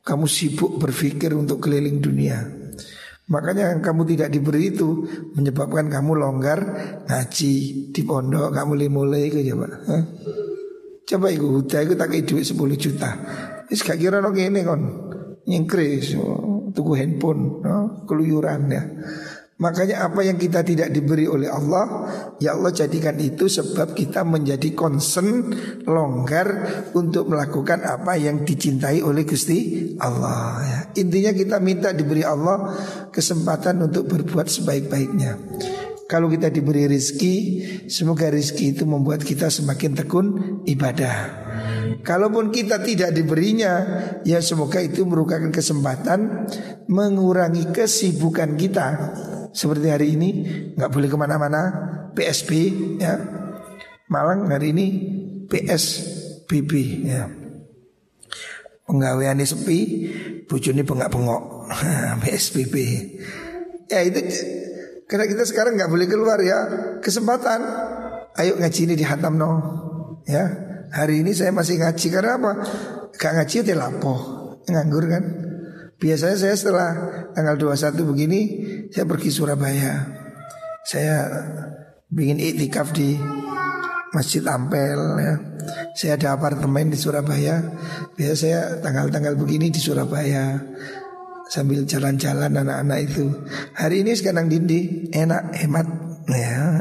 Kamu 0.00 0.24
sibuk 0.24 0.80
berpikir 0.80 1.36
untuk 1.36 1.60
keliling 1.60 2.00
dunia. 2.00 2.40
Makanya 3.30 3.78
kamu 3.78 4.02
tidak 4.10 4.34
diberi 4.34 4.74
itu 4.74 5.06
Menyebabkan 5.38 5.86
kamu 5.86 6.18
longgar 6.18 6.58
Ngaji 7.06 7.52
di 7.94 8.02
pondok 8.02 8.50
Kamu 8.50 8.74
mulai 8.90 9.30
ke 9.30 9.46
coba 9.46 9.70
Hah? 9.70 10.02
Coba 11.06 11.26
itu 11.30 11.46
huda 11.46 11.78
itu 11.86 11.94
tak 11.94 12.10
duit 12.22 12.46
10 12.46 12.58
juta. 12.78 13.10
Ini 13.66 13.74
gak 13.82 13.98
kira 13.98 14.18
no 14.22 14.30
kon. 14.34 14.82
Nyengkris 15.46 16.14
Tuku 16.70 16.92
handphone 16.94 17.62
no? 17.66 18.06
Keluyuran 18.06 18.70
ya 18.70 18.82
Makanya 19.60 20.08
apa 20.08 20.24
yang 20.24 20.40
kita 20.40 20.64
tidak 20.64 20.88
diberi 20.88 21.28
oleh 21.28 21.52
Allah 21.52 22.08
Ya 22.40 22.56
Allah 22.56 22.72
jadikan 22.72 23.20
itu 23.20 23.44
sebab 23.44 23.92
kita 23.92 24.24
menjadi 24.24 24.72
concern 24.72 25.52
Longgar 25.84 26.48
untuk 26.96 27.28
melakukan 27.28 27.84
apa 27.84 28.16
yang 28.16 28.40
dicintai 28.48 29.04
oleh 29.04 29.28
Gusti 29.28 29.92
Allah 30.00 30.64
ya. 30.64 30.80
Intinya 31.04 31.36
kita 31.36 31.60
minta 31.60 31.92
diberi 31.92 32.24
Allah 32.24 32.72
kesempatan 33.12 33.84
untuk 33.84 34.08
berbuat 34.08 34.48
sebaik-baiknya. 34.48 35.36
Kalau 36.08 36.32
kita 36.32 36.48
diberi 36.48 36.88
rizki 36.88 37.62
Semoga 37.86 38.32
rizki 38.32 38.72
itu 38.72 38.88
membuat 38.88 39.22
kita 39.22 39.46
semakin 39.52 39.92
tekun 39.92 40.26
ibadah. 40.64 41.46
Kalaupun 42.00 42.48
kita 42.48 42.80
tidak 42.80 43.12
diberinya 43.12 43.84
Ya 44.24 44.40
semoga 44.40 44.80
itu 44.80 45.04
merupakan 45.04 45.52
kesempatan 45.52 46.48
Mengurangi 46.88 47.70
kesibukan 47.70 48.56
kita 48.56 48.86
seperti 49.50 49.86
hari 49.90 50.14
ini 50.14 50.28
nggak 50.74 50.90
boleh 50.90 51.08
ke 51.10 51.16
mana-mana. 51.18 51.62
PSB 52.10 52.50
ya. 52.98 53.14
Malang 54.10 54.50
hari 54.50 54.74
ini 54.74 54.86
PSBB 55.46 56.72
ya. 57.06 57.30
Penggawean 58.86 59.38
sepi 59.42 59.78
bujuni 60.50 60.82
bengak-bengok. 60.82 61.70
PSBB 62.26 62.74
ya 63.90 64.06
itu 64.06 64.22
karena 65.10 65.26
kita 65.26 65.42
sekarang 65.42 65.74
nggak 65.74 65.90
boleh 65.90 66.06
keluar 66.06 66.38
ya. 66.38 66.58
Kesempatan. 67.02 67.60
Ayo 68.38 68.54
ngaji 68.58 68.80
ini 68.86 68.94
di 68.94 69.02
Hatam 69.02 69.34
no 69.34 69.50
ya. 70.26 70.46
Hari 70.90 71.22
ini 71.22 71.30
saya 71.34 71.54
masih 71.54 71.78
ngaji 71.78 72.06
karena 72.10 72.38
apa? 72.38 72.52
Gak 73.14 73.32
ngaji 73.38 73.54
ya 73.62 73.74
lapo 73.78 74.14
nganggur 74.66 75.06
kan? 75.06 75.24
Biasanya 76.00 76.36
saya 76.38 76.54
setelah 76.56 76.90
tanggal 77.36 77.60
21 77.60 78.10
begini 78.10 78.40
Saya 78.90 79.06
pergi 79.06 79.30
Surabaya. 79.30 80.02
Saya 80.82 81.30
bikin 82.10 82.42
iktikaf 82.42 82.90
di 82.90 83.14
Masjid 84.10 84.42
Ampel 84.50 84.98
ya. 85.22 85.34
Saya 85.94 86.18
ada 86.18 86.34
apartemen 86.34 86.90
di 86.90 86.98
Surabaya. 86.98 87.62
Biasa 88.18 88.34
saya 88.34 88.60
tanggal-tanggal 88.82 89.38
begini 89.38 89.70
di 89.70 89.78
Surabaya 89.78 90.58
Sambil 91.50 91.82
jalan-jalan 91.82 92.62
anak-anak 92.62 93.10
itu. 93.10 93.26
Hari 93.74 94.06
ini 94.06 94.14
sekarang 94.14 94.46
dindi 94.46 95.10
Enak, 95.10 95.50
hemat 95.58 95.86
ya 96.30 96.78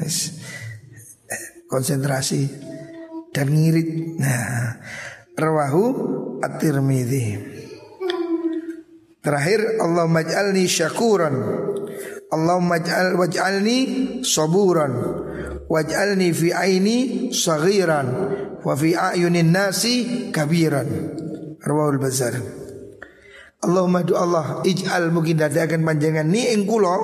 Konsentrasi 1.65 2.45
Dan 3.33 3.49
ngirit. 3.49 4.17
Nah 4.21 4.77
Rawahu 5.33 5.83
At-Tirmidhi 6.45 7.48
Terakhir 9.19 9.83
Allah 9.83 10.07
maj'alni 10.07 10.63
syakuran. 10.65 11.35
Allah 12.29 12.57
maj'al 12.61 13.19
waj'alni 13.19 13.79
saburan. 14.23 14.93
Waj'alni 15.67 16.29
fi 16.31 16.47
aini 16.55 16.97
saghiran. 17.35 18.07
Wa 18.63 18.73
fi 18.79 18.95
a'yunin 18.95 19.51
nasi 19.51 20.29
kabiran. 20.31 20.87
Rawahul 21.59 21.99
Bazar 21.99 22.39
Allahumma 23.59 24.07
du 24.07 24.15
Allah 24.15 24.63
ij'al 24.63 25.11
mungkin 25.11 25.35
dadakan 25.35 25.83
panjangan 25.83 26.31
ni 26.31 26.47
ing 26.55 26.63
kula 26.63 26.95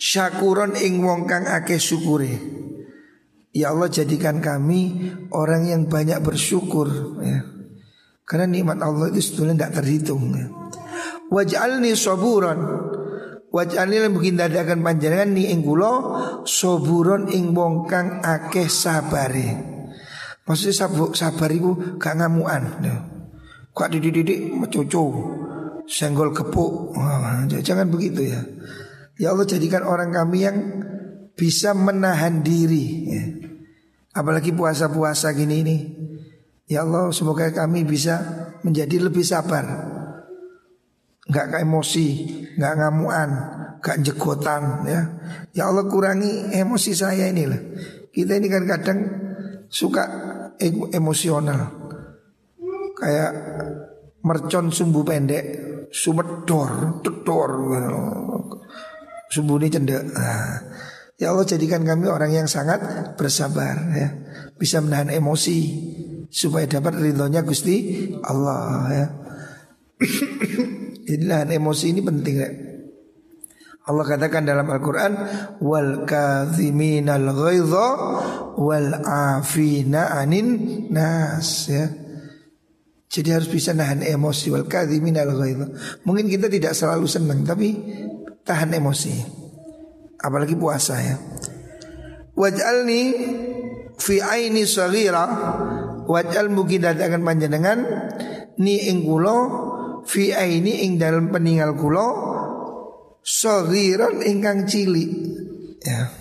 syakuran 0.00 0.72
ing 0.80 1.04
wong 1.04 1.28
kang 1.28 1.44
akeh 1.44 1.76
syukure. 1.76 2.32
Ya 3.52 3.76
Allah 3.76 3.92
jadikan 3.92 4.40
kami 4.40 5.12
orang 5.28 5.68
yang 5.68 5.82
banyak 5.92 6.24
bersyukur 6.24 7.20
ya. 7.20 7.44
Karena 8.24 8.48
nikmat 8.48 8.80
Allah 8.80 9.12
itu 9.12 9.20
sebetulnya 9.20 9.68
tidak 9.68 9.84
terhitung. 9.84 10.32
Waj'alni 11.28 11.92
saburan 11.92 12.58
Waj'alni 13.54 14.02
lan 14.02 14.10
mungkin 14.10 14.34
dadakan 14.34 14.82
panjenengan 14.82 15.30
ni 15.30 15.46
ing 15.54 15.62
soburon 16.42 17.30
ing 17.30 17.54
wong 17.54 17.86
kang 17.86 18.18
akeh 18.18 18.66
sabare. 18.66 19.54
Maksudnya 20.42 20.74
sabar, 20.74 21.14
sabar 21.14 21.54
iku 21.54 21.94
gak 21.94 22.18
ngamuan. 22.18 22.82
Kok 23.70 23.88
dididik 23.94 24.50
mencucu 24.50 25.02
senggol 25.86 26.34
kepuk. 26.34 26.98
Wah, 26.98 27.46
jangan 27.46 27.86
begitu 27.94 28.26
ya. 28.26 28.42
Ya 29.22 29.30
Allah 29.30 29.46
jadikan 29.46 29.86
orang 29.86 30.10
kami 30.10 30.38
yang 30.42 30.58
bisa 31.38 31.78
menahan 31.78 32.42
diri. 32.42 33.06
Apalagi 34.18 34.50
puasa-puasa 34.50 35.30
gini 35.30 35.62
ini. 35.62 35.76
Ya 36.64 36.80
Allah 36.80 37.12
semoga 37.12 37.52
kami 37.52 37.84
bisa 37.84 38.20
menjadi 38.64 39.08
lebih 39.08 39.20
sabar 39.20 39.64
nggak 41.24 41.46
ke 41.52 41.56
emosi, 41.64 42.06
nggak 42.60 42.74
ngamuan, 42.76 43.30
nggak 43.80 43.98
jegotan 44.04 44.84
ya. 44.84 45.00
Ya 45.56 45.72
Allah 45.72 45.88
kurangi 45.88 46.52
emosi 46.52 46.92
saya 46.92 47.28
ini 47.32 47.44
lah. 47.48 47.60
Kita 48.12 48.36
ini 48.36 48.48
kan 48.52 48.64
kadang 48.68 48.98
suka 49.68 50.04
emosional. 50.92 51.84
Kayak 52.94 53.32
mercon 54.24 54.72
sumbu 54.72 55.04
pendek, 55.04 55.44
sumedor, 55.92 57.00
tedor, 57.04 57.50
sumbu 59.28 59.60
ini 59.60 59.68
cendek. 59.68 60.02
Nah, 60.14 60.60
ya 61.18 61.34
Allah 61.34 61.44
jadikan 61.44 61.82
kami 61.84 62.06
orang 62.08 62.32
yang 62.32 62.48
sangat 62.48 62.80
bersabar 63.18 63.76
ya, 63.92 64.08
bisa 64.64 64.80
menahan 64.80 65.12
emosi 65.12 65.58
supaya 66.32 66.64
dapat 66.64 66.96
ridhonya 66.96 67.44
Gusti 67.44 68.08
Allah 68.24 68.64
ya. 68.88 69.06
Jadi 71.04 71.24
nahan 71.28 71.52
emosi 71.52 71.92
ini 71.92 72.00
penting 72.00 72.36
ya. 72.40 72.50
Allah 73.84 74.04
katakan 74.08 74.48
dalam 74.48 74.64
Al-Quran 74.64 75.12
Wal 75.60 76.08
al 76.08 77.28
ghaidha 77.36 77.88
Wal 78.56 78.90
afina 79.04 80.16
anin 80.16 80.88
nas 80.88 81.68
ya 81.68 81.92
Jadi 83.12 83.28
harus 83.28 83.52
bisa 83.52 83.76
nahan 83.76 84.00
emosi 84.00 84.48
Wal 84.48 84.64
al 84.64 85.32
ghaidha 85.36 85.66
Mungkin 86.08 86.32
kita 86.32 86.48
tidak 86.48 86.72
selalu 86.72 87.04
senang 87.04 87.44
Tapi 87.44 87.76
tahan 88.40 88.72
emosi 88.72 89.12
Apalagi 90.16 90.56
puasa 90.56 91.04
ya 91.04 91.20
Waj'alni 92.32 93.02
Fi 93.98 94.20
aini 94.20 94.66
saghira 94.66 95.24
Waj'al 96.04 96.52
mungkin 96.52 96.84
datangkan 96.84 97.22
panjenengan 97.24 97.78
Ni 98.60 98.86
ingkulo 98.90 99.36
fi 100.04 100.30
aini 100.36 100.84
ing 100.84 101.00
dalam 101.00 101.32
peninggal 101.32 101.74
kulo 101.74 102.08
saghiran 103.24 104.20
ingkang 104.20 104.68
cilik. 104.68 105.10
Ya. 105.80 106.12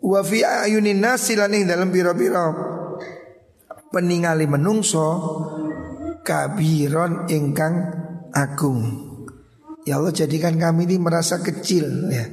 Wa 0.00 0.20
fi 0.20 0.44
ayunin 0.44 1.00
nasi 1.00 1.36
lan 1.36 1.56
ing 1.56 1.64
dalam 1.64 1.88
pira-pira 1.88 2.52
peningali 3.90 4.44
menungso 4.44 5.08
kabiron 6.20 7.26
ingkang 7.32 7.74
agung. 8.36 9.08
Ya 9.88 9.96
Allah 9.96 10.12
jadikan 10.12 10.60
kami 10.60 10.84
ini 10.84 11.00
merasa 11.00 11.40
kecil 11.40 12.12
ya 12.12 12.28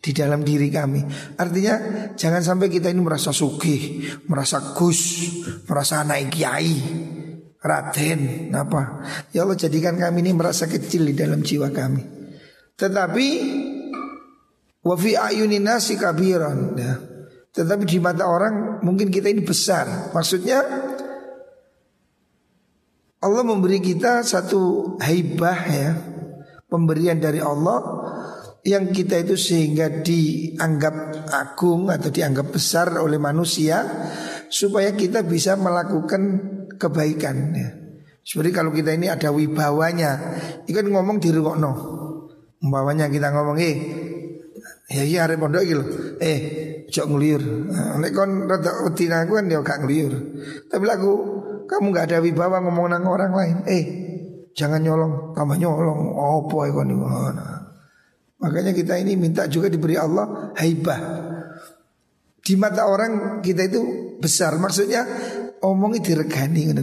di 0.00 0.16
dalam 0.16 0.40
diri 0.40 0.72
kami. 0.72 1.04
Artinya 1.36 1.74
jangan 2.16 2.40
sampai 2.40 2.72
kita 2.72 2.88
ini 2.88 3.04
merasa 3.04 3.30
sugih, 3.36 4.08
merasa 4.26 4.72
gus, 4.72 5.28
merasa 5.68 6.00
naik 6.02 6.28
kiai. 6.32 6.76
Raden 7.60 8.48
apa 8.56 9.04
Ya 9.36 9.44
Allah 9.44 9.52
jadikan 9.52 9.92
kami 10.00 10.24
ini 10.24 10.32
merasa 10.32 10.64
kecil 10.64 11.04
di 11.04 11.12
dalam 11.12 11.44
jiwa 11.44 11.68
kami 11.68 12.00
Tetapi 12.72 13.26
Wafi 14.80 15.12
ayuni 15.12 15.60
nasi 15.60 16.00
kabiran 16.00 16.72
ya. 16.72 16.96
Tetapi 17.52 17.84
di 17.84 18.00
mata 18.00 18.24
orang 18.24 18.80
mungkin 18.80 19.12
kita 19.12 19.28
ini 19.28 19.44
besar 19.44 20.08
Maksudnya 20.16 20.64
Allah 23.20 23.44
memberi 23.44 23.84
kita 23.84 24.24
satu 24.24 24.96
haibah 24.96 25.60
ya 25.68 25.92
Pemberian 26.64 27.20
dari 27.20 27.44
Allah 27.44 27.99
Yang 28.60 28.84
kita 28.92 29.24
itu 29.24 29.36
sehingga 29.40 30.04
dianggap 30.04 31.26
agung 31.32 31.88
atau 31.88 32.12
dianggap 32.12 32.52
besar 32.52 32.92
oleh 33.00 33.16
manusia 33.16 33.80
Supaya 34.50 34.90
kita 34.98 35.22
bisa 35.22 35.54
melakukan 35.54 36.22
kebaikan 36.74 37.36
ya. 37.54 37.70
Seperti 38.26 38.50
kalau 38.50 38.74
kita 38.74 38.98
ini 38.98 39.06
ada 39.06 39.30
wibawanya, 39.30 40.18
ikan 40.66 40.90
ngomong 40.90 41.22
di 41.22 41.30
no. 41.30 41.72
Umpamanya 42.60 43.08
kita 43.08 43.32
ngomong, 43.32 43.56
eh, 43.56 43.76
ya 44.90 45.02
iya 45.06 45.24
hari 45.24 45.40
pondok 45.40 45.64
gitu, 45.64 45.84
eh, 46.20 46.38
jok 46.92 47.08
ngeliyur. 47.08 47.42
Nah, 47.72 47.96
nek 47.96 48.12
kon 48.12 48.44
rada 48.44 48.84
aku 48.84 49.32
kan 49.38 49.48
ya 49.48 49.64
gak 49.64 49.80
ngeliyur. 49.86 50.12
Tapi 50.68 50.84
lagu 50.84 51.12
kamu 51.64 51.86
gak 51.94 52.12
ada 52.12 52.18
wibawa 52.20 52.60
ngomong 52.60 52.92
nang 52.92 53.08
orang 53.08 53.32
lain, 53.32 53.56
eh, 53.64 53.84
jangan 54.52 54.84
nyolong, 54.84 55.32
tambah 55.32 55.56
nyolong, 55.56 56.12
oh 56.12 56.44
ya 56.44 56.72
kon 56.74 56.90
nah. 56.92 57.59
Makanya 58.40 58.72
kita 58.72 58.96
ini 58.96 59.20
minta 59.20 59.44
juga 59.46 59.68
diberi 59.68 60.00
Allah 60.00 60.52
haibah. 60.56 61.00
Di 62.40 62.56
mata 62.56 62.88
orang 62.88 63.44
kita 63.44 63.68
itu 63.68 63.80
besar, 64.16 64.56
maksudnya 64.56 65.04
omongi 65.60 66.00
diregani 66.00 66.72
lho. 66.72 66.82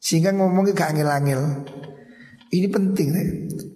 Sehingga 0.00 0.34
ngomongnya 0.34 0.74
gak 0.74 0.90
angel-angel. 0.96 1.42
Ini 2.50 2.66
penting 2.66 3.08
nih. 3.14 3.26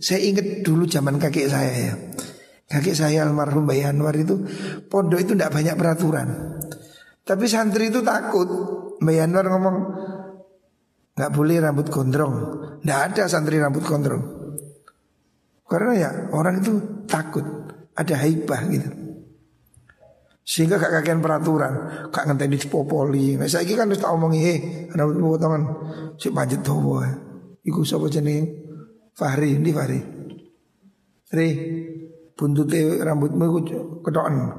Saya 0.03 0.19
ingat 0.27 0.67
dulu 0.67 0.83
zaman 0.91 1.23
kakek 1.23 1.47
saya 1.47 1.71
ya. 1.71 1.95
Kakek 2.67 2.97
saya 2.97 3.23
almarhum 3.23 3.71
Mbak 3.71 3.87
Anwar 3.87 4.17
itu 4.19 4.43
pondok 4.91 5.23
itu 5.23 5.39
tidak 5.39 5.55
banyak 5.55 5.79
peraturan. 5.79 6.59
Tapi 7.23 7.45
santri 7.47 7.95
itu 7.95 8.03
takut. 8.03 8.51
Mbak 8.99 9.17
Anwar 9.31 9.47
ngomong 9.47 9.77
nggak 11.15 11.31
boleh 11.31 11.57
rambut 11.63 11.87
gondrong. 11.87 12.35
Tidak 12.83 12.99
ada 12.99 13.31
santri 13.31 13.63
rambut 13.63 13.87
gondrong. 13.87 14.34
Karena 15.75 15.93
ya 15.99 16.11
orang 16.31 16.63
itu 16.63 17.03
takut. 17.11 17.43
Ada 17.99 18.23
haibah 18.23 18.63
gitu. 18.71 19.05
Sehingga 20.45 20.77
gak 20.77 21.01
kakean 21.01 21.25
peraturan 21.25 21.73
Gak 22.13 22.29
ngenteni 22.29 22.61
dipopoli. 22.61 23.41
Nah 23.41 23.49
saya 23.49 23.65
kan 23.73 23.89
harus 23.89 23.97
tak 23.97 24.13
omongi 24.13 24.41
Hei 24.45 24.59
anak 24.93 25.17
potongan 25.17 25.63
Si 26.21 26.29
panjat 26.29 26.61
tuh 26.61 27.01
Iku 27.65 27.81
siapa 27.81 28.13
jenis 28.13 28.45
Fahri 29.17 29.57
Ini 29.57 29.71
Fahri? 29.73 30.01
Fahri 31.25 31.49
Buntute 32.37 33.01
rambutmu 33.01 33.45
iku 33.49 33.61
ketokan 34.05 34.53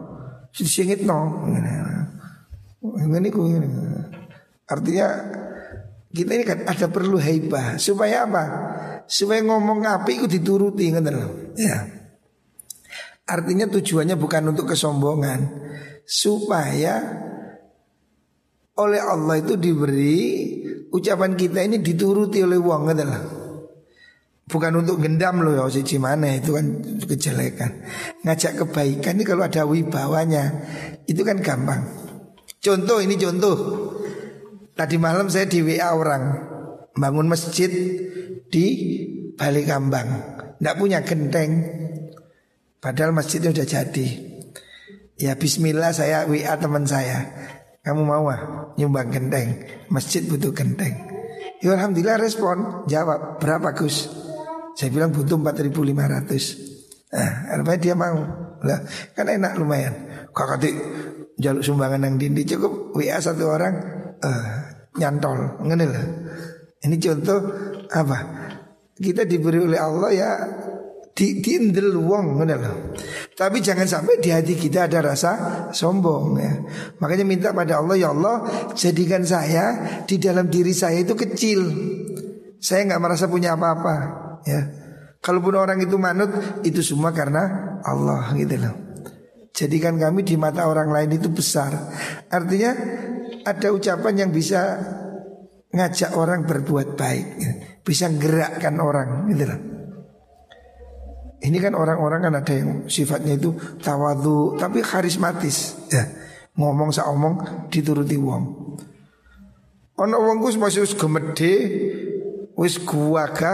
Si 0.49 0.65
singit 0.65 1.05
no 1.05 1.45
Ini 1.53 3.29
ku 3.29 3.45
Artinya 4.65 5.07
kita 6.15 6.31
ini 6.39 6.43
kan 6.47 6.63
ada 6.63 6.87
perlu 6.87 7.19
haibah. 7.19 7.75
Supaya 7.75 8.23
apa? 8.23 8.43
Supaya 9.05 9.43
ngomong 9.43 9.83
api 9.83 10.23
itu 10.23 10.27
dituruti 10.39 10.87
kan 10.95 11.03
Ya. 11.59 11.91
Artinya 13.27 13.67
tujuannya 13.67 14.15
bukan 14.15 14.55
untuk 14.55 14.71
kesombongan. 14.71 15.43
Supaya 16.07 17.03
oleh 18.79 19.01
Allah 19.03 19.35
itu 19.43 19.59
diberi 19.59 20.19
ucapan 20.95 21.35
kita 21.35 21.59
ini 21.67 21.83
dituruti 21.83 22.39
oleh 22.39 22.59
uang 22.59 22.83
adalah 22.95 23.23
Bukan 24.45 24.77
untuk 24.77 25.01
gendam 25.01 25.41
loh 25.41 25.57
ya 25.57 25.81
si 25.81 25.97
mana 25.97 26.37
itu 26.37 26.53
kan 26.53 26.77
kejelekan. 27.01 27.81
Ngajak 28.21 28.61
kebaikan 28.61 29.17
ini 29.17 29.25
kalau 29.25 29.41
ada 29.41 29.65
wibawanya 29.65 30.53
Itu 31.09 31.25
kan 31.25 31.41
gampang. 31.41 31.81
Contoh 32.61 33.01
ini 33.01 33.17
contoh 33.17 33.57
Tadi 34.75 34.95
malam 34.99 35.31
saya 35.31 35.47
di 35.47 35.63
WA 35.63 35.95
orang 35.95 36.23
Bangun 36.95 37.31
masjid 37.31 37.71
di 38.51 38.65
Balik 39.39 39.71
Kambang 39.71 40.09
Tidak 40.59 40.75
punya 40.75 40.99
genteng 41.01 41.75
Padahal 42.85 43.17
masjidnya 43.17 43.49
udah 43.49 43.65
jadi. 43.65 44.07
Ya 45.17 45.33
bismillah 45.33 45.89
saya 45.89 46.29
WA 46.29 46.53
teman 46.61 46.85
saya. 46.85 47.33
Kamu 47.81 48.05
mau 48.05 48.29
ah 48.29 48.69
nyumbang 48.77 49.09
genteng? 49.09 49.65
Masjid 49.89 50.21
butuh 50.21 50.53
genteng. 50.53 50.93
Ya 51.65 51.73
alhamdulillah 51.73 52.21
respon, 52.21 52.85
jawab 52.85 53.41
berapa 53.41 53.73
Gus? 53.73 54.05
Saya 54.77 54.93
bilang 54.93 55.09
butuh 55.09 55.33
4500. 55.33 57.09
Nah, 57.09 57.57
artinya 57.57 57.77
dia 57.81 57.95
mau. 57.97 58.21
Lah, 58.61 58.85
kan 59.17 59.33
enak 59.33 59.57
lumayan. 59.57 59.93
Kakak 60.29 60.69
jaluk 61.41 61.65
sumbangan 61.65 62.05
yang 62.05 62.21
dindi 62.21 62.45
cukup 62.45 62.93
WA 62.93 63.17
satu 63.17 63.49
orang 63.49 63.73
uh, 64.21 64.64
nyantol, 64.99 65.59
ngene 65.63 65.85
lah. 65.85 66.05
Ini 66.85 66.95
contoh 67.01 67.39
apa? 67.91 68.17
Kita 68.95 69.27
diberi 69.27 69.59
oleh 69.59 69.79
Allah 69.79 70.09
ya 70.13 70.29
di 71.15 71.39
diindel 71.39 71.95
wong 71.95 72.43
Tapi 73.39 73.57
jangan 73.63 73.87
sampai 73.87 74.19
di 74.19 74.35
hati 74.35 74.59
kita 74.59 74.91
ada 74.91 74.99
rasa 74.99 75.31
sombong 75.71 76.35
ya. 76.35 76.53
Makanya 76.99 77.23
minta 77.23 77.49
pada 77.55 77.79
Allah 77.79 77.95
ya 77.95 78.11
Allah 78.11 78.43
jadikan 78.75 79.23
saya 79.23 80.03
di 80.03 80.19
dalam 80.19 80.51
diri 80.51 80.75
saya 80.75 80.99
itu 80.99 81.15
kecil. 81.15 81.59
Saya 82.59 82.83
nggak 82.91 83.01
merasa 83.01 83.31
punya 83.31 83.55
apa-apa 83.55 83.95
ya. 84.43 84.61
Kalaupun 85.23 85.55
orang 85.57 85.79
itu 85.81 85.95
manut 85.97 86.29
itu 86.67 86.83
semua 86.83 87.15
karena 87.15 87.79
Allah 87.81 88.35
gitu 88.35 88.59
loh. 88.59 88.75
Jadikan 89.55 89.95
kami 89.95 90.27
di 90.27 90.35
mata 90.35 90.67
orang 90.67 90.91
lain 90.91 91.15
itu 91.15 91.31
besar. 91.31 91.71
Artinya 92.27 92.75
ada 93.45 93.67
ucapan 93.69 94.25
yang 94.25 94.31
bisa 94.33 94.81
ngajak 95.75 96.17
orang 96.17 96.49
berbuat 96.49 96.97
baik, 96.97 97.25
gitu. 97.37 97.53
bisa 97.85 98.09
gerakkan 98.09 98.81
orang 98.81 99.29
gitu. 99.29 99.45
Ini 101.45 101.57
kan 101.61 101.77
orang-orang 101.77 102.19
kan 102.25 102.33
ada 102.41 102.53
yang 102.57 102.69
sifatnya 102.89 103.37
itu 103.37 103.53
tawadu 103.77 104.57
tapi 104.57 104.81
karismatis 104.81 105.77
ya. 105.93 106.01
Ngomong 106.55 106.89
sak 106.89 107.05
omong 107.11 107.67
dituruti 107.69 108.15
wong. 108.17 108.43
Ono 109.95 110.17
wong 110.19 110.41
ku 110.41 110.49
masih 110.55 110.87
wis 110.87 110.95
gemede, 110.95 111.53
wis 112.55 112.79
guwaga 112.81 113.53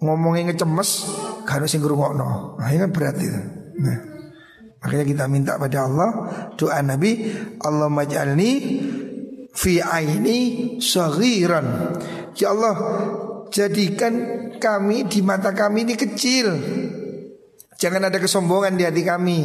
ngomongnya 0.00 0.50
ngecemes, 0.50 0.90
gak 1.44 1.68
sing 1.68 1.84
ngrungokno. 1.84 2.56
Nah, 2.56 2.68
ini 2.72 2.80
kan 2.80 2.90
berat 2.90 3.16
itu. 3.20 3.40
Nah. 3.84 4.09
Makanya 4.80 5.04
kita 5.04 5.24
minta 5.28 5.52
pada 5.60 5.84
Allah 5.84 6.10
doa 6.56 6.80
Nabi 6.80 7.28
Allah 7.60 7.92
maj'alni 7.92 8.52
fi 9.52 9.72
aini 9.80 10.38
saghiran. 10.80 11.96
Ya 12.32 12.56
Allah 12.56 12.76
jadikan 13.52 14.14
kami 14.56 15.04
di 15.04 15.20
mata 15.20 15.52
kami 15.52 15.84
ini 15.84 15.94
kecil. 16.00 16.46
Jangan 17.80 18.12
ada 18.12 18.16
kesombongan 18.20 18.76
di 18.76 18.84
hati 18.84 19.02
kami. 19.04 19.38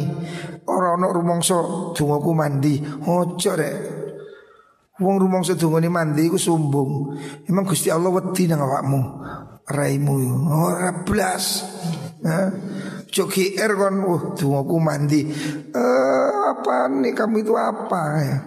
Orang 0.68 1.04
orang 1.04 1.12
rumongso 1.12 1.92
dungoku 1.96 2.32
mandi. 2.36 2.80
Ojo 3.04 3.52
rek. 3.56 3.76
Wong 4.96 5.20
rumongso 5.20 5.56
dungone 5.56 5.92
mandi 5.92 6.24
ku 6.32 6.40
sombong. 6.40 7.16
Emang 7.44 7.68
Gusti 7.68 7.92
Allah 7.92 8.08
wedi 8.08 8.48
nang 8.48 8.64
awakmu. 8.64 9.00
Raimu 9.68 10.14
ora 10.48 11.04
blas. 11.04 11.64
Nah, 12.24 12.48
Joki 13.06 13.54
er 13.56 13.72
kon 13.78 14.02
uh 14.02 14.22
dungoku 14.34 14.76
mandi. 14.82 15.24
Eh 15.70 16.28
apa 16.50 16.90
nih 16.90 17.14
kamu 17.14 17.46
itu 17.46 17.54
apa 17.54 18.02
ya? 18.20 18.38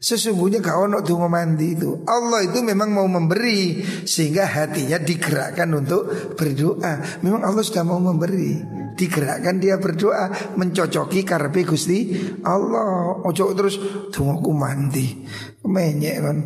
Sesungguhnya 0.00 0.64
gak 0.64 0.80
ono 0.80 1.04
dungo 1.04 1.28
mandi 1.28 1.76
itu. 1.76 2.08
Allah 2.08 2.40
itu 2.40 2.64
memang 2.64 2.88
mau 2.88 3.04
memberi 3.04 3.84
Sehingga 4.08 4.48
hatinya 4.48 4.96
digerakkan 4.96 5.68
untuk 5.76 6.32
berdoa. 6.40 7.20
Memang 7.20 7.44
Allah 7.44 7.60
sudah 7.60 7.84
mau 7.84 8.00
memberi 8.00 8.56
Digerakkan 8.96 9.60
dia 9.60 9.76
berdoa 9.76 10.56
Mencocoki 10.56 11.20
karpe 11.20 11.68
gusti 11.68 12.16
Allah. 12.48 13.20
Ojo 13.28 13.52
terus 13.52 13.76
dungo 14.08 14.40
ku 14.40 14.56
mandi. 14.56 15.20
Menyek 15.68 16.16
kan 16.24 16.36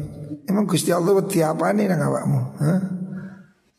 Emang 0.50 0.66
gusti 0.66 0.90
Allah 0.90 1.14
wedi 1.14 1.38
apa 1.38 1.70
nih 1.70 1.86
nang 1.86 2.10
awakmu? 2.10 2.40
Hah? 2.58 3.03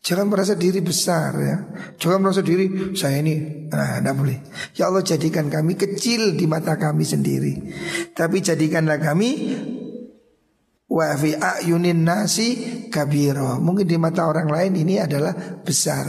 Jangan 0.06 0.30
merasa 0.30 0.54
diri 0.54 0.78
besar 0.78 1.34
ya. 1.34 1.56
Jangan 1.98 2.18
merasa 2.22 2.38
diri 2.38 2.94
saya 2.94 3.18
ini 3.18 3.66
nah, 3.66 3.98
tidak 3.98 4.14
boleh. 4.14 4.38
Ya 4.78 4.86
Allah 4.86 5.02
jadikan 5.02 5.50
kami 5.50 5.74
kecil 5.74 6.38
di 6.38 6.46
mata 6.46 6.78
kami 6.78 7.02
sendiri. 7.02 7.74
Tapi 8.14 8.38
jadikanlah 8.38 9.02
kami 9.02 9.58
wa 10.86 11.10
fi 11.18 11.34
ayunin 11.34 12.06
nasi 12.06 12.86
kabiro. 12.86 13.58
Mungkin 13.58 13.82
di 13.82 13.98
mata 13.98 14.30
orang 14.30 14.46
lain 14.46 14.78
ini 14.78 15.02
adalah 15.02 15.34
besar. 15.66 16.06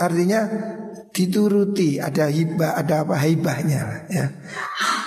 Artinya 0.00 0.48
dituruti, 1.12 2.00
ada 2.00 2.32
hibah, 2.32 2.72
ada 2.80 3.04
apa 3.04 3.20
hibahnya 3.20 4.08
ya. 4.08 4.32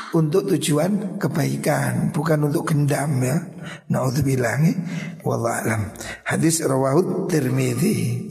Untuk 0.09 0.49
tujuan 0.49 1.21
kebaikan, 1.21 2.09
bukan 2.09 2.49
untuk 2.49 2.73
gendam 2.73 3.21
ya. 3.21 3.45
Nauzubillah. 3.93 4.57
Wallahu 5.21 5.57
alam. 5.61 5.81
Hadis 6.25 6.65
rawahut 6.65 7.29
Tirmidzi. 7.29 8.29